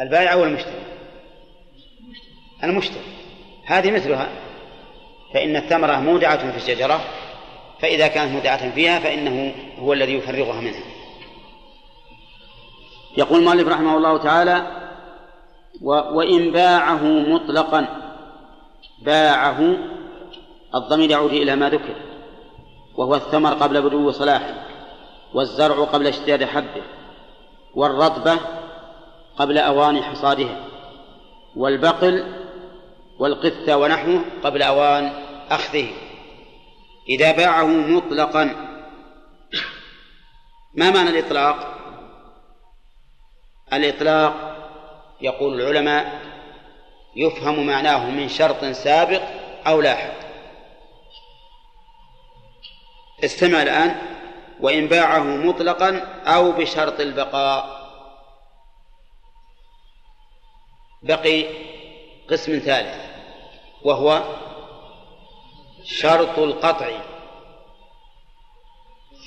البائع 0.00 0.32
أو 0.32 0.44
المشتري؟ 0.44 0.82
المشتري. 2.64 3.02
هذه 3.66 3.90
مثلها. 3.90 4.28
فإن 5.34 5.56
الثمرة 5.56 6.00
مودعة 6.00 6.50
في 6.50 6.56
الشجرة 6.56 7.00
فإذا 7.80 8.08
كانت 8.08 8.32
مودعة 8.32 8.70
فيها 8.70 8.98
فإنه 8.98 9.54
هو 9.78 9.92
الذي 9.92 10.14
يفرغها 10.14 10.60
منها. 10.60 10.82
يقول 13.16 13.38
المؤلف 13.38 13.68
رحمه 13.68 13.96
الله 13.96 14.18
تعالى 14.18 14.66
وإن 15.82 16.52
باعه 16.52 17.04
مطلقا 17.04 17.86
باعه 19.02 19.76
الضمير 20.74 21.10
يعود 21.10 21.32
إلى 21.32 21.56
ما 21.56 21.70
ذكر 21.70 21.94
وهو 22.96 23.14
الثمر 23.14 23.54
قبل 23.54 23.82
بدو 23.82 24.10
صلاحه 24.10 24.54
والزرع 25.34 25.84
قبل 25.84 26.06
اشتداد 26.06 26.44
حبه 26.44 26.82
والرطبة 27.74 28.38
قبل 29.38 29.58
أوان 29.58 30.02
حصادها 30.02 30.64
والبقل 31.56 32.24
والقثة 33.18 33.76
ونحوه 33.76 34.24
قبل 34.44 34.62
أوان 34.62 35.12
أخذه. 35.50 35.90
إذا 37.08 37.32
باعه 37.32 37.66
مطلقا. 37.66 38.44
ما 40.74 40.90
معنى 40.90 41.10
الإطلاق؟ 41.10 41.78
الإطلاق 43.72 44.56
يقول 45.20 45.60
العلماء 45.60 46.20
يفهم 47.16 47.66
معناه 47.66 48.10
من 48.10 48.28
شرط 48.28 48.64
سابق 48.64 49.22
أو 49.66 49.80
لاحق. 49.80 50.14
استمع 53.24 53.62
الآن. 53.62 53.96
وإن 54.60 54.86
باعه 54.86 55.22
مطلقا 55.22 55.96
أو 56.26 56.52
بشرط 56.52 57.00
البقاء. 57.00 57.78
بقي 61.02 61.67
قسم 62.30 62.58
ثالث 62.58 62.96
وهو 63.82 64.22
شرط 65.84 66.38
القطع. 66.38 66.90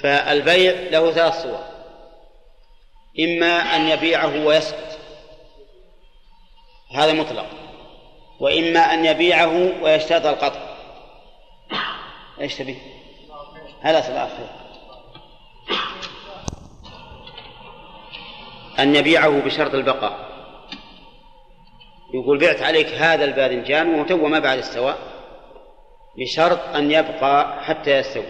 فالبيع 0.03 0.71
له 0.71 1.11
ثلاث 1.11 1.43
صور 1.43 1.63
إما 3.19 3.75
أن 3.75 3.81
يبيعه 3.81 4.45
ويسكت 4.45 4.99
هذا 6.95 7.13
مطلق 7.13 7.45
وإما 8.39 8.79
أن 8.79 9.05
يبيعه 9.05 9.83
ويشترط 9.83 10.25
القطع. 10.25 10.59
إيش 12.41 12.55
تبي؟ 12.55 12.77
هذا 13.81 14.01
صلاة 14.01 14.27
خير 14.27 14.49
أن 18.79 18.95
يبيعه 18.95 19.41
بشرط 19.41 19.73
البقاء. 19.73 20.30
يقول 22.13 22.37
بعت 22.37 22.61
عليك 22.61 22.87
هذا 22.87 23.25
الباذنجان 23.25 23.99
وهو 23.99 24.27
ما 24.27 24.39
بعد 24.39 24.57
استوى؟ 24.57 24.95
بشرط 26.17 26.75
أن 26.75 26.91
يبقى 26.91 27.63
حتى 27.63 27.97
يستوي. 27.97 28.25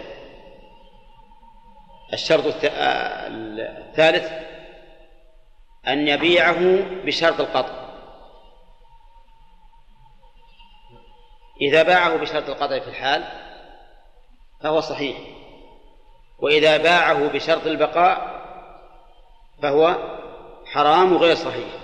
الشرط 2.12 2.44
الثالث 2.64 4.32
أن 5.88 6.08
يبيعه 6.08 6.78
بشرط 7.04 7.40
القطع. 7.40 7.82
إذا 11.60 11.82
باعه 11.82 12.16
بشرط 12.16 12.48
القطع 12.48 12.78
في 12.78 12.88
الحال 12.88 13.24
فهو 14.62 14.80
صحيح. 14.80 15.16
وإذا 16.38 16.76
باعه 16.76 17.28
بشرط 17.28 17.66
البقاء 17.66 18.42
فهو 19.62 19.96
حرام 20.66 21.16
غير 21.16 21.34
صحيح. 21.34 21.81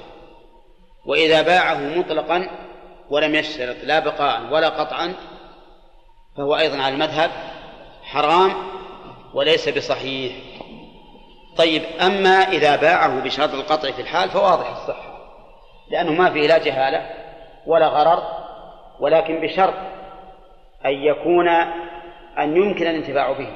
وإذا 1.07 1.43
باعه 1.43 1.99
مطلقا 1.99 2.49
ولم 3.11 3.35
يشترط 3.35 3.77
لا 3.83 3.99
بقاء 3.99 4.41
ولا 4.51 4.69
قطعا 4.69 5.15
فهو 6.37 6.57
أيضا 6.57 6.83
على 6.83 6.95
المذهب 6.95 7.31
حرام 8.03 8.53
وليس 9.35 9.69
بصحيح. 9.69 10.33
طيب 11.57 11.83
أما 12.01 12.31
إذا 12.31 12.77
باعه 12.77 13.21
بشرط 13.21 13.55
القطع 13.55 13.91
في 13.91 14.03
الحال 14.03 14.31
فواضح 14.31 14.71
الصحة 14.71 15.19
لأنه 15.91 16.13
ما 16.13 16.31
فيه 16.31 16.47
لا 16.47 16.59
جهالة 16.59 17.11
ولا 17.67 17.87
غرر 17.89 18.23
ولكن 19.01 19.41
بشرط 19.41 19.75
أن 20.87 20.93
يكون 20.93 21.49
أن 22.39 22.57
يمكن 22.57 22.87
الانتفاع 22.87 23.33
به. 23.33 23.49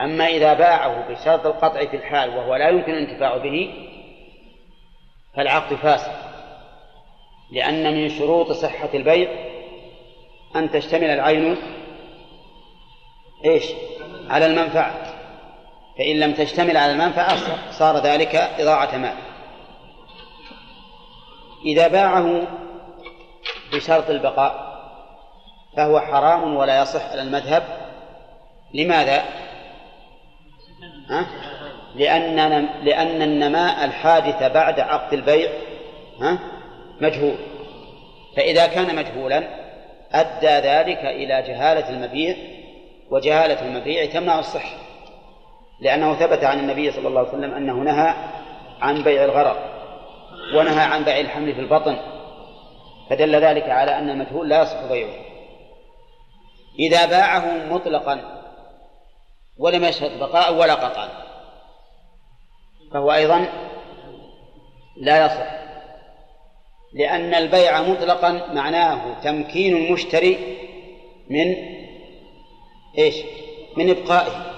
أما 0.00 0.26
إذا 0.26 0.54
باعه 0.54 1.08
بشرط 1.08 1.46
القطع 1.46 1.86
في 1.86 1.96
الحال 1.96 2.36
وهو 2.36 2.56
لا 2.56 2.68
يمكن 2.68 2.92
الانتفاع 2.92 3.36
به 3.36 3.89
فالعقد 5.36 5.74
فاسد 5.74 6.12
لأن 7.52 7.94
من 7.94 8.08
شروط 8.08 8.52
صحة 8.52 8.88
البيع 8.94 9.30
أن 10.56 10.70
تشتمل 10.70 11.10
العين 11.10 11.56
إيش؟ 13.44 13.64
على 14.28 14.46
المنفعة 14.46 14.94
فإن 15.98 16.20
لم 16.20 16.34
تشتمل 16.34 16.76
على 16.76 16.92
المنفعة 16.92 17.36
صار 17.72 17.96
ذلك 17.96 18.34
إضاعة 18.34 18.96
مال 18.96 19.14
إذا 21.64 21.88
باعه 21.88 22.46
بشرط 23.72 24.10
البقاء 24.10 24.70
فهو 25.76 26.00
حرام 26.00 26.56
ولا 26.56 26.82
يصح 26.82 27.10
على 27.10 27.22
المذهب 27.22 27.62
لماذا؟ 28.74 29.24
ها؟ 31.10 31.26
لأن 31.94 32.68
لأن 32.82 33.22
النماء 33.22 33.84
الحادث 33.84 34.42
بعد 34.42 34.80
عقد 34.80 35.12
البيع 35.12 35.50
ها؟ 36.20 36.38
مجهول. 37.00 37.36
فإذا 38.36 38.66
كان 38.66 38.96
مجهولا 38.96 39.48
أدى 40.12 40.68
ذلك 40.68 41.04
إلى 41.04 41.42
جهالة 41.42 41.90
المبيع 41.90 42.36
وجهالة 43.10 43.66
المبيع 43.66 44.06
تمنع 44.06 44.38
الصحة. 44.38 44.76
لأنه 45.80 46.14
ثبت 46.14 46.44
عن 46.44 46.58
النبي 46.58 46.92
صلى 46.92 47.08
الله 47.08 47.20
عليه 47.20 47.28
وسلم 47.28 47.54
أنه 47.54 47.74
نهى 47.74 48.14
عن 48.80 49.02
بيع 49.02 49.24
الغرر 49.24 49.56
ونهى 50.54 50.84
عن 50.84 51.04
بيع 51.04 51.20
الحمل 51.20 51.54
في 51.54 51.60
البطن. 51.60 51.96
فدل 53.10 53.36
ذلك 53.36 53.70
على 53.70 53.98
أن 53.98 54.10
المجهول 54.10 54.48
لا 54.48 54.62
يصح 54.62 54.84
بيعه. 54.84 55.14
إذا 56.78 57.06
باعه 57.06 57.66
مطلقا 57.70 58.20
ولم 59.58 59.84
يشهد 59.84 60.18
بقاء 60.18 60.54
ولا 60.54 60.74
قطعا. 60.74 61.29
فهو 62.92 63.12
أيضا 63.12 63.46
لا 64.96 65.26
يصح 65.26 65.60
لأن 66.92 67.34
البيع 67.34 67.82
مطلقا 67.82 68.52
معناه 68.52 69.20
تمكين 69.22 69.76
المشتري 69.76 70.58
من 71.30 71.54
إيش؟ 72.98 73.16
من 73.76 73.90
إبقائه 73.90 74.50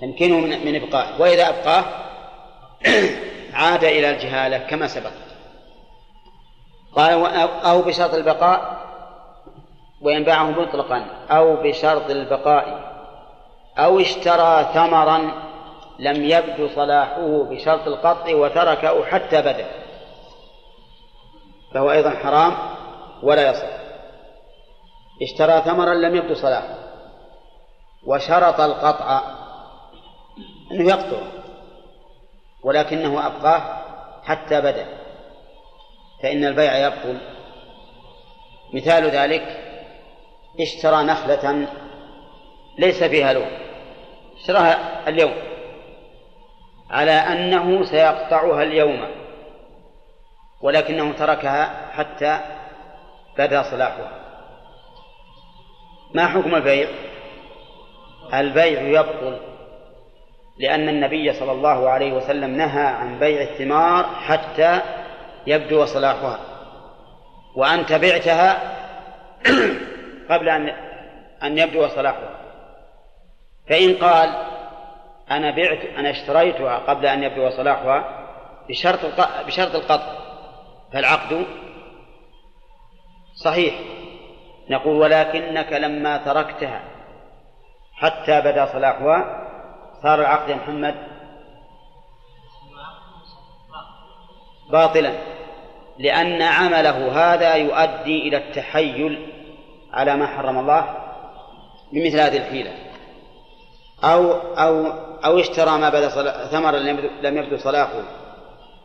تمكينه 0.00 0.40
من, 0.40 0.66
من 0.66 0.82
إبقائه 0.82 1.20
وإذا 1.20 1.48
أبقاه 1.48 1.84
عاد 3.54 3.84
إلى 3.84 4.10
الجهالة 4.10 4.58
كما 4.58 4.86
سبق 4.86 5.10
قال 6.96 7.12
أو 7.64 7.82
بشرط 7.82 8.14
البقاء 8.14 8.78
وينباعه 10.00 10.50
مطلقا 10.50 11.06
أو 11.30 11.56
بشرط 11.56 12.10
البقاء 12.10 12.88
أو 13.78 14.00
اشترى 14.00 14.70
ثمرا 14.74 15.47
لم 15.98 16.24
يبدو 16.24 16.68
صلاحه 16.68 17.42
بشرط 17.42 17.86
القطع 17.86 18.34
وتركه 18.34 19.04
حتى 19.04 19.42
بدا. 19.42 19.66
فهو 21.74 21.90
أيضا 21.90 22.10
حرام 22.10 22.58
ولا 23.22 23.50
يصح. 23.50 23.78
اشترى 25.22 25.60
ثمرا 25.60 25.94
لم 25.94 26.16
يبدو 26.16 26.34
صلاحه. 26.34 26.74
وشرط 28.06 28.60
القطع 28.60 29.20
أنه 30.72 30.88
يقطع 30.88 31.20
ولكنه 32.62 33.26
أبقاه 33.26 33.82
حتى 34.24 34.60
بدا. 34.60 34.86
فإن 36.22 36.44
البيع 36.44 36.86
يبطل. 36.86 37.20
مثال 38.74 39.04
ذلك 39.04 39.64
اشترى 40.60 41.04
نخلة 41.04 41.68
ليس 42.78 43.04
فيها 43.04 43.32
لون 43.32 43.50
اشتراها 44.36 45.08
اليوم. 45.08 45.57
على 46.90 47.12
أنه 47.12 47.84
سيقطعها 47.84 48.62
اليوم. 48.62 49.08
ولكنه 50.60 51.12
تركها 51.12 51.90
حتى 51.92 52.40
بدا 53.38 53.62
صلاحها. 53.62 54.10
ما 56.14 56.26
حكم 56.26 56.54
البيع؟ 56.54 56.88
البيع 58.34 58.80
يبطل 58.80 59.40
لأن 60.58 60.88
النبي 60.88 61.32
صلى 61.32 61.52
الله 61.52 61.88
عليه 61.88 62.12
وسلم 62.12 62.50
نهى 62.50 62.86
عن 62.86 63.18
بيع 63.18 63.42
الثمار 63.42 64.04
حتى 64.04 64.80
يبدو 65.46 65.84
صلاحها. 65.84 66.38
وأنت 67.56 67.92
بعتها 67.92 68.58
قبل 70.30 70.48
أن 70.48 70.68
أن 71.42 71.58
يبدو 71.58 71.88
صلاحها. 71.88 72.30
فإن 73.68 73.94
قال 73.94 74.57
أنا 75.30 75.50
بعت 75.50 75.84
أنا 75.98 76.10
اشتريتها 76.10 76.78
قبل 76.78 77.06
أن 77.06 77.22
يبدو 77.22 77.50
صلاحها 77.50 78.26
بشرط 78.68 78.98
بشرط 79.46 79.74
القطع. 79.74 80.12
فالعقد 80.92 81.46
صحيح. 83.44 83.74
نقول 84.70 84.96
ولكنك 84.96 85.72
لما 85.72 86.16
تركتها 86.16 86.82
حتى 87.94 88.40
بدا 88.40 88.66
صلاحها 88.72 89.48
صار 90.02 90.20
العقد 90.20 90.48
يا 90.48 90.56
محمد 90.56 90.94
باطلا 94.70 95.12
لأن 95.98 96.42
عمله 96.42 97.34
هذا 97.34 97.54
يؤدي 97.54 98.28
إلى 98.28 98.36
التحيل 98.36 99.32
على 99.92 100.16
ما 100.16 100.26
حرم 100.26 100.58
الله 100.58 100.94
بمثل 101.92 102.20
هذه 102.20 102.36
الحيلة. 102.36 102.72
أو 104.04 104.32
أو 104.32 105.07
أو 105.24 105.38
اشترى 105.40 105.78
ما 105.78 105.88
بدا 105.88 106.08
ثمرا 106.46 106.78
لم 107.22 107.38
يبدو 107.38 107.56
صلاحه 107.56 108.02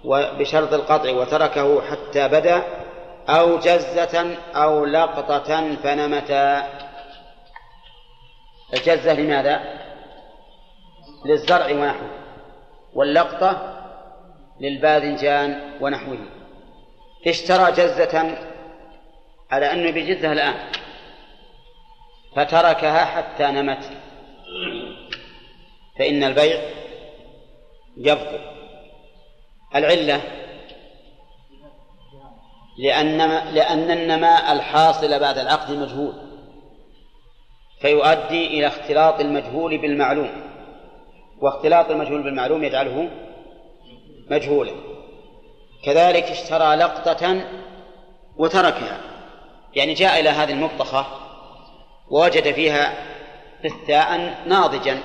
وبشرط 0.06 0.74
القطع 0.74 1.12
وتركه 1.12 1.82
حتى 1.82 2.28
بدا 2.28 2.64
أو 3.30 3.60
جزة 3.60 4.38
أو 4.56 4.86
لقطة 4.86 5.76
فنمتا 5.76 6.64
الجزة 8.74 9.14
لماذا؟ 9.14 9.60
للزرع 11.26 11.66
ونحوه 11.66 12.10
واللقطة 12.94 13.80
للباذنجان 14.62 15.78
ونحوه. 15.82 16.18
اشترى 17.28 17.72
جزة 17.72 18.38
على 19.52 19.72
أنه 19.72 19.92
بجزها 19.92 20.34
الآن 20.34 20.56
فتركها 22.36 23.06
حتى 23.06 23.44
نمت. 23.44 23.90
فإن 26.00 26.24
البيع 26.24 26.62
يبطل 27.98 28.40
العلة 29.76 30.22
لأن 32.78 33.18
لأن 33.54 33.92
النماء 33.92 34.54
الحاصل 34.54 35.20
بعد 35.20 35.38
العقد 35.38 35.72
مجهول 35.72 36.14
فيؤدي 37.84 38.48
إلى 38.48 38.68
اختلاط 38.68 39.20
المجهول 39.20 39.78
بالمعلوم. 39.78 40.30
واختلاط 41.42 41.92
المجهول 41.92 42.24
بالمعلوم 42.24 42.64
يجعله 42.64 43.10
مجهولا. 44.32 44.72
كذلك 45.86 46.24
اشترى 46.24 46.76
لقطة 46.76 47.42
وتركها. 48.38 49.02
يعني 49.76 49.94
جاء 49.94 50.20
إلى 50.20 50.30
هذه 50.30 50.52
المبطخة 50.52 51.06
ووجد 52.10 52.52
فيها 52.52 52.94
فثاء 53.64 54.36
ناضجا. 54.48 55.00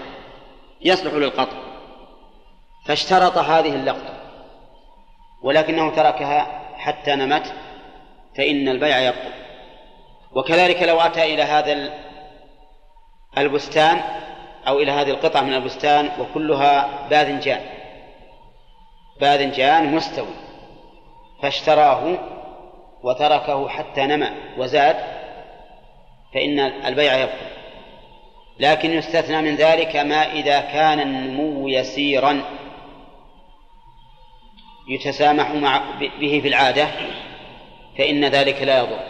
يصلح 0.80 1.12
للقطع. 1.12 1.56
فاشترط 2.86 3.38
هذه 3.38 3.74
اللقطة. 3.74 4.14
ولكنه 5.42 5.90
تركها 5.90 6.46
حتى 6.76 7.14
نمت 7.14 7.54
فإن 8.36 8.68
البيع 8.68 8.98
يبطل. 8.98 9.32
وكذلك 10.32 10.82
لو 10.82 11.00
أتى 11.00 11.34
إلى 11.34 11.42
هذا 11.42 11.92
البستان 13.38 14.00
أو 14.68 14.78
إلى 14.78 14.92
هذه 14.92 15.10
القطعة 15.10 15.40
من 15.40 15.54
البستان 15.54 16.10
وكلها 16.20 17.08
باذنجان 17.10 17.60
باذنجان 19.20 19.94
مستوي. 19.94 20.34
فاشتراه 21.42 22.18
وتركه 23.02 23.68
حتى 23.68 24.06
نمى 24.06 24.28
وزاد 24.58 24.96
فإن 26.34 26.58
البيع 26.60 27.16
يبطل. 27.16 27.57
لكن 28.60 28.90
يستثنى 28.90 29.42
من 29.42 29.56
ذلك 29.56 29.96
ما 29.96 30.32
إذا 30.32 30.60
كان 30.60 31.00
النمو 31.00 31.68
يسيرا. 31.68 32.42
يتسامح 34.88 35.50
مع 35.50 35.80
به 36.00 36.40
في 36.42 36.48
العادة 36.48 36.88
فإن 37.98 38.24
ذلك 38.24 38.62
لا 38.62 38.78
يضر. 38.78 39.00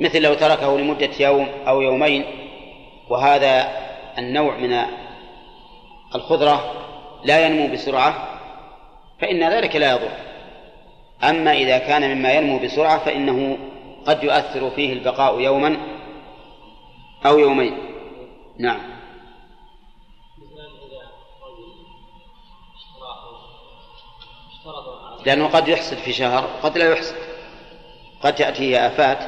مثل 0.00 0.22
لو 0.22 0.34
تركه 0.34 0.78
لمدة 0.78 1.10
يوم 1.20 1.48
أو 1.68 1.80
يومين 1.80 2.24
وهذا 3.08 3.68
النوع 4.18 4.56
من 4.56 4.82
الخضرة 6.14 6.72
لا 7.24 7.46
ينمو 7.46 7.72
بسرعة 7.72 8.28
فإن 9.20 9.50
ذلك 9.50 9.76
لا 9.76 9.90
يضر. 9.90 10.10
أما 11.24 11.52
إذا 11.52 11.78
كان 11.78 12.16
مما 12.16 12.32
ينمو 12.32 12.58
بسرعة 12.58 12.98
فإنه 12.98 13.58
قد 14.06 14.24
يؤثر 14.24 14.70
فيه 14.70 14.92
البقاء 14.92 15.40
يوما 15.40 15.95
أو 17.26 17.38
يومين. 17.38 17.78
نعم. 18.58 18.96
لأنه 25.26 25.46
قد 25.46 25.68
يحصل 25.68 25.96
في 25.96 26.12
شهر 26.12 26.44
وقد 26.44 26.78
لا 26.78 26.92
يحصل. 26.92 27.14
قد 28.22 28.34
تأتيه 28.34 28.86
آفات. 28.86 29.18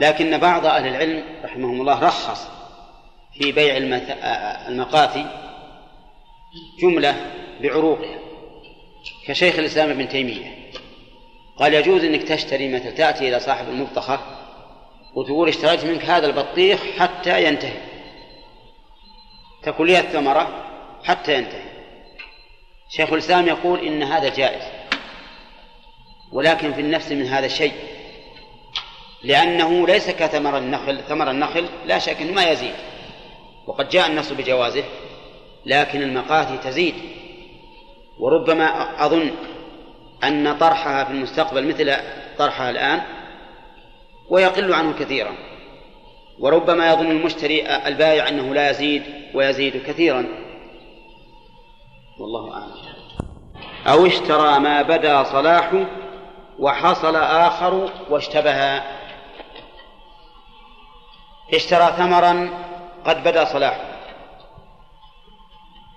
لكن 0.00 0.38
بعض 0.38 0.66
أهل 0.66 0.86
العلم 0.86 1.24
رحمهم 1.44 1.80
الله 1.80 2.00
رخص 2.00 2.48
في 3.32 3.52
بيع 3.52 3.76
المقاثي 4.68 5.26
جملة 6.82 7.30
بعروقها. 7.60 8.18
كشيخ 9.26 9.58
الإسلام 9.58 9.90
ابن 9.90 10.08
تيمية. 10.08 10.70
قال 11.56 11.74
يجوز 11.74 12.04
أنك 12.04 12.22
تشتري 12.22 12.74
مثل 12.74 12.94
تأتي 12.94 13.28
إلى 13.28 13.40
صاحب 13.40 13.68
المبطخة 13.68 14.43
وتقول 15.14 15.48
اشتريت 15.48 15.84
منك 15.84 16.04
هذا 16.04 16.26
البطيخ 16.26 16.80
حتى 16.98 17.44
ينتهي. 17.44 17.80
تكون 19.62 19.90
الثمرة 19.90 20.48
حتى 21.04 21.34
ينتهي. 21.34 21.74
شيخ 22.88 23.12
الإسلام 23.12 23.46
يقول 23.46 23.80
إن 23.80 24.02
هذا 24.02 24.28
جائز 24.28 24.62
ولكن 26.32 26.72
في 26.72 26.80
النفس 26.80 27.12
من 27.12 27.26
هذا 27.26 27.46
الشيء 27.46 27.72
لأنه 29.22 29.86
ليس 29.86 30.10
كثمر 30.10 30.58
النخل 30.58 30.98
ثمر 31.08 31.30
النخل 31.30 31.68
لا 31.86 31.98
شك 31.98 32.20
أنه 32.20 32.32
ما 32.32 32.44
يزيد 32.44 32.74
وقد 33.66 33.88
جاء 33.88 34.06
النص 34.06 34.32
بجوازه 34.32 34.84
لكن 35.66 36.02
المقاتي 36.02 36.58
تزيد 36.58 36.94
وربما 38.18 39.04
أظن 39.06 39.30
أن 40.24 40.58
طرحها 40.58 41.04
في 41.04 41.10
المستقبل 41.10 41.68
مثل 41.68 41.96
طرحها 42.38 42.70
الآن 42.70 43.02
ويقل 44.30 44.74
عنه 44.74 44.92
كثيرا. 44.92 45.34
وربما 46.38 46.92
يظن 46.92 47.10
المشتري 47.10 47.66
البائع 47.86 48.28
أنه 48.28 48.54
لا 48.54 48.70
يزيد 48.70 49.02
ويزيد 49.34 49.86
كثيرا. 49.86 50.24
والله 52.18 52.54
أعلم. 52.54 52.74
أو 53.86 54.06
اشترى 54.06 54.58
ما 54.58 54.82
بدا 54.82 55.24
صلاحه 55.24 55.84
وحصل 56.58 57.16
آخر 57.16 57.90
واشتبه. 58.10 58.82
اشترى 61.54 61.92
ثمرا 61.96 62.50
قد 63.04 63.24
بدا 63.24 63.44
صلاحه. 63.44 63.84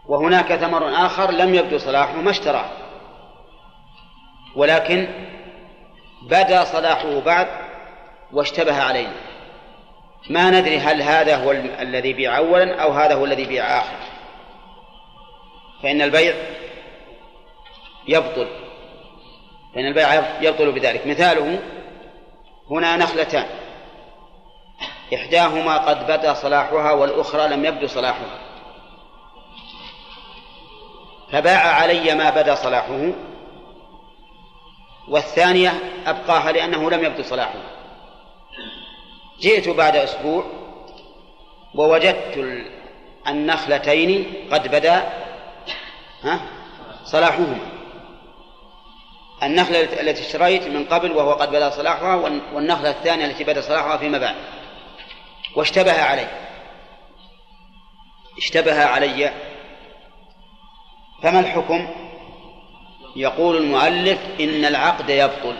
وهناك 0.07 0.55
ثمر 0.55 1.05
آخر 1.05 1.31
لم 1.31 1.55
يبدو 1.55 1.77
صلاحه 1.77 2.13
ما 2.13 2.31
اشتراه. 2.31 2.65
ولكن 4.55 5.07
بدا 6.21 6.63
صلاحه 6.63 7.19
بعد 7.19 7.66
واشتبه 8.33 8.83
علينا 8.83 9.13
ما 10.29 10.49
ندري 10.49 10.79
هل 10.79 11.01
هذا 11.01 11.35
هو 11.35 11.51
الذي 11.51 12.13
بيع 12.13 12.37
أولا 12.37 12.81
أو 12.83 12.91
هذا 12.91 13.15
هو 13.15 13.25
الذي 13.25 13.45
بيع 13.45 13.79
آخر. 13.79 13.97
فإن 15.83 16.01
البيع 16.01 16.35
يبطل. 18.07 18.47
فإن 19.75 19.85
البيع 19.85 20.23
يبطل 20.41 20.71
بذلك. 20.71 21.07
مثاله 21.07 21.59
هنا 22.71 22.97
نخلتان. 22.97 23.45
إحداهما 25.13 25.77
قد 25.77 26.07
بدا 26.07 26.33
صلاحها 26.33 26.91
والأخرى 26.91 27.47
لم 27.47 27.65
يبدو 27.65 27.87
صلاحها. 27.87 28.39
فباع 31.31 31.59
علي 31.59 32.15
ما 32.15 32.29
بدا 32.29 32.55
صلاحه 32.55 33.11
والثانية 35.07 35.73
أبقاها 36.05 36.51
لأنه 36.51 36.89
لم 36.91 37.03
يبدو 37.03 37.23
صلاحها 37.23 37.76
جئت 39.39 39.69
بعد 39.69 39.95
أسبوع 39.95 40.45
ووجدت 41.75 42.63
النخلتين 43.27 44.33
قد 44.51 44.67
بدا 44.67 45.13
صلاحهما. 47.03 47.59
النخلة 49.43 50.01
التي 50.01 50.21
اشتريت 50.21 50.67
من 50.67 50.85
قبل 50.85 51.11
وهو 51.11 51.33
قد 51.33 51.49
بدا 51.49 51.69
صلاحها 51.69 52.15
والنخلة 52.53 52.89
الثانية 52.89 53.25
التي 53.25 53.43
بدا 53.43 53.61
صلاحها 53.61 53.97
فيما 53.97 54.17
بعد. 54.17 54.35
واشتبه 55.55 56.01
علي. 56.01 56.27
اشتبه 58.37 58.85
علي. 58.85 59.31
فما 61.23 61.39
الحكم؟ 61.39 61.87
يقول 63.15 63.57
المؤلف 63.57 64.19
إن 64.39 64.65
العقد 64.65 65.09
يبطل. 65.09 65.55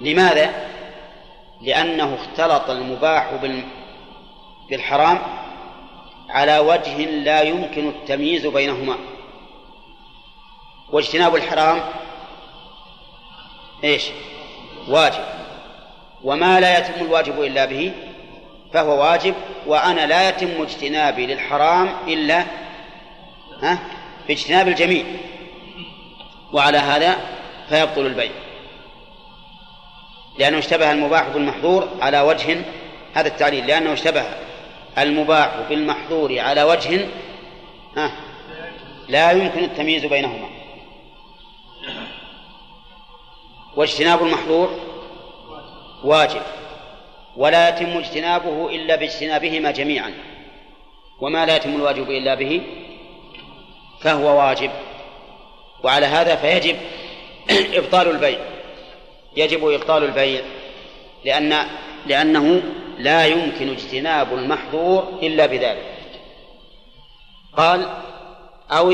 لماذا؟ 0.00 0.69
لأنه 1.62 2.14
اختلط 2.14 2.70
المباح 2.70 3.30
بالحرام 4.70 5.18
على 6.28 6.58
وجه 6.58 7.04
لا 7.04 7.42
يمكن 7.42 7.88
التمييز 7.88 8.46
بينهما. 8.46 8.96
واجتناب 10.92 11.36
الحرام 11.36 11.80
إيش؟ 13.84 14.04
واجب. 14.88 15.24
وما 16.24 16.60
لا 16.60 16.78
يتم 16.78 17.04
الواجب 17.04 17.42
إلا 17.42 17.64
به 17.64 17.92
فهو 18.72 19.02
واجب 19.02 19.34
وأنا 19.66 20.06
لا 20.06 20.28
يتم 20.28 20.62
اجتنابي 20.62 21.26
للحرام 21.26 21.88
إلا 22.06 22.44
ها؟ 23.62 23.78
باجتناب 24.28 24.68
الجميع. 24.68 25.04
وعلى 26.52 26.78
هذا 26.78 27.16
فيبطل 27.68 28.06
البيع. 28.06 28.30
لأنه 30.38 30.58
اشتبه 30.58 30.92
المباح 30.92 31.28
بالمحظور 31.28 31.88
على 32.00 32.20
وجه 32.20 32.62
هذا 33.14 33.28
التعليل 33.28 33.66
لأنه 33.66 33.92
اشتبه 33.92 34.24
المباح 34.98 35.56
بالمحظور 35.68 36.38
على 36.38 36.62
وجه 36.62 37.06
ها 37.96 38.12
لا 39.08 39.30
يمكن 39.30 39.64
التمييز 39.64 40.06
بينهما. 40.06 40.48
واجتناب 43.76 44.22
المحظور 44.22 44.70
واجب 46.04 46.42
ولا 47.36 47.68
يتم 47.68 47.98
اجتنابه 47.98 48.68
إلا 48.70 48.96
باجتنابهما 48.96 49.70
جميعا. 49.70 50.14
وما 51.20 51.46
لا 51.46 51.56
يتم 51.56 51.74
الواجب 51.74 52.10
إلا 52.10 52.34
به 52.34 52.60
فهو 54.00 54.38
واجب 54.38 54.70
وعلى 55.84 56.06
هذا 56.06 56.36
فيجب 56.36 56.76
إبطال 57.78 58.10
البيع. 58.10 58.38
يجب 59.36 59.68
إبطال 59.68 60.04
البيع 60.04 60.42
لأن 61.24 61.66
لأنه 62.06 62.62
لا 62.98 63.26
يمكن 63.26 63.68
اجتناب 63.68 64.34
المحظور 64.34 65.18
إلا 65.22 65.46
بذلك. 65.46 65.94
قال 67.56 67.88
أو 68.70 68.92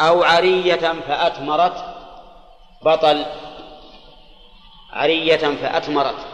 أو 0.00 0.22
عرية 0.22 0.94
فأثمرت 1.08 1.84
بطل. 2.84 3.24
عرية 4.92 5.36
فأثمرت. 5.36 6.26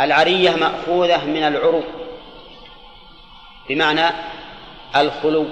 العرية 0.00 0.50
مأخوذة 0.50 1.24
من 1.24 1.42
العرو 1.42 1.82
بمعنى 3.68 4.14
الخلو. 4.96 5.46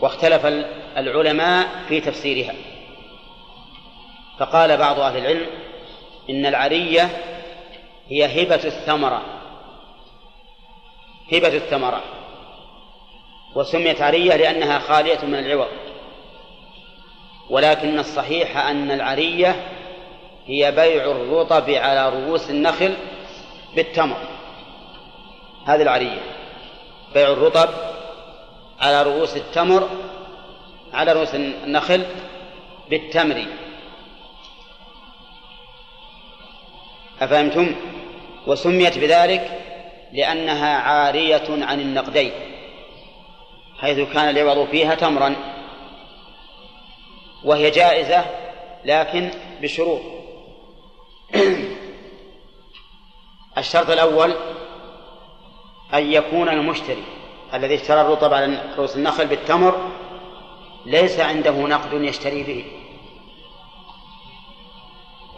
واختلف 0.00 0.46
العلماء 0.96 1.68
في 1.88 2.00
تفسيرها. 2.00 2.54
فقال 4.42 4.76
بعض 4.76 5.00
أهل 5.00 5.18
العلم 5.18 5.46
إن 6.30 6.46
العرية 6.46 7.08
هي 8.08 8.42
هبة 8.42 8.64
الثمرة. 8.64 9.22
هبة 11.32 11.48
الثمرة. 11.48 12.02
وسميت 13.54 14.02
عرية 14.02 14.36
لأنها 14.36 14.78
خالية 14.78 15.18
من 15.24 15.34
العوض. 15.34 15.68
ولكن 17.50 17.98
الصحيح 17.98 18.56
أن 18.56 18.90
العرية 18.90 19.66
هي 20.46 20.72
بيع 20.72 21.04
الرطب 21.04 21.70
على 21.70 22.08
رؤوس 22.08 22.50
النخل 22.50 22.94
بالتمر. 23.76 24.16
هذه 25.66 25.82
العرية. 25.82 26.20
بيع 27.14 27.32
الرطب 27.32 27.68
على 28.80 29.02
رؤوس 29.02 29.36
التمر 29.36 29.88
على 30.94 31.12
رؤوس 31.12 31.34
النخل 31.34 32.04
بالتمر. 32.90 33.46
أفهمتم؟ 37.20 37.74
وسميت 38.46 38.98
بذلك 38.98 39.60
لأنها 40.12 40.76
عارية 40.78 41.44
عن 41.48 41.80
النقدين 41.80 42.32
حيث 43.80 43.98
كان 43.98 44.36
العوض 44.36 44.68
فيها 44.68 44.94
تمرا 44.94 45.36
وهي 47.44 47.70
جائزة 47.70 48.24
لكن 48.84 49.30
بشروط 49.62 50.00
الشرط 53.58 53.90
الأول 53.90 54.34
أن 55.94 56.12
يكون 56.12 56.48
المشتري 56.48 57.04
الذي 57.54 57.74
اشترى 57.74 58.00
الرطب 58.00 58.34
على 58.34 58.58
رؤوس 58.76 58.96
النخل 58.96 59.26
بالتمر 59.26 59.90
ليس 60.86 61.20
عنده 61.20 61.52
نقد 61.52 61.92
يشتري 61.92 62.42
به 62.42 62.64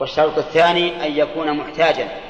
والشرط 0.01 0.39
الثاني 0.39 1.07
أن 1.07 1.13
يكون 1.19 1.57
محتاجا. 1.57 2.21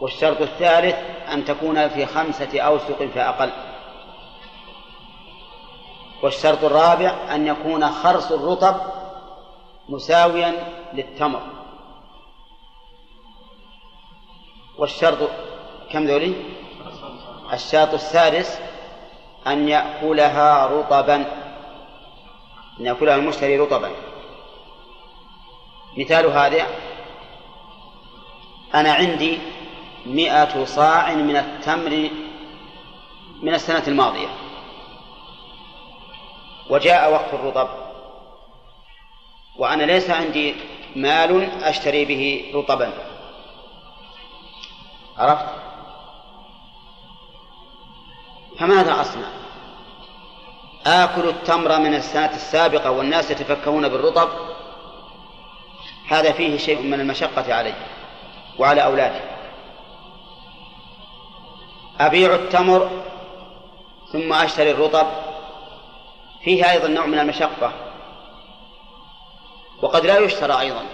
والشرط 0.00 0.40
الثالث 0.40 0.96
أن 1.32 1.44
تكون 1.44 1.88
في 1.88 2.06
خمسة 2.06 2.60
أوسق 2.60 3.04
فأقل 3.14 3.50
والشرط 6.22 6.64
الرابع 6.64 7.14
أن 7.34 7.46
يكون 7.46 7.88
خرص 7.88 8.32
الرطب 8.32 8.76
مساويا 9.88 10.54
للتمر. 10.92 11.42
والشرط 14.78 15.18
كم 15.92 16.04
ذولي؟ 16.04 16.34
الشرط 17.52 17.94
السادس 17.94 18.60
أن 19.46 19.68
يأكلها 19.68 20.66
رطبا. 20.66 21.16
أن 22.80 22.86
يأكلها 22.86 23.16
المشتري 23.16 23.58
رطبا. 23.58 23.90
مثال 25.98 26.26
هذا 26.26 26.66
أنا 28.74 28.92
عندي 28.92 29.38
مئة 30.06 30.64
صاع 30.64 31.14
من 31.14 31.36
التمر 31.36 32.10
من 33.42 33.54
السنة 33.54 33.82
الماضية. 33.88 34.28
وجاء 36.70 37.12
وقت 37.12 37.34
الرطب. 37.34 37.68
وأنا 39.56 39.82
ليس 39.82 40.10
عندي 40.10 40.54
مال 40.96 41.62
أشتري 41.62 42.04
به 42.04 42.52
رطبا. 42.54 42.92
عرفت؟ 45.18 45.46
فماذا 48.58 49.00
أصنع 49.00 49.28
آكل 50.86 51.28
التمر 51.28 51.78
من 51.78 51.94
السنة 51.94 52.30
السابقة 52.34 52.90
والناس 52.90 53.30
يتفكهون 53.30 53.88
بالرطب. 53.88 54.47
هذا 56.08 56.32
فيه 56.32 56.58
شيء 56.58 56.82
من 56.82 57.00
المشقة 57.00 57.54
علي 57.54 57.74
وعلى 58.58 58.84
أولادي 58.84 59.20
أبيع 62.00 62.34
التمر 62.34 62.90
ثم 64.12 64.32
أشتري 64.32 64.70
الرطب. 64.70 65.06
فيه 66.44 66.70
أيضا 66.70 66.88
نوع 66.88 67.06
من 67.06 67.18
المشقة. 67.18 67.72
وقد 69.82 70.06
لا 70.06 70.18
يشترى 70.18 70.60
أيضا. 70.60 70.84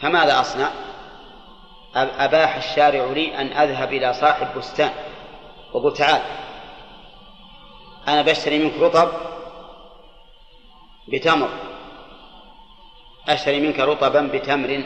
فماذا 0.00 0.40
أصنع؟ 0.40 0.70
أباح 1.94 2.56
الشارع 2.56 3.04
لي 3.04 3.40
أن 3.40 3.46
أذهب 3.46 3.92
إلى 3.92 4.14
صاحب 4.14 4.58
بستان. 4.58 4.92
وقل 5.72 5.92
تعال 5.92 6.22
أنا 8.08 8.22
بشتري 8.22 8.58
منك 8.58 8.74
رطب 8.80 9.08
بتمر. 11.08 11.69
أشتري 13.28 13.60
منك 13.60 13.80
رطبا 13.80 14.20
بتمر. 14.20 14.84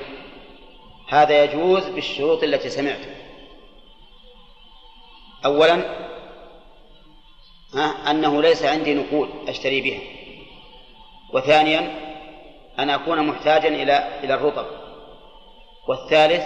هذا 1.09 1.45
يجوز 1.45 1.89
بالشروط 1.89 2.43
التي 2.43 2.71
سمعتها. 2.71 3.15
أولا 5.45 6.05
أنه 8.11 8.43
ليس 8.43 8.65
عندي 8.65 8.95
نقود 8.95 9.31
أشتري 9.49 9.81
بها. 9.81 10.01
وثانيا 11.33 11.95
أن 12.79 12.91
أكون 12.91 13.27
محتاجا 13.27 13.69
إلى 13.69 14.21
إلى 14.25 14.35
الرطب. 14.35 14.67
والثالث 15.89 16.43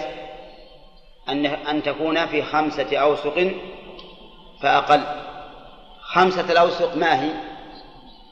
أن 1.29 1.45
أن 1.45 1.83
تكون 1.83 2.25
في 2.25 2.43
خمسة 2.43 2.97
أوسق 2.97 3.51
فأقل. 4.61 5.01
خمسة 6.01 6.51
الأوسق 6.51 6.95
ما 6.95 7.23
هي؟ 7.23 7.31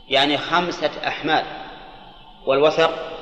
يعني 0.09 0.37
خمسة 0.37 1.07
أحمال. 1.07 1.45
والوسق 2.45 3.16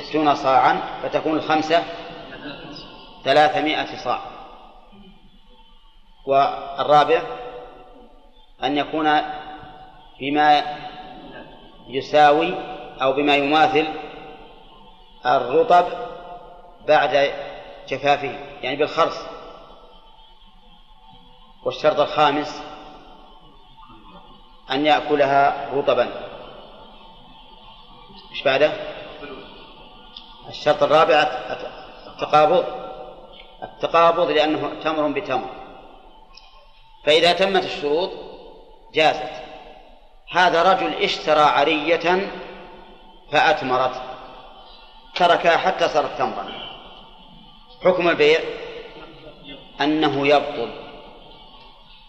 ستون 0.00 0.34
صاعا 0.34 0.80
فتكون 1.02 1.36
الخمسة 1.36 1.82
ثلاثمائة 3.24 3.96
صاع. 4.04 4.20
والرابع 6.26 7.22
أن 8.64 8.76
يكون 8.76 9.20
بما 10.20 10.62
يساوي 11.88 12.54
أو 13.02 13.12
بما 13.12 13.36
يماثل 13.36 13.86
الرطب 15.26 15.86
بعد 16.88 17.32
جفافه 17.88 18.38
يعني 18.62 18.76
بالخرص. 18.76 19.18
والشرط 21.64 22.00
الخامس 22.00 22.62
أن 24.70 24.86
يأكلها 24.86 25.70
رطبا. 25.74 26.08
إيش 28.30 28.42
بعده؟ 28.44 28.93
الشرط 30.48 30.82
الرابع 30.82 31.14
التقابض. 32.06 32.64
التقابض 33.62 34.30
لأنه 34.30 34.80
تمر 34.84 35.08
بتمر. 35.08 35.48
فإذا 37.06 37.32
تمت 37.32 37.64
الشروط 37.64 38.10
جازت. 38.94 39.32
هذا 40.32 40.72
رجل 40.72 41.02
اشترى 41.02 41.40
عرية 41.40 42.30
فأتمرت. 43.32 44.02
تركها 45.14 45.56
حتى 45.56 45.88
صارت 45.88 46.18
تمرا 46.18 46.48
حكم 47.84 48.08
البيع؟ 48.08 48.40
أنه 49.80 50.26
يبطل. 50.26 50.70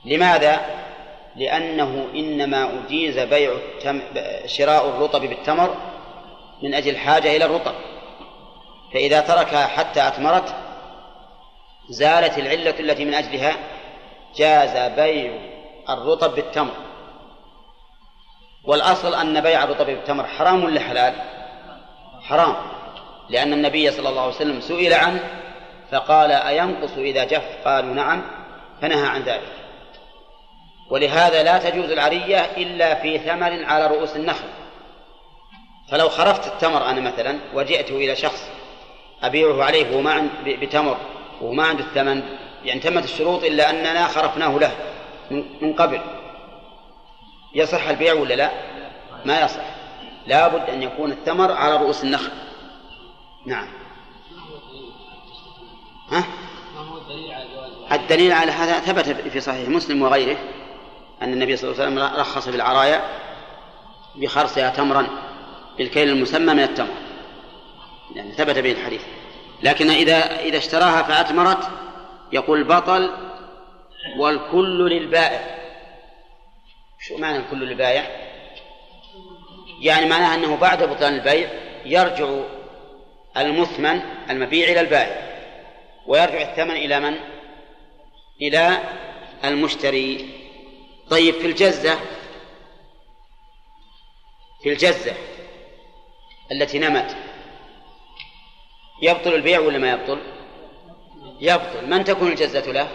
لماذا؟ 0.06 0.62
لأنه 1.36 2.08
إنما 2.16 2.70
أجيز 2.80 3.20
بيع 3.20 3.52
التم... 3.52 4.02
شراء 4.46 4.90
الرطب 4.90 5.22
بالتمر 5.22 5.76
من 6.64 6.74
أجل 6.74 6.90
الحاجة 6.90 7.36
إلى 7.36 7.46
الرطب. 7.46 7.74
فإذا 8.96 9.22
تركها 9.22 9.68
حتى 9.68 10.08
أثمرت 10.08 10.56
زالت 11.90 12.38
العلة 12.38 12.80
التي 12.80 13.06
من 13.06 13.14
أجلها 13.14 13.56
جاز 14.36 14.92
بيع 14.92 15.40
الرطب 15.90 16.36
بالتمر. 16.36 16.74
والأصل 18.64 19.16
أن 19.16 19.42
بيع 19.42 19.64
الرطب 19.64 19.86
بالتمر 19.86 20.24
حرام 20.24 20.64
ولا 20.64 20.82
حلال؟ 20.82 21.14
حرام. 22.22 22.56
لأن 23.30 23.54
النبي 23.54 23.92
صلى 23.92 24.10
الله 24.10 24.22
عليه 24.22 24.36
وسلم 24.36 24.62
سئل 24.62 24.94
عنه 24.94 25.20
فقال 25.92 26.32
أينقص 26.32 26.98
إذا 26.98 27.24
جف؟ 27.24 27.68
قالوا 27.68 27.94
نعم 27.94 28.22
فنهى 28.82 29.08
عن 29.08 29.22
ذلك. 29.22 29.54
ولهذا 30.92 31.44
لا 31.44 31.58
تجوز 31.58 31.92
العرية 31.92 32.40
إلا 32.40 32.96
في 32.96 33.20
ثمر 33.20 33.66
على 33.66 33.88
رؤوس 33.88 34.16
النخل. 34.16 34.48
فلو 35.92 36.10
خرفت 36.10 36.48
التمر 36.48 36.90
أنا 36.90 37.02
مثلا 37.02 37.40
وجئت 37.54 37.92
إلى 37.92 38.16
شخص 38.16 38.55
أبيعه 39.24 39.64
عليه 39.64 39.92
وهو 39.92 40.02
ما 40.02 40.30
بتمر 40.46 40.98
وهو 41.42 41.54
ما 41.54 41.64
عنده 41.64 41.84
الثمن. 41.84 42.24
يعني 42.64 42.80
تمت 42.80 43.04
الشروط 43.04 43.44
إلا 43.44 43.70
أننا 43.70 44.08
خرفناه 44.08 44.60
له 44.60 44.72
من 45.62 45.74
قبل. 45.74 46.02
يصح 47.56 47.88
البيع 47.88 48.14
ولا 48.14 48.34
لا؟ 48.34 48.52
ما 49.26 49.42
يصح. 49.42 49.66
لا 50.28 50.48
بد 50.48 50.70
أن 50.70 50.84
يكون 50.84 51.12
الثمر 51.12 51.52
على 51.52 51.78
رؤوس 51.78 52.04
النخل. 52.04 52.32
نعم. 53.46 53.68
ها؟ 56.12 56.24
الدليل 57.92 58.32
على 58.32 58.52
هذا 58.52 58.80
ثبت 58.80 59.10
في 59.30 59.40
صحيح 59.40 59.70
مسلم 59.70 60.02
وغيره 60.02 60.38
أن 61.22 61.34
النبي 61.34 61.58
صلى 61.58 61.72
الله 61.72 61.84
عليه 61.84 61.94
وسلم 61.94 62.20
رخص 62.20 62.50
بالعرايا 62.50 63.02
بخرصها 64.16 64.70
تمرا 64.70 65.08
بالكيل 65.78 66.10
المسمى 66.10 66.54
من 66.54 66.64
التمر. 66.64 67.05
يعني 68.16 68.32
ثبت 68.32 68.60
به 68.60 68.72
الحديث 68.72 69.02
لكن 69.64 69.90
إذا 69.90 70.40
إذا 70.40 70.58
اشتراها 70.58 71.04
فأتمرت 71.04 71.70
يقول 72.32 72.64
بطل 72.64 73.12
والكل 74.18 74.90
للبائع 74.90 75.56
شو 77.00 77.18
معنى 77.18 77.38
الكل 77.38 77.68
للبائع؟ 77.68 78.08
يعني 79.82 80.06
معناها 80.06 80.36
أنه 80.36 80.56
بعد 80.56 80.84
بطلان 80.84 81.14
البيع 81.14 81.50
يرجع 81.86 82.28
المثمن 83.38 84.02
المبيع 84.30 84.70
إلى 84.70 84.80
البائع 84.80 85.26
ويرجع 86.08 86.42
الثمن 86.42 86.76
إلى 86.76 87.00
من؟ 87.00 87.16
إلى 88.42 88.80
المشتري 89.44 90.30
طيب 91.10 91.34
في 91.34 91.48
الجزة 91.48 92.00
في 94.64 94.70
الجزة 94.70 95.14
التي 96.52 96.80
نمت 96.80 97.25
يبطل 99.02 99.34
البيع 99.34 99.60
ولا 99.60 99.78
ما 99.78 99.92
يبطل؟ 99.92 100.20
يبطل. 101.42 101.90
من 101.90 102.04
تكون 102.04 102.28
الجزة 102.28 102.72
له؟ 102.72 102.88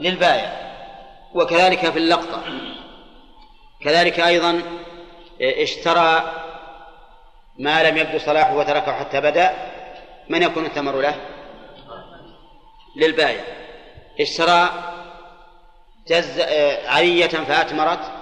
للبائع. 0.00 0.76
وكذلك 1.34 1.90
في 1.90 1.98
اللقطة. 1.98 2.42
كذلك 3.80 4.20
أيضا 4.20 4.62
اشترى 5.40 6.32
ما 7.58 7.82
لم 7.82 7.96
يبدو 7.96 8.18
صلاحه 8.18 8.56
وتركه 8.56 8.92
حتى 8.92 9.20
بدأ. 9.20 9.54
من 10.28 10.42
يكون 10.42 10.64
الثمر 10.64 11.00
له؟ 11.00 11.14
للبائع. 12.96 13.44
اشترى 14.20 14.70
جز 16.08 16.40
عرية 16.86 17.26
فأتمرت 17.26 18.12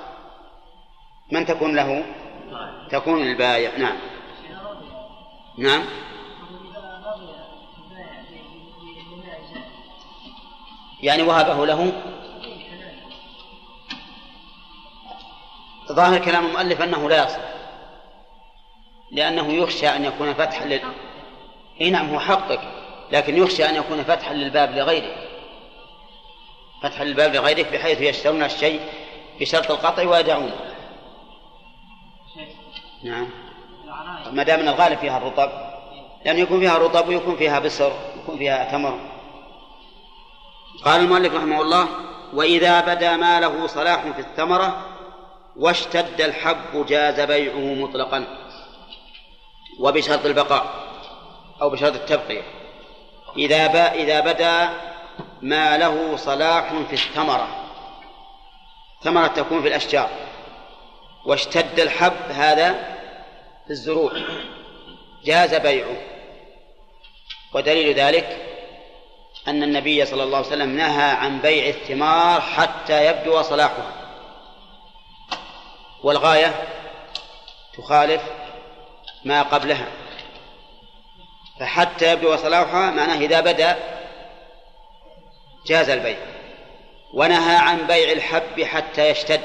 من 1.32 1.46
تكون 1.46 1.76
له؟ 1.76 2.04
تكون 2.90 3.24
للبائع 3.24 3.76
نعم. 3.76 3.96
نعم. 5.58 5.84
يعني 11.02 11.22
وهبه 11.22 11.66
له 11.66 11.92
ظاهر 15.92 16.18
كلام 16.18 16.46
المؤلف 16.46 16.82
أنه 16.82 17.08
لا 17.08 17.24
يصح. 17.24 17.40
لأنه 19.10 19.52
يخشى 19.52 19.88
أن 19.88 20.04
يكون 20.04 20.34
فتحا 20.34 20.64
لل 20.64 20.82
إي 21.80 21.90
نعم 21.90 22.10
هو 22.10 22.20
حقك. 22.20 22.60
لكن 23.12 23.36
يخشى 23.36 23.68
أن 23.68 23.74
يكون 23.74 24.02
فتحا 24.02 24.34
للباب 24.34 24.74
لغيره. 24.74 25.16
فتحا 26.82 27.04
للباب 27.04 27.34
لغيره 27.34 27.70
بحيث 27.70 28.00
يشترون 28.00 28.42
الشيء 28.42 28.80
بشرط 29.40 29.70
القطع 29.70 30.08
ويدعونه 30.08 30.54
نعم. 33.02 33.30
ما 34.32 34.42
دام 34.42 34.60
الغالب 34.60 34.98
فيها 34.98 35.18
الرطب. 35.18 35.50
لأن 36.24 36.38
يكون 36.38 36.60
فيها 36.60 36.78
رطب 36.78 37.08
ويكون 37.08 37.36
فيها 37.36 37.58
بصر 37.58 37.92
ويكون 38.16 38.38
فيها 38.38 38.72
تمر. 38.72 39.13
قال 40.84 41.00
المؤلف 41.00 41.34
رحمه 41.34 41.62
الله 41.62 41.88
وإذا 42.34 42.80
بدا 42.80 43.16
ما 43.16 43.40
له 43.40 43.66
صلاح 43.66 44.02
في 44.02 44.20
الثمرة 44.20 44.86
واشتد 45.56 46.20
الحب 46.20 46.86
جاز 46.86 47.20
بيعه 47.20 47.74
مطلقا 47.74 48.26
وبشرط 49.80 50.26
البقاء 50.26 50.66
أو 51.62 51.70
بشرط 51.70 51.94
التبقية. 51.94 52.42
إذا 53.36 53.92
إذا 53.92 54.20
بدا 54.20 54.70
ما 55.42 55.78
له 55.78 56.16
صلاح 56.16 56.72
في 56.88 56.92
الثمرة 56.92 57.48
ثمرة 59.02 59.26
تكون 59.26 59.62
في 59.62 59.68
الأشجار 59.68 60.10
واشتد 61.26 61.80
الحب 61.80 62.30
هذا 62.30 62.72
في 63.64 63.70
الزروع 63.70 64.12
جاز 65.24 65.54
بيعه. 65.54 65.96
ودليل 67.54 67.94
ذلك 67.94 68.53
أن 69.48 69.62
النبي 69.62 70.06
صلى 70.06 70.22
الله 70.22 70.36
عليه 70.36 70.46
وسلم 70.46 70.76
نهى 70.76 71.10
عن 71.10 71.38
بيع 71.38 71.68
الثمار 71.68 72.40
حتى 72.40 73.06
يبدو 73.06 73.42
صلاحها. 73.42 73.92
والغاية 76.02 76.68
تخالف 77.78 78.22
ما 79.24 79.42
قبلها. 79.42 79.86
فحتى 81.60 82.12
يبدو 82.12 82.36
صلاحها 82.36 82.90
معناه 82.90 83.18
إذا 83.18 83.40
بدأ 83.40 83.76
جاز 85.66 85.90
البيع. 85.90 86.18
ونهى 87.14 87.56
عن 87.56 87.86
بيع 87.86 88.12
الحب 88.12 88.62
حتى 88.62 89.10
يشتد. 89.10 89.40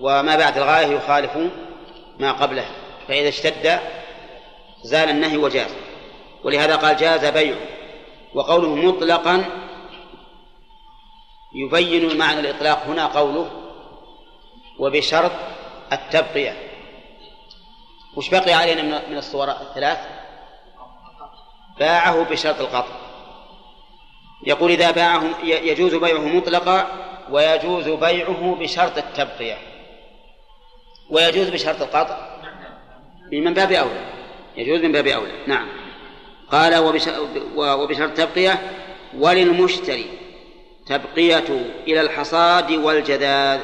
وما 0.00 0.36
بعد 0.36 0.56
الغاية 0.56 0.86
يخالف 0.86 1.38
ما 2.18 2.32
قبله. 2.32 2.70
فإذا 3.08 3.28
اشتد 3.28 3.80
زال 4.82 5.10
النهي 5.10 5.36
وجاز. 5.36 5.87
ولهذا 6.44 6.76
قال 6.76 6.96
جاز 6.96 7.24
بيعه 7.24 7.58
وقوله 8.34 8.74
مطلقا 8.74 9.44
يبين 11.54 12.18
معنى 12.18 12.40
الإطلاق 12.40 12.82
هنا 12.86 13.06
قوله 13.06 13.50
وبشرط 14.78 15.32
التبقية. 15.92 16.56
وش 18.16 18.30
بقي 18.30 18.52
علينا 18.52 18.82
من 19.08 19.16
الصور 19.18 19.50
الثلاث؟ 19.50 19.98
باعه 21.78 22.24
بشرط 22.24 22.60
القطع. 22.60 22.94
يقول 24.46 24.70
إذا 24.70 24.90
باعه 24.90 25.24
يجوز 25.44 25.94
بيعه 25.94 26.36
مطلقا 26.36 26.86
ويجوز 27.30 27.88
بيعه 27.88 28.56
بشرط 28.60 28.98
التبقية. 28.98 29.58
ويجوز 31.10 31.48
بشرط 31.48 31.82
القطع. 31.82 32.28
من 33.32 33.54
باب 33.54 33.72
أولى. 33.72 34.12
يجوز 34.56 34.80
من 34.80 34.92
باب 34.92 35.06
أولى. 35.06 35.46
نعم. 35.46 35.68
قال 36.52 36.76
وبشرط 37.56 38.16
تبقية 38.16 38.72
وللمشتري 39.18 40.10
تبقية 40.86 41.72
إلى 41.86 42.00
الحصاد 42.00 42.72
والجذاذ 42.72 43.60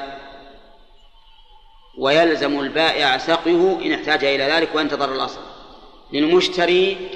ويلزم 1.99 2.61
البائع 2.61 3.19
سقيه 3.19 3.79
إن 3.85 3.93
احتاج 3.93 4.25
إلى 4.25 4.45
ذلك 4.45 4.75
وانتظر 4.75 5.13
الأصل. 5.13 5.41
للمشتري 6.13 7.11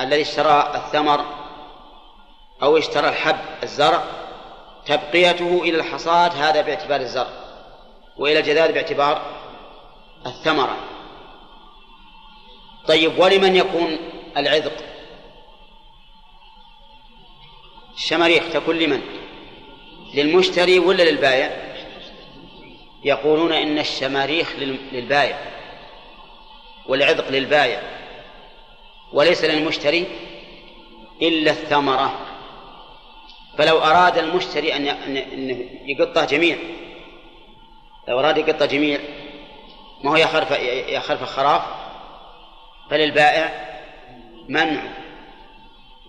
الذي 0.00 0.22
اشترى 0.22 0.72
الثمر 0.74 1.24
أو 2.62 2.78
اشترى 2.78 3.08
الحب 3.08 3.36
الزرع 3.62 4.04
تبقيته 4.86 5.60
إلى 5.62 5.76
الحصاد 5.76 6.32
هذا 6.36 6.60
باعتبار 6.60 7.00
الزرع 7.00 7.30
وإلى 8.16 8.38
الجذاذ 8.38 8.72
باعتبار 8.72 9.22
الثمرة. 10.26 10.76
طيب 12.88 13.18
ولمن 13.18 13.56
يكون 13.56 13.98
العذق؟ 14.36 14.72
الشماريخ 17.94 18.44
تكون 18.52 18.78
لمن؟ 18.78 19.00
للمشتري 20.14 20.78
ولا 20.78 21.02
للبائع؟ 21.02 21.74
يقولون 23.04 23.52
إن 23.52 23.78
الشماريخ 23.78 24.52
للبائع 24.92 25.38
والعذق 26.86 27.28
للبائع 27.28 27.82
وليس 29.12 29.44
للمشتري 29.44 30.06
إلا 31.22 31.50
الثمرة. 31.50 32.18
فلو 33.58 33.78
أراد 33.78 34.18
المشتري 34.18 34.76
أن 34.76 34.86
يقطه 35.86 36.24
جميع 36.24 36.56
لو 38.08 38.20
أراد 38.20 38.38
يقطه 38.38 38.66
جميع 38.66 39.00
ما 40.04 40.10
هو 40.10 40.16
يخرف 40.16 40.50
يخرف 40.88 41.24
خراف؟ 41.24 41.83
فللبائع 42.90 43.52
منع. 44.48 44.82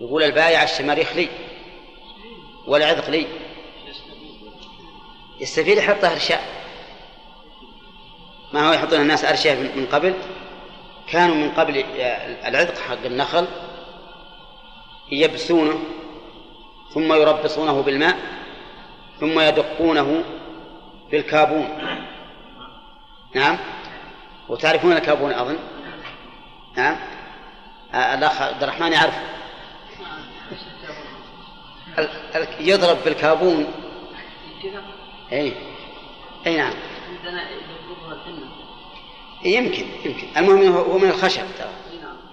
يقول 0.02 0.24
البائع 0.24 0.64
الشماريخ 0.64 1.16
لي 1.16 1.30
والعذق 2.68 3.10
لي. 3.10 3.28
يستفيد 5.40 5.78
يحطها 5.78 6.12
أرشاء 6.12 6.44
ما 8.54 8.70
هو 8.70 8.74
يحطون 8.74 9.02
الناس 9.02 9.26
أرشاء 9.26 9.56
من 9.56 9.88
قبل؟ 9.92 10.14
كانوا 11.08 11.36
من 11.36 11.52
قبل 11.52 11.86
العذق 12.46 12.78
حق 12.78 13.06
النخل 13.06 13.48
يبسونه 15.12 15.80
ثم 16.94 17.14
يربصونه 17.14 17.82
بالماء 17.82 18.18
ثم 19.20 19.40
يدقونه 19.40 20.24
بالكابون. 21.12 21.68
نعم. 23.36 23.58
وتعرفون 24.50 24.92
الكابون 24.92 25.34
أظن؟ 25.34 25.58
نعم 26.76 26.98
الأخ 27.94 28.42
عبد 28.42 28.64
الرحمن 28.64 28.94
يعرف. 28.94 29.16
يضرب 32.60 32.98
بالكابون. 33.06 33.74
اي 35.32 35.54
اي 36.48 36.58
نعم. 36.58 36.74
يمكن 39.46 39.86
يمكن. 40.06 40.28
المهم 40.38 40.74
هو 40.74 40.98
من 40.98 41.10
الخشب 41.10 41.46
ترى. 41.58 41.70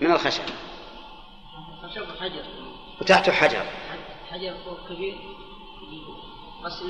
من 0.01 0.13
الخشب. 0.13 0.43
خشب 1.83 2.03
وحجر 2.03 2.45
وتحته 3.01 3.33
حجر. 3.33 3.63
حجر 4.31 4.55
كبير 4.89 5.15
بس 6.65 6.83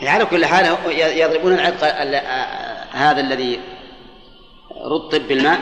يعني 0.00 0.10
على 0.10 0.24
كل 0.24 0.46
حال 0.46 0.76
يضربون 1.18 1.52
العتق 1.52 1.86
هذا 2.92 3.20
الذي 3.20 3.60
رطب 4.84 5.28
بالماء 5.28 5.60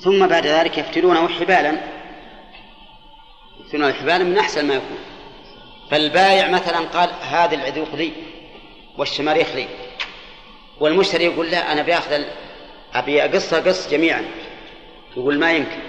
ثم 0.00 0.26
بعد 0.26 0.46
ذلك 0.46 0.78
يفتلونه 0.78 1.28
حبالا 1.28 1.80
يفتلونه 3.60 3.92
حبالا 3.92 4.24
من 4.24 4.38
أحسن 4.38 4.66
ما 4.66 4.74
يكون. 4.74 4.98
فالبايع 5.90 6.48
مثلا 6.48 6.78
قال 6.78 7.10
هذه 7.22 7.54
العذوق 7.54 7.94
لي 7.94 8.12
والشماريخ 8.98 9.48
لي 9.54 9.68
والمشتري 10.80 11.24
يقول 11.24 11.50
لا 11.50 11.72
أنا 11.72 11.82
بياخذ 11.82 12.22
أبي 12.94 13.24
أقص 13.24 13.54
قص 13.54 13.90
جميعا. 13.90 14.24
يقول 15.16 15.38
ما 15.38 15.52
يمكن. 15.52 15.80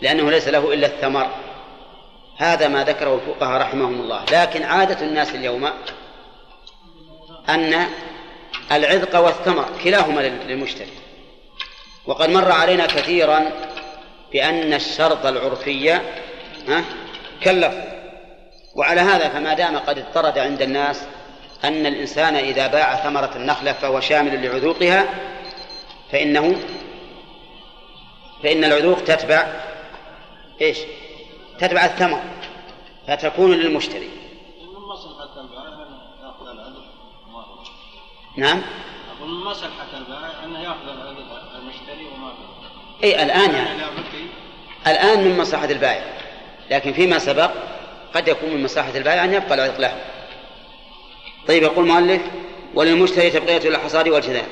لأنه 0.00 0.30
ليس 0.30 0.48
له 0.48 0.74
إلا 0.74 0.86
الثمر. 0.86 1.30
هذا 2.36 2.68
ما 2.68 2.84
ذكره 2.84 3.14
الفقهاء 3.14 3.60
رحمهم 3.60 4.00
الله. 4.00 4.24
لكن 4.32 4.62
عادة 4.62 5.06
الناس 5.06 5.34
اليوم 5.34 5.70
أن 7.48 7.86
العذق 8.72 9.18
والثمر 9.18 9.64
كلاهما 9.84 10.20
للمشتري. 10.20 10.92
وقد 12.06 12.30
مر 12.30 12.52
علينا 12.52 12.86
كثيرا 12.86 13.50
بأن 14.32 14.74
الشرط 14.74 15.26
العرفي 15.26 16.00
كلف. 17.44 17.74
وعلى 18.74 19.00
هذا 19.00 19.28
فما 19.28 19.54
دام 19.54 19.78
قد 19.78 19.98
اضطرد 19.98 20.38
عند 20.38 20.62
الناس 20.62 21.02
أن 21.64 21.86
الإنسان 21.86 22.36
إذا 22.36 22.66
باع 22.66 22.96
ثمرة 22.96 23.30
النخلة 23.36 23.72
فهو 23.72 24.00
شامل 24.00 24.46
لعذوقها 24.46 25.04
فإنه 26.12 26.56
فإن 28.42 28.64
العذوق 28.64 29.04
تتبع 29.04 29.46
إيش؟ 30.60 30.78
تتبع 31.58 31.84
الثمر 31.84 32.20
فتكون 33.08 33.52
للمشتري. 33.52 34.08
نعم. 38.36 38.62
أقول 39.18 39.30
من 39.30 39.44
مصلحة 39.44 39.98
البائع 39.98 40.44
أنه 40.44 40.60
يأخذ 40.60 40.88
المشتري 41.58 42.06
وما 42.14 42.32
أي 43.04 43.22
الآن 43.22 43.54
يعني. 43.54 43.82
الآن 44.86 45.24
من 45.24 45.38
مصلحة 45.38 45.64
البائع. 45.64 46.04
لكن 46.70 46.92
فيما 46.92 47.18
سبق 47.18 47.50
قد 48.14 48.28
يكون 48.28 48.50
من 48.50 48.64
مصلحة 48.64 48.96
البائع 48.96 49.24
أن 49.24 49.34
يبقى 49.34 49.54
العتق 49.54 49.80
له. 49.80 50.00
طيب 51.48 51.62
يقول 51.62 51.84
المؤلف 51.84 52.22
وللمشتري 52.74 53.30
تبقية 53.30 53.68
الحصاد 53.68 54.08
والجذام. 54.08 54.46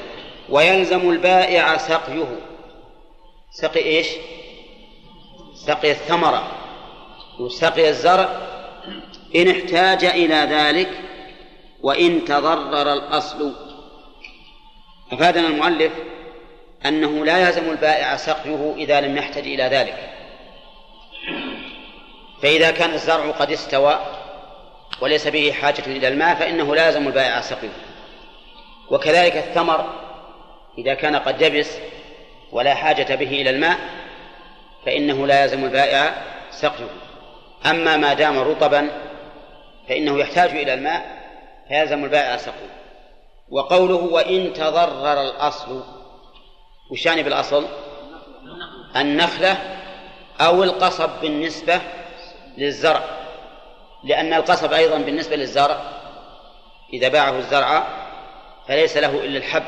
ويلزم 0.48 1.10
البائع 1.10 1.76
سقيه. 1.76 2.40
سقي 3.50 3.80
إيش؟ 3.80 4.06
سقي 5.54 5.90
الثمرة 5.90 6.52
وسقي 7.40 7.88
الزرع. 7.88 8.40
إن 9.36 9.50
احتاج 9.50 10.04
إلى 10.04 10.34
ذلك 10.34 10.90
وإن 11.82 12.24
تضرر 12.24 12.92
الأصل. 12.92 13.63
أفادنا 15.12 15.48
المؤلف 15.48 15.92
أنه 16.86 17.24
لا 17.24 17.46
يلزم 17.48 17.70
البائع 17.70 18.16
سقيه 18.16 18.74
إذا 18.76 19.00
لم 19.00 19.16
يحتج 19.16 19.46
إلى 19.46 19.62
ذلك. 19.62 20.10
فإذا 22.42 22.70
كان 22.70 22.90
الزرع 22.94 23.30
قد 23.30 23.50
استوى 23.50 24.00
وليس 25.00 25.28
به 25.28 25.52
حاجة 25.52 25.82
إلى 25.86 26.08
الماء 26.08 26.34
فإنه 26.34 26.74
لا 26.74 26.86
يلزم 26.86 27.06
البائع 27.06 27.40
سقيه. 27.40 27.68
وكذلك 28.90 29.36
الثمر 29.36 29.92
إذا 30.78 30.94
كان 30.94 31.16
قد 31.16 31.42
يبس 31.42 31.78
ولا 32.52 32.74
حاجة 32.74 33.14
به 33.14 33.28
إلى 33.28 33.50
الماء 33.50 33.78
فإنه 34.86 35.26
لا 35.26 35.42
يلزم 35.42 35.64
البائع 35.64 36.14
سقيه. 36.50 36.90
أما 37.66 37.96
ما 37.96 38.14
دام 38.14 38.38
رطبا 38.38 38.90
فإنه 39.88 40.18
يحتاج 40.18 40.50
إلى 40.50 40.74
الماء 40.74 41.02
فيلزم 41.68 42.04
البائع 42.04 42.36
سقيه. 42.36 42.83
وقوله 43.54 43.94
وإن 43.94 44.52
تضرر 44.52 45.20
الأصل 45.20 45.82
وش 46.90 47.06
يعني 47.06 47.22
بالأصل؟ 47.22 47.66
النخلة 48.96 49.58
أو 50.40 50.64
القصب 50.64 51.10
بالنسبة 51.20 51.80
للزرع 52.58 53.04
لأن 54.04 54.34
القصب 54.34 54.72
أيضا 54.72 54.98
بالنسبة 54.98 55.36
للزرع 55.36 55.80
إذا 56.92 57.08
باعه 57.08 57.38
الزرع 57.38 57.86
فليس 58.68 58.96
له 58.96 59.24
إلا 59.24 59.38
الحب 59.38 59.64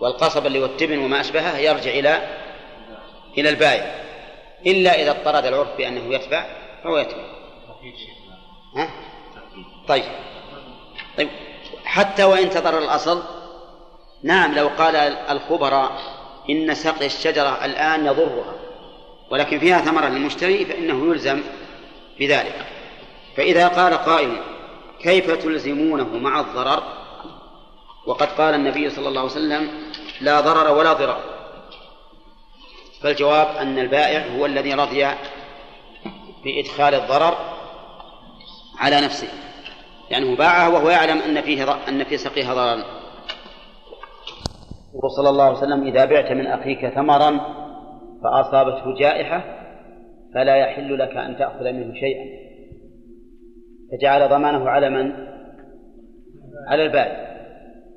والقصب 0.00 0.46
اللي 0.46 0.60
هو 0.60 0.64
التبن 0.64 0.98
وما 0.98 1.20
أشبهه 1.20 1.58
يرجع 1.58 1.90
إلى 1.90 2.38
إلى 3.38 3.48
البائع 3.48 3.94
إلا 4.66 5.02
إذا 5.02 5.10
اضطرد 5.10 5.46
العرف 5.46 5.76
بأنه 5.76 6.14
يتبع 6.14 6.46
فهو 6.84 6.98
يتبع. 6.98 7.24
ها؟ 8.76 8.90
طيب. 9.88 10.04
طيب. 11.18 11.28
حتى 11.92 12.24
وإن 12.24 12.50
تضر 12.50 12.78
الأصل. 12.78 13.22
نعم 14.22 14.54
لو 14.54 14.68
قال 14.78 14.96
الخبراء 15.30 15.92
إن 16.50 16.74
سقي 16.74 17.06
الشجرة 17.06 17.64
الآن 17.64 18.06
يضرها 18.06 18.54
ولكن 19.30 19.58
فيها 19.58 19.80
ثمرة 19.80 20.06
للمشتري 20.06 20.64
فإنه 20.64 21.10
يلزم 21.10 21.42
بذلك. 22.18 22.66
فإذا 23.36 23.68
قال 23.68 23.94
قائل 23.94 24.42
كيف 25.02 25.30
تلزمونه 25.30 26.16
مع 26.16 26.40
الضرر؟ 26.40 26.82
وقد 28.06 28.26
قال 28.26 28.54
النبي 28.54 28.90
صلى 28.90 29.08
الله 29.08 29.20
عليه 29.20 29.30
وسلم 29.30 29.70
لا 30.20 30.40
ضرر 30.40 30.72
ولا 30.78 30.92
ضرار 30.92 31.20
فالجواب 33.02 33.56
أن 33.56 33.78
البائع 33.78 34.26
هو 34.36 34.46
الذي 34.46 34.74
رضي 34.74 35.08
بإدخال 36.44 36.94
الضرر 36.94 37.36
على 38.78 39.00
نفسه. 39.00 39.28
لأنه 40.12 40.36
باعه 40.36 40.74
وهو 40.74 40.90
يعلم 40.90 41.18
أن 41.18 41.42
فيه 41.42 41.88
أن 41.88 42.04
في 42.04 42.16
سقيها 42.16 42.54
ضررا 42.54 42.84
وصلى 44.94 45.28
الله 45.28 45.44
عليه 45.44 45.58
وسلم 45.58 45.82
إذا 45.86 46.04
بعت 46.04 46.32
من 46.32 46.46
أخيك 46.46 46.88
ثمرا 46.94 47.40
فأصابته 48.22 48.94
جائحة 49.00 49.44
فلا 50.34 50.56
يحل 50.56 50.98
لك 50.98 51.16
أن 51.16 51.36
تأخذ 51.36 51.72
منه 51.72 51.94
شيئا. 51.94 52.24
فجعل 53.92 54.28
ضمانه 54.28 54.70
على 54.70 54.90
من؟ 54.90 55.12
على 56.68 56.82
البائع 56.82 57.32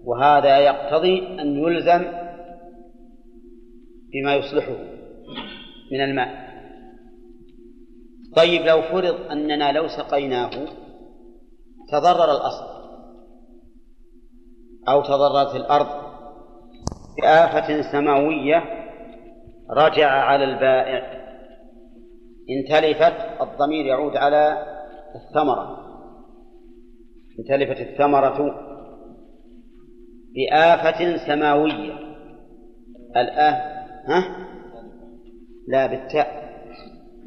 وهذا 0.03 0.57
يقتضي 0.57 1.41
أن 1.41 1.57
يلزم 1.57 2.05
بما 4.13 4.35
يصلحه 4.35 4.77
من 5.91 6.01
الماء. 6.01 6.45
طيب 8.35 8.61
لو 8.61 8.81
فرض 8.81 9.31
أننا 9.31 9.71
لو 9.71 9.87
سقيناه 9.87 10.51
تضرر 11.91 12.31
الأصل 12.31 12.75
أو 14.89 15.01
تضررت 15.01 15.55
الأرض 15.55 16.05
بآفة 17.17 17.91
سماوية 17.91 18.63
رجع 19.69 20.09
على 20.09 20.43
البائع. 20.43 21.25
إن 22.49 22.65
تلفت 22.69 23.41
الضمير 23.41 23.85
يعود 23.85 24.17
على 24.17 24.57
الثمرة. 25.15 25.77
إن 27.39 27.43
تلفت 27.49 27.81
الثمرة 27.81 28.55
بآفة 30.35 31.17
سماوية. 31.27 31.93
الآه 33.17 33.85
ها؟ 34.07 34.47
لا 35.67 35.87
بالتاء. 35.87 36.45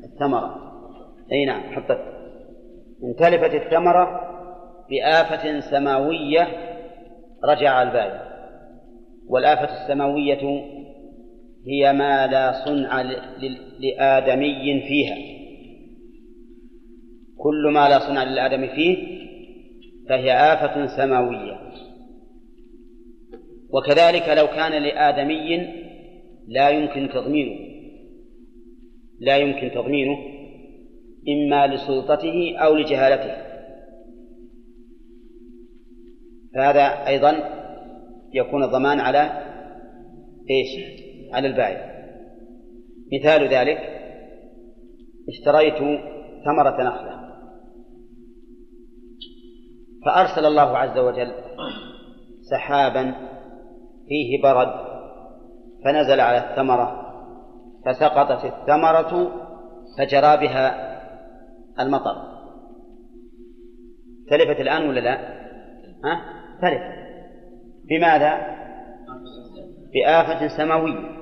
الثمرة. 0.05 0.55
أي 1.33 1.45
نعم 1.45 1.63
حطت 1.63 2.01
إن 3.05 3.17
تلفت 3.19 3.55
الثمرة 3.55 4.29
بآفة 4.91 5.61
سماوية 5.61 6.49
رجع 7.45 7.83
البائع 7.83 8.29
والآفة 9.29 9.83
السماوية 9.83 10.65
هي 11.67 11.93
ما 11.93 12.27
لا 12.27 12.65
صنع 12.65 13.03
لآدمي 13.81 14.81
فيها. 14.89 15.17
كل 17.39 17.71
ما 17.73 17.89
لا 17.89 17.99
صنع 17.99 18.25
للآدم 18.25 18.67
فيه 18.67 19.19
فهي 20.09 20.33
آفة 20.33 20.87
سماوية. 20.87 21.59
وكذلك 23.71 24.29
لو 24.29 24.47
كان 24.47 24.83
لآدمي 24.83 25.69
لا 26.49 26.69
يمكن 26.71 27.09
تضمينه. 27.09 27.69
لا 29.21 29.37
يمكن 29.37 29.71
تضمينه 29.71 30.19
إما 31.29 31.67
لسلطته 31.67 32.57
أو 32.59 32.75
لجهالته. 32.75 33.48
فهذا 36.55 37.07
أيضا 37.07 37.35
يكون 38.35 38.65
الضمان 38.65 39.01
على 39.01 39.21
إيش 40.51 40.99
على 41.33 41.49
البائع 41.49 41.89
مثال 43.13 43.49
ذلك 43.49 43.79
اشتريت 45.29 46.01
ثمرة 46.45 46.83
نخلة 46.83 47.19
فأرسل 50.05 50.47
الله 50.47 50.79
عز 50.79 50.99
وجل 50.99 51.33
سحابا 52.51 53.15
فيه 54.09 54.43
برد 54.43 54.89
فنزل 55.85 56.21
على 56.21 56.51
الثمرة 56.51 57.09
فسقطت 57.87 58.45
الثمرة 58.45 59.33
فجرى 59.99 60.37
بها 60.37 60.89
المطر 61.81 62.29
تلفت 64.31 64.61
الآن 64.61 64.89
ولا 64.89 65.01
لا؟ 65.01 65.19
ها؟ 66.05 66.38
تلفت 66.63 66.99
بماذا؟ 67.89 68.59
بآفة 69.95 70.49
سماوية. 70.57 71.19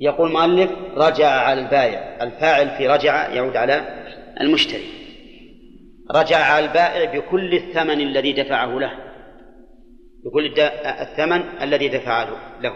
يقول 0.00 0.28
المؤلف 0.28 0.70
رجع 0.94 1.28
على 1.28 1.60
البائع. 1.60 2.22
الفاعل 2.22 2.70
في 2.70 2.88
رجع 2.88 3.28
يعود 3.28 3.56
على 3.56 4.04
المشتري. 4.40 4.84
رجع 6.14 6.36
على 6.36 6.66
البائع 6.66 7.18
بكل 7.18 7.54
الثمن 7.54 8.00
الذي 8.00 8.32
دفعه 8.32 8.78
له. 8.78 8.92
بكل 10.24 10.60
الثمن 10.84 11.42
الذي 11.62 11.88
دفعه 11.88 12.28
له. 12.60 12.72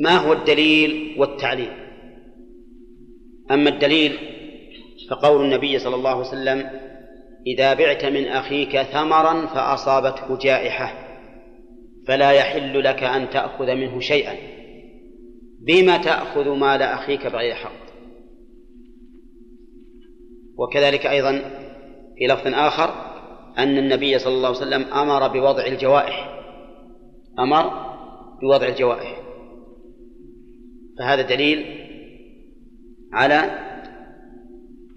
ما 0.00 0.16
هو 0.16 0.32
الدليل 0.32 1.16
والتعليل؟ 1.18 1.72
أما 3.50 3.70
الدليل 3.70 4.18
فقول 5.10 5.44
النبي 5.44 5.78
صلى 5.78 5.94
الله 5.94 6.10
عليه 6.10 6.20
وسلم 6.20 6.70
إذا 7.46 7.74
بعت 7.74 8.04
من 8.04 8.26
أخيك 8.26 8.82
ثمرا 8.82 9.46
فأصابته 9.46 10.38
جائحة 10.38 11.06
فلا 12.08 12.30
يحل 12.30 12.84
لك 12.84 13.02
أن 13.02 13.30
تأخذ 13.30 13.74
منه 13.74 14.00
شيئا. 14.00 14.36
بما 15.66 15.96
تأخذ 15.96 16.48
مال 16.48 16.82
أخيك 16.82 17.26
بغير 17.26 17.54
حق. 17.54 17.86
وكذلك 20.58 21.06
أيضا 21.06 21.32
في 22.18 22.26
لفظ 22.26 22.54
آخر 22.54 22.94
أن 23.58 23.78
النبي 23.78 24.18
صلى 24.18 24.34
الله 24.34 24.48
عليه 24.48 24.58
وسلم 24.58 24.82
أمر 24.82 25.28
بوضع 25.28 25.66
الجوائح. 25.66 26.42
أمر 27.38 27.70
بوضع 28.42 28.66
الجوائح. 28.66 29.20
فهذا 30.98 31.22
دليل 31.22 31.66
على 33.12 33.58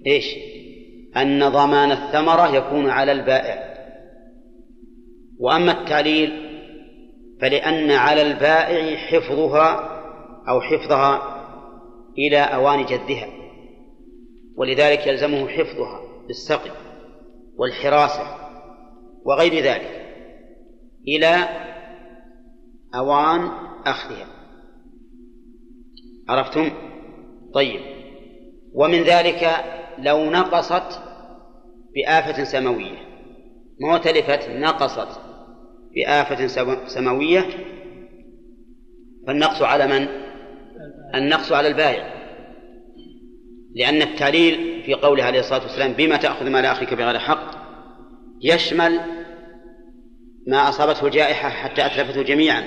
إيش؟ 0.07 0.58
أن 1.17 1.49
ضمان 1.49 1.91
الثمرة 1.91 2.55
يكون 2.55 2.89
على 2.89 3.11
البائع. 3.11 3.69
وأما 5.39 5.71
التعليل 5.71 6.49
فلأن 7.41 7.91
على 7.91 8.21
البائع 8.21 8.97
حفظها 8.97 9.99
أو 10.49 10.61
حفظها 10.61 11.39
إلى 12.17 12.37
أوان 12.37 12.85
جدها 12.85 13.27
ولذلك 14.57 15.07
يلزمه 15.07 15.47
حفظها 15.47 16.01
بالسقي 16.27 16.71
والحراسة 17.57 18.35
وغير 19.25 19.63
ذلك 19.63 19.99
إلى 21.07 21.35
أوان 22.95 23.51
أخذها. 23.85 24.27
عرفتم؟ 26.29 26.71
طيب. 27.53 27.81
ومن 28.73 29.03
ذلك 29.03 29.49
لو 30.01 30.29
نقصت 30.29 31.01
بآفة 31.95 32.43
سماوية. 32.43 32.97
ما 33.81 33.97
تلفت؟ 33.97 34.49
نقصت 34.49 35.19
بآفة 35.95 36.47
سماوية. 36.87 37.45
فالنقص 39.27 39.61
على 39.61 39.87
من؟ 39.87 40.07
النقص 41.15 41.51
على 41.51 41.67
البائع. 41.67 42.19
لأن 43.75 44.01
التعليل 44.01 44.83
في 44.85 44.93
قوله 44.93 45.23
عليه 45.23 45.39
الصلاة 45.39 45.61
والسلام 45.61 45.93
بما 45.93 46.17
تأخذ 46.17 46.49
مال 46.49 46.65
أخيك 46.65 46.93
بغير 46.93 47.19
حق 47.19 47.51
يشمل 48.41 48.99
ما 50.47 50.69
أصابته 50.69 51.07
الجائحة 51.07 51.49
حتى 51.49 51.85
أتلفته 51.85 52.21
جميعا 52.21 52.63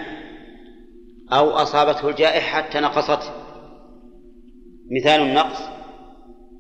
أو 1.33 1.51
أصابته 1.51 2.09
الجائحة 2.09 2.63
حتى 2.63 2.81
نقصته 2.81 3.31
مثال 4.91 5.21
النقص 5.21 5.63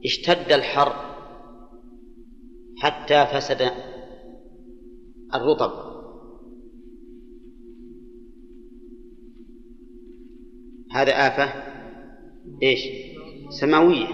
اشتد 0.04 0.52
الحر 0.52 0.92
حتى 2.78 3.26
فسد 3.26 3.70
الرطب 5.34 5.92
هذا 10.90 11.12
آفة 11.12 11.72
إيش؟ 12.62 12.80
سماوية 13.60 14.06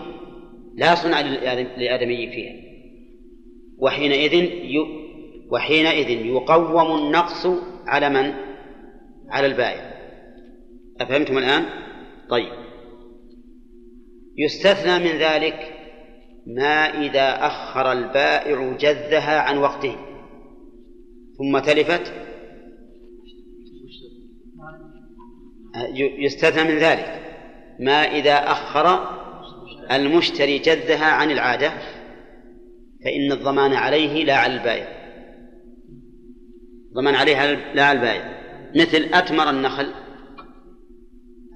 لا 0.74 0.94
صنع 0.94 1.20
للآدمي 1.20 2.31
فيها 2.31 2.55
وحينئذ. 3.78 4.48
وحينئذ 5.51 6.10
يقوم 6.27 6.98
النقص 6.98 7.47
على 7.86 8.09
من؟ 8.09 8.35
على 9.28 9.47
البائع 9.47 9.98
أفهمتم 11.01 11.39
الآن؟ 11.39 11.65
طيب 12.31 12.52
يستثنى 14.36 14.98
من 14.98 15.19
ذلك 15.19 15.77
ما 16.48 17.00
إذا 17.00 17.46
أخر 17.46 17.92
البائع 17.92 18.76
جذها 18.80 19.40
عن 19.40 19.58
وقته. 19.58 19.96
ثم 21.38 21.58
تلفت. 21.58 22.12
يستثنى 25.94 26.64
من 26.64 26.78
ذلك. 26.78 27.20
ما 27.80 28.02
إذا 28.02 28.34
أخر 28.34 29.18
المشتري 29.90 30.58
جذها 30.58 31.06
عن 31.06 31.30
العادة 31.30 31.72
فإن 33.04 33.32
الضمان 33.32 33.72
عليه 33.72 34.24
لا 34.24 34.36
على 34.36 34.54
البائع. 34.54 34.98
ضمان 36.94 37.14
عليها 37.14 37.46
لا 37.74 37.84
على 37.84 37.98
البائع. 37.98 38.38
مثل 38.76 39.14
أتمر 39.14 39.50
النخل. 39.50 39.94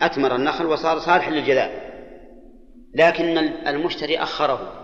أتمر 0.02 0.36
النخل 0.36 0.66
وصار 0.66 0.98
صالح 0.98 1.28
للجذاب 1.28 1.93
لكن 2.94 3.39
المشتري 3.66 4.19
أخره. 4.19 4.82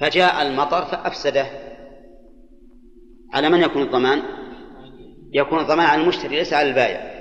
فجاء 0.00 0.42
المطر 0.42 0.84
فأفسده. 0.84 1.46
على 3.34 3.48
من 3.48 3.62
يكون 3.62 3.82
الضمان؟ 3.82 4.22
يكون 5.32 5.58
الضمان 5.58 5.86
على 5.86 6.02
المشتري 6.02 6.36
ليس 6.36 6.52
على 6.52 6.68
البائع. 6.68 7.16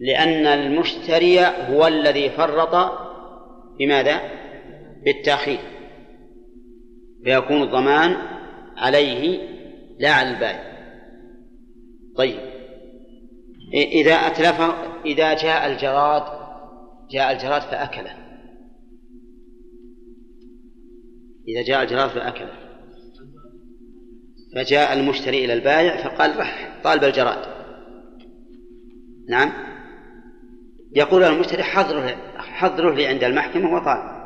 لأن 0.00 0.46
المشتري 0.46 1.40
هو 1.40 1.86
الذي 1.86 2.30
فرط 2.30 2.92
بماذا؟ 3.78 4.20
بالتأخير. 5.04 5.60
فيكون 7.24 7.62
الضمان 7.62 8.16
عليه 8.76 9.38
لا 9.98 10.10
على 10.10 10.30
البائع. 10.30 10.72
طيب. 12.16 12.38
إذا 13.74 14.14
أتلفه 14.14 14.74
إذا 15.06 15.34
جاء 15.34 15.66
الجراد 15.66 16.22
جاء 17.10 17.32
الجراد 17.32 17.62
فأكله. 17.62 18.21
إذا 21.48 21.62
جاء 21.62 21.82
الجراد 21.82 22.10
فأكله 22.10 22.52
فجاء 24.54 24.92
المشتري 24.92 25.44
إلى 25.44 25.52
البائع 25.52 25.96
فقال 25.96 26.38
رح 26.38 26.80
طالب 26.84 27.04
الجراد. 27.04 27.38
نعم. 29.28 29.52
يقول 30.96 31.22
المشتري 31.22 31.62
حضره 31.62 32.16
حضره 32.36 32.94
لي 32.94 33.06
عند 33.06 33.24
المحكمة 33.24 33.74
وطالب 33.74 34.22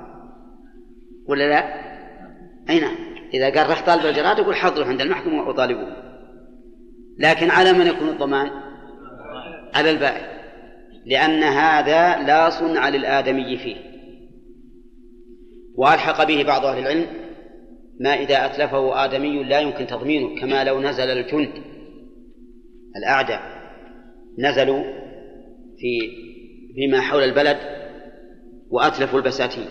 ولا 1.28 1.48
لا؟ 1.48 1.86
أي 2.70 2.80
نعم. 2.80 2.96
إذا 3.34 3.50
قال 3.50 3.70
رح 3.70 3.86
طالب 3.86 4.06
الجراد 4.06 4.38
يقول 4.38 4.56
حضره 4.56 4.84
عند 4.84 5.00
المحكمة 5.00 5.48
وطالبوه 5.48 5.96
لكن 7.18 7.50
على 7.50 7.72
من 7.72 7.86
يكون 7.86 8.08
الضمان؟ 8.08 8.50
على 9.74 9.90
البائع. 9.90 10.36
لأن 11.06 11.42
هذا 11.42 12.22
لا 12.22 12.50
صنع 12.50 12.88
للآدمي 12.88 13.56
فيه. 13.56 13.76
وألحق 15.76 16.24
به 16.24 16.42
بعض 16.42 16.64
أهل 16.64 16.78
العلم 16.78 17.06
ما 18.00 18.14
إذا 18.14 18.46
أتلفه 18.46 19.04
آدمي 19.04 19.44
لا 19.44 19.60
يمكن 19.60 19.86
تضمينه 19.86 20.40
كما 20.40 20.64
لو 20.64 20.80
نزل 20.80 21.10
الجند 21.10 21.52
الأعداء 22.96 23.40
نزلوا 24.38 24.82
في 25.78 25.98
فيما 26.74 27.00
حول 27.00 27.22
البلد 27.22 27.56
وأتلفوا 28.70 29.18
البساتين. 29.18 29.66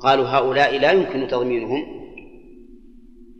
قالوا 0.00 0.24
هؤلاء 0.24 0.78
لا 0.78 0.92
يمكن 0.92 1.28
تضمينهم 1.28 1.82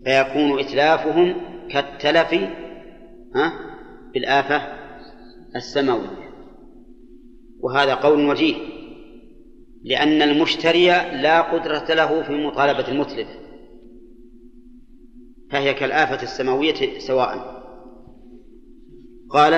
فيكون 0.05 0.59
إتلافهم 0.59 1.35
كالتلف 1.70 2.35
ها 3.35 3.53
بالآفة 4.15 4.62
السماوية. 5.57 6.32
وهذا 7.61 7.94
قول 7.94 8.27
وجيه. 8.31 8.55
لأن 9.85 10.23
المشتري 10.23 10.87
لا 11.23 11.41
قدرة 11.41 11.95
له 11.95 12.23
في 12.23 12.47
مطالبة 12.47 12.89
المتلف 12.89 13.29
فهي 15.51 15.75
كالآفة 15.75 16.23
السماوية 16.23 16.99
سواء. 16.99 17.63
قال 19.31 19.55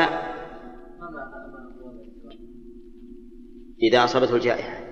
إذا 3.82 4.04
أصابته 4.04 4.36
الجائحة. 4.36 4.84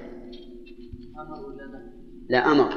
لا 2.29 2.53
أمر. 2.53 2.73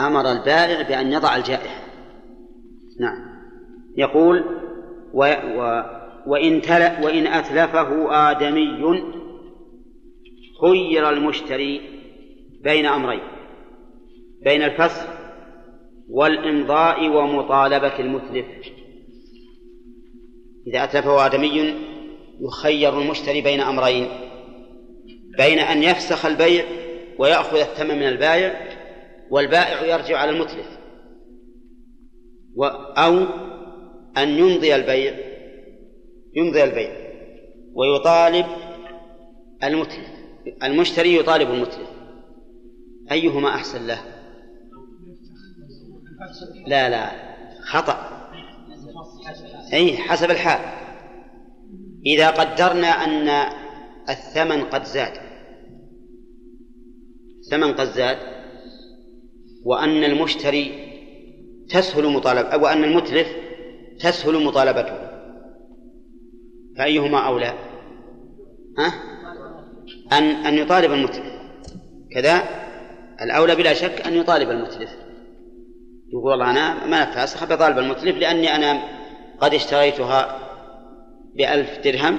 أمر 0.00 0.32
البائع 0.32 0.88
بأن 0.88 1.12
يضع 1.12 1.36
الجائحة. 1.36 1.84
نعم. 3.00 3.30
يقول 3.96 4.44
و 5.14 5.24
و 5.56 5.82
وإن, 6.26 6.60
تل 6.62 7.04
وإن 7.04 7.26
أتلفه 7.26 8.12
آدمي 8.30 8.82
خير 10.60 11.08
المشتري 11.08 11.80
بين 12.62 12.86
أمرين 12.86 13.20
بين 14.44 14.62
الفسخ 14.62 15.06
والإمضاء 16.08 17.08
ومطالبة 17.08 17.98
المتلف. 17.98 18.46
إذا 20.66 20.84
أتلفه 20.84 21.26
آدمي 21.26 21.74
يخير 22.40 23.00
المشتري 23.00 23.40
بين 23.40 23.60
أمرين 23.60 24.08
بين 25.38 25.58
أن 25.58 25.82
يفسخ 25.82 26.26
البيع 26.26 26.64
ويأخذ 27.18 27.56
الثمن 27.56 27.94
من 27.94 28.08
البائع 28.08 28.68
والبائع 29.30 29.82
يرجع 29.82 30.18
على 30.18 30.30
المتلف 30.30 30.66
أو 32.98 33.26
أن 34.16 34.28
يمضي 34.28 34.74
البيع 34.74 35.14
يمضي 36.34 36.64
البيع 36.64 36.90
ويطالب 37.74 38.46
المتلف. 39.64 40.09
المشتري 40.62 41.16
يطالب 41.16 41.50
المتلف 41.50 41.88
أيهما 43.12 43.48
أحسن 43.48 43.86
له؟ 43.86 44.00
لا 46.66 46.88
لا. 46.88 47.10
خطأ. 47.62 48.20
أي 49.72 49.96
حسب 49.96 50.30
الحال. 50.30 50.60
إذا 52.06 52.30
قدرنا 52.30 52.88
أن 52.88 53.28
الثمن 54.08 54.64
قد 54.64 54.84
زاد 54.84 55.12
الثمن 57.38 57.72
قد 57.74 57.86
زاد 57.92 58.18
وأن 59.64 60.04
المشتري 60.04 60.90
تسهل 61.68 62.06
مطالبة 62.06 62.48
أو 62.48 62.66
أن 62.66 62.84
المتلف 62.84 63.28
تسهل 64.00 64.44
مطالبته 64.44 65.10
فأيهما 66.78 67.18
أولى؟ 67.18 67.54
ها؟ 68.78 69.09
أن 70.12 70.24
أن 70.46 70.58
يطالب 70.58 70.92
المتلف. 70.92 71.32
كذا 72.14 72.42
الأولى 73.22 73.54
بلا 73.54 73.74
شك 73.74 74.06
أن 74.06 74.14
يطالب 74.14 74.50
المتلف. 74.50 74.90
يقول 76.12 76.30
والله 76.30 76.50
أنا 76.50 76.86
ما 76.86 77.04
فاسخ 77.04 77.44
بطالب 77.44 77.78
المتلف 77.78 78.16
لأني 78.16 78.56
أنا 78.56 78.82
قد 79.40 79.54
اشتريتها 79.54 80.38
بألف 81.36 81.78
درهم 81.84 82.18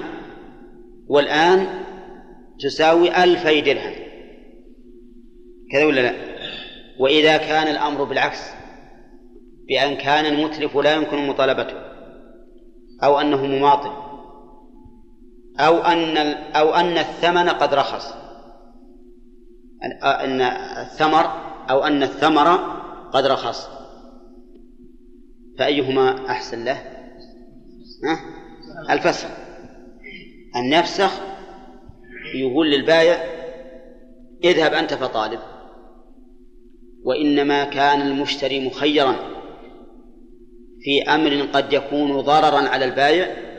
والآن 1.08 1.66
تساوي 2.60 3.24
ألفي 3.24 3.60
درهم. 3.60 3.94
كذا 5.72 5.84
ولا 5.84 6.00
لا؟ 6.00 6.14
وإذا 6.98 7.36
كان 7.36 7.68
الأمر 7.68 8.04
بالعكس 8.04 8.50
بأن 9.68 9.96
كان 9.96 10.26
المتلف 10.26 10.76
لا 10.76 10.94
يمكن 10.94 11.28
مطالبته 11.28 11.76
أو 13.04 13.20
أنه 13.20 13.46
مماطل. 13.46 14.11
أو 15.60 15.78
أن 15.78 16.16
أو 16.56 16.74
أن 16.74 16.98
الثمن 16.98 17.48
قد 17.48 17.74
رخص 17.74 18.14
أن 20.02 20.40
الثمر 20.80 21.24
أو 21.70 21.84
أن 21.84 22.02
الثمر 22.02 22.54
قد 23.12 23.26
رخص 23.26 23.68
فأيهما 25.58 26.30
أحسن 26.30 26.64
له؟ 26.64 26.82
ها؟ 28.04 28.20
الفسخ 28.90 29.28
أن 30.56 30.72
يفسخ 30.72 31.10
يقول 32.34 32.70
للبايع 32.70 33.16
اذهب 34.44 34.74
أنت 34.74 34.94
فطالب 34.94 35.40
وإنما 37.04 37.64
كان 37.64 38.00
المشتري 38.00 38.66
مخيرا 38.66 39.16
في 40.80 41.02
أمر 41.02 41.48
قد 41.52 41.72
يكون 41.72 42.20
ضررا 42.20 42.68
على 42.68 42.84
البائع 42.84 43.51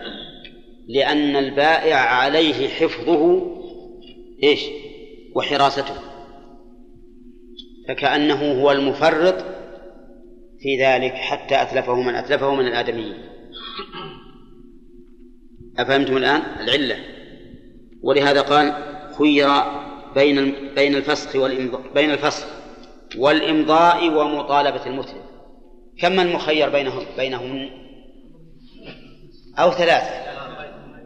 لأن 0.87 1.35
البائع 1.35 1.97
عليه 1.97 2.69
حفظه 2.69 3.41
إيش؟ 4.43 4.61
وحراسته. 5.35 5.95
فكأنه 7.87 8.61
هو 8.61 8.71
المفرط 8.71 9.45
في 10.59 10.83
ذلك 10.83 11.13
حتى 11.13 11.61
أتلفه 11.61 11.95
من 11.95 12.15
أتلفه 12.15 12.55
من 12.55 12.67
الآدميين. 12.67 13.17
أفهمتم 15.77 16.17
الآن؟ 16.17 16.41
العلة. 16.59 16.97
ولهذا 18.03 18.41
قال 18.41 18.73
خير 19.17 19.47
بين 20.15 20.55
بين 20.75 20.95
الفسخ 20.95 21.35
والإمضاء 21.35 21.81
بين 21.93 22.11
الفسخ 22.11 22.47
والإمضاء 23.17 24.09
ومطالبة 24.09 24.85
المتلف. 24.85 25.23
كم 25.99 26.19
المخير 26.19 26.69
بينهم 26.69 27.05
بينهم؟ 27.17 27.69
أو 29.59 29.71
ثلاثة. 29.71 30.32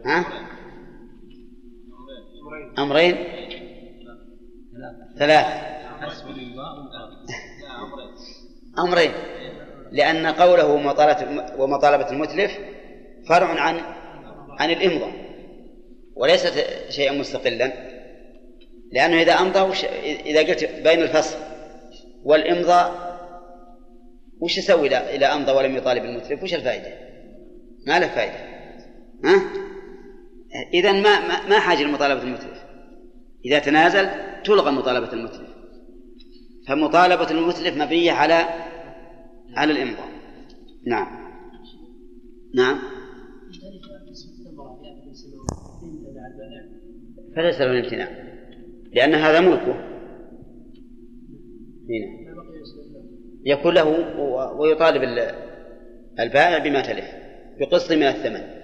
ها؟ 0.04 0.24
أمرين؟ 2.78 3.16
ثلاثة 5.18 5.68
أمرين. 8.78 9.12
لأن 9.92 10.26
قوله 10.26 10.66
ومطالبة 11.58 12.10
المتلف 12.10 12.58
فرع 13.28 13.46
عن 13.46 13.80
عن 14.58 14.70
الإمضاء 14.70 15.12
وليست 16.16 16.66
شيئا 16.88 17.12
مستقلا. 17.12 17.72
لأنه 18.92 19.22
إذا 19.22 19.32
أمضى 19.32 19.60
وش 19.60 19.84
إذا 20.04 20.40
قلت 20.40 20.64
بين 20.64 21.02
الفصل 21.02 21.38
والإمضاء 22.24 23.08
وش 24.40 24.58
يسوي 24.58 24.96
إذا 24.96 25.34
أمضى 25.34 25.52
ولم 25.52 25.76
يطالب 25.76 26.04
المتلف؟ 26.04 26.42
وش 26.42 26.54
الفائدة؟ 26.54 26.92
ما 27.86 27.98
له 27.98 28.08
فائدة. 28.08 28.48
ها؟ 29.24 29.67
إذا 30.74 30.92
ما 30.92 31.46
ما 31.48 31.58
حاجة 31.58 31.82
لمطالبة 31.82 32.22
المتلف. 32.22 32.64
إذا 33.44 33.58
تنازل 33.58 34.08
تلغى 34.44 34.72
مطالبة 34.72 35.12
المتلف. 35.12 35.48
فمطالبة 36.68 37.30
المتلف 37.30 37.76
مبنية 37.76 38.12
على 38.12 38.44
على 39.56 39.72
الإمضاء. 39.72 40.08
نعم. 40.86 41.28
نعم. 42.54 42.78
فليس 47.36 47.60
له 47.60 47.70
الامتناع. 47.70 48.08
لأن 48.92 49.14
هذا 49.14 49.40
ملكه. 49.40 49.72
هنا. 51.88 52.28
يكون 53.44 53.74
له 53.74 53.84
ويطالب 54.58 55.02
البائع 56.20 56.58
بما 56.58 56.80
تلف. 56.80 57.06
بقسط 57.60 57.92
من 57.92 58.02
الثمن. 58.02 58.57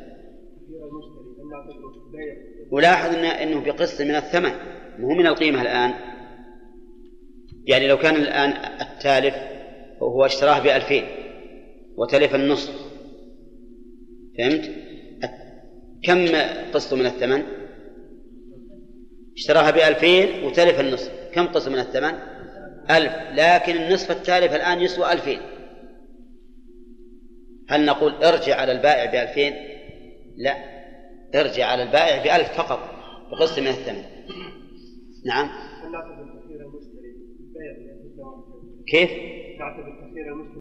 ولاحظ 2.71 3.15
إنه 3.15 3.61
بقسط 3.65 4.01
من 4.01 4.15
الثمن 4.15 4.53
مو 4.99 5.09
من 5.09 5.27
القيمة 5.27 5.63
الآن 5.63 5.95
يعني 7.67 7.89
لو 7.89 7.99
كان 7.99 8.17
الآن 8.17 8.51
التالف 8.81 9.35
هو 10.03 10.27
اشتراه 10.27 10.59
بألفين 10.59 11.05
وتلف 11.97 12.35
النصف 12.35 12.75
فهمت؟ 14.39 14.71
كم 16.03 16.27
قسط 16.73 16.95
من 16.95 17.07
الثمن؟ 17.07 17.43
اشتراها 19.37 19.71
بألفين 19.71 20.45
وتلف 20.45 20.81
النصف 20.81 21.13
كم 21.33 21.47
قسط 21.47 21.69
من 21.69 21.79
الثمن؟ 21.79 22.13
ألف 22.91 23.13
لكن 23.33 23.77
النصف 23.77 24.11
التالف 24.11 24.55
الآن 24.55 24.81
يسوى 24.81 25.13
ألفين 25.13 25.41
هل 27.69 27.85
نقول 27.85 28.13
ارجع 28.13 28.61
على 28.61 28.73
البائع 28.73 29.11
بألفين؟ 29.13 29.55
لا 30.37 30.74
ارجع 31.35 31.67
على 31.67 31.83
البائع 31.83 32.23
بألف 32.25 32.49
فقط 32.49 32.79
بقسط 33.31 33.59
من 33.59 33.67
الثمن 33.67 34.03
نعم. 35.27 35.49
كيف؟ 38.87 39.11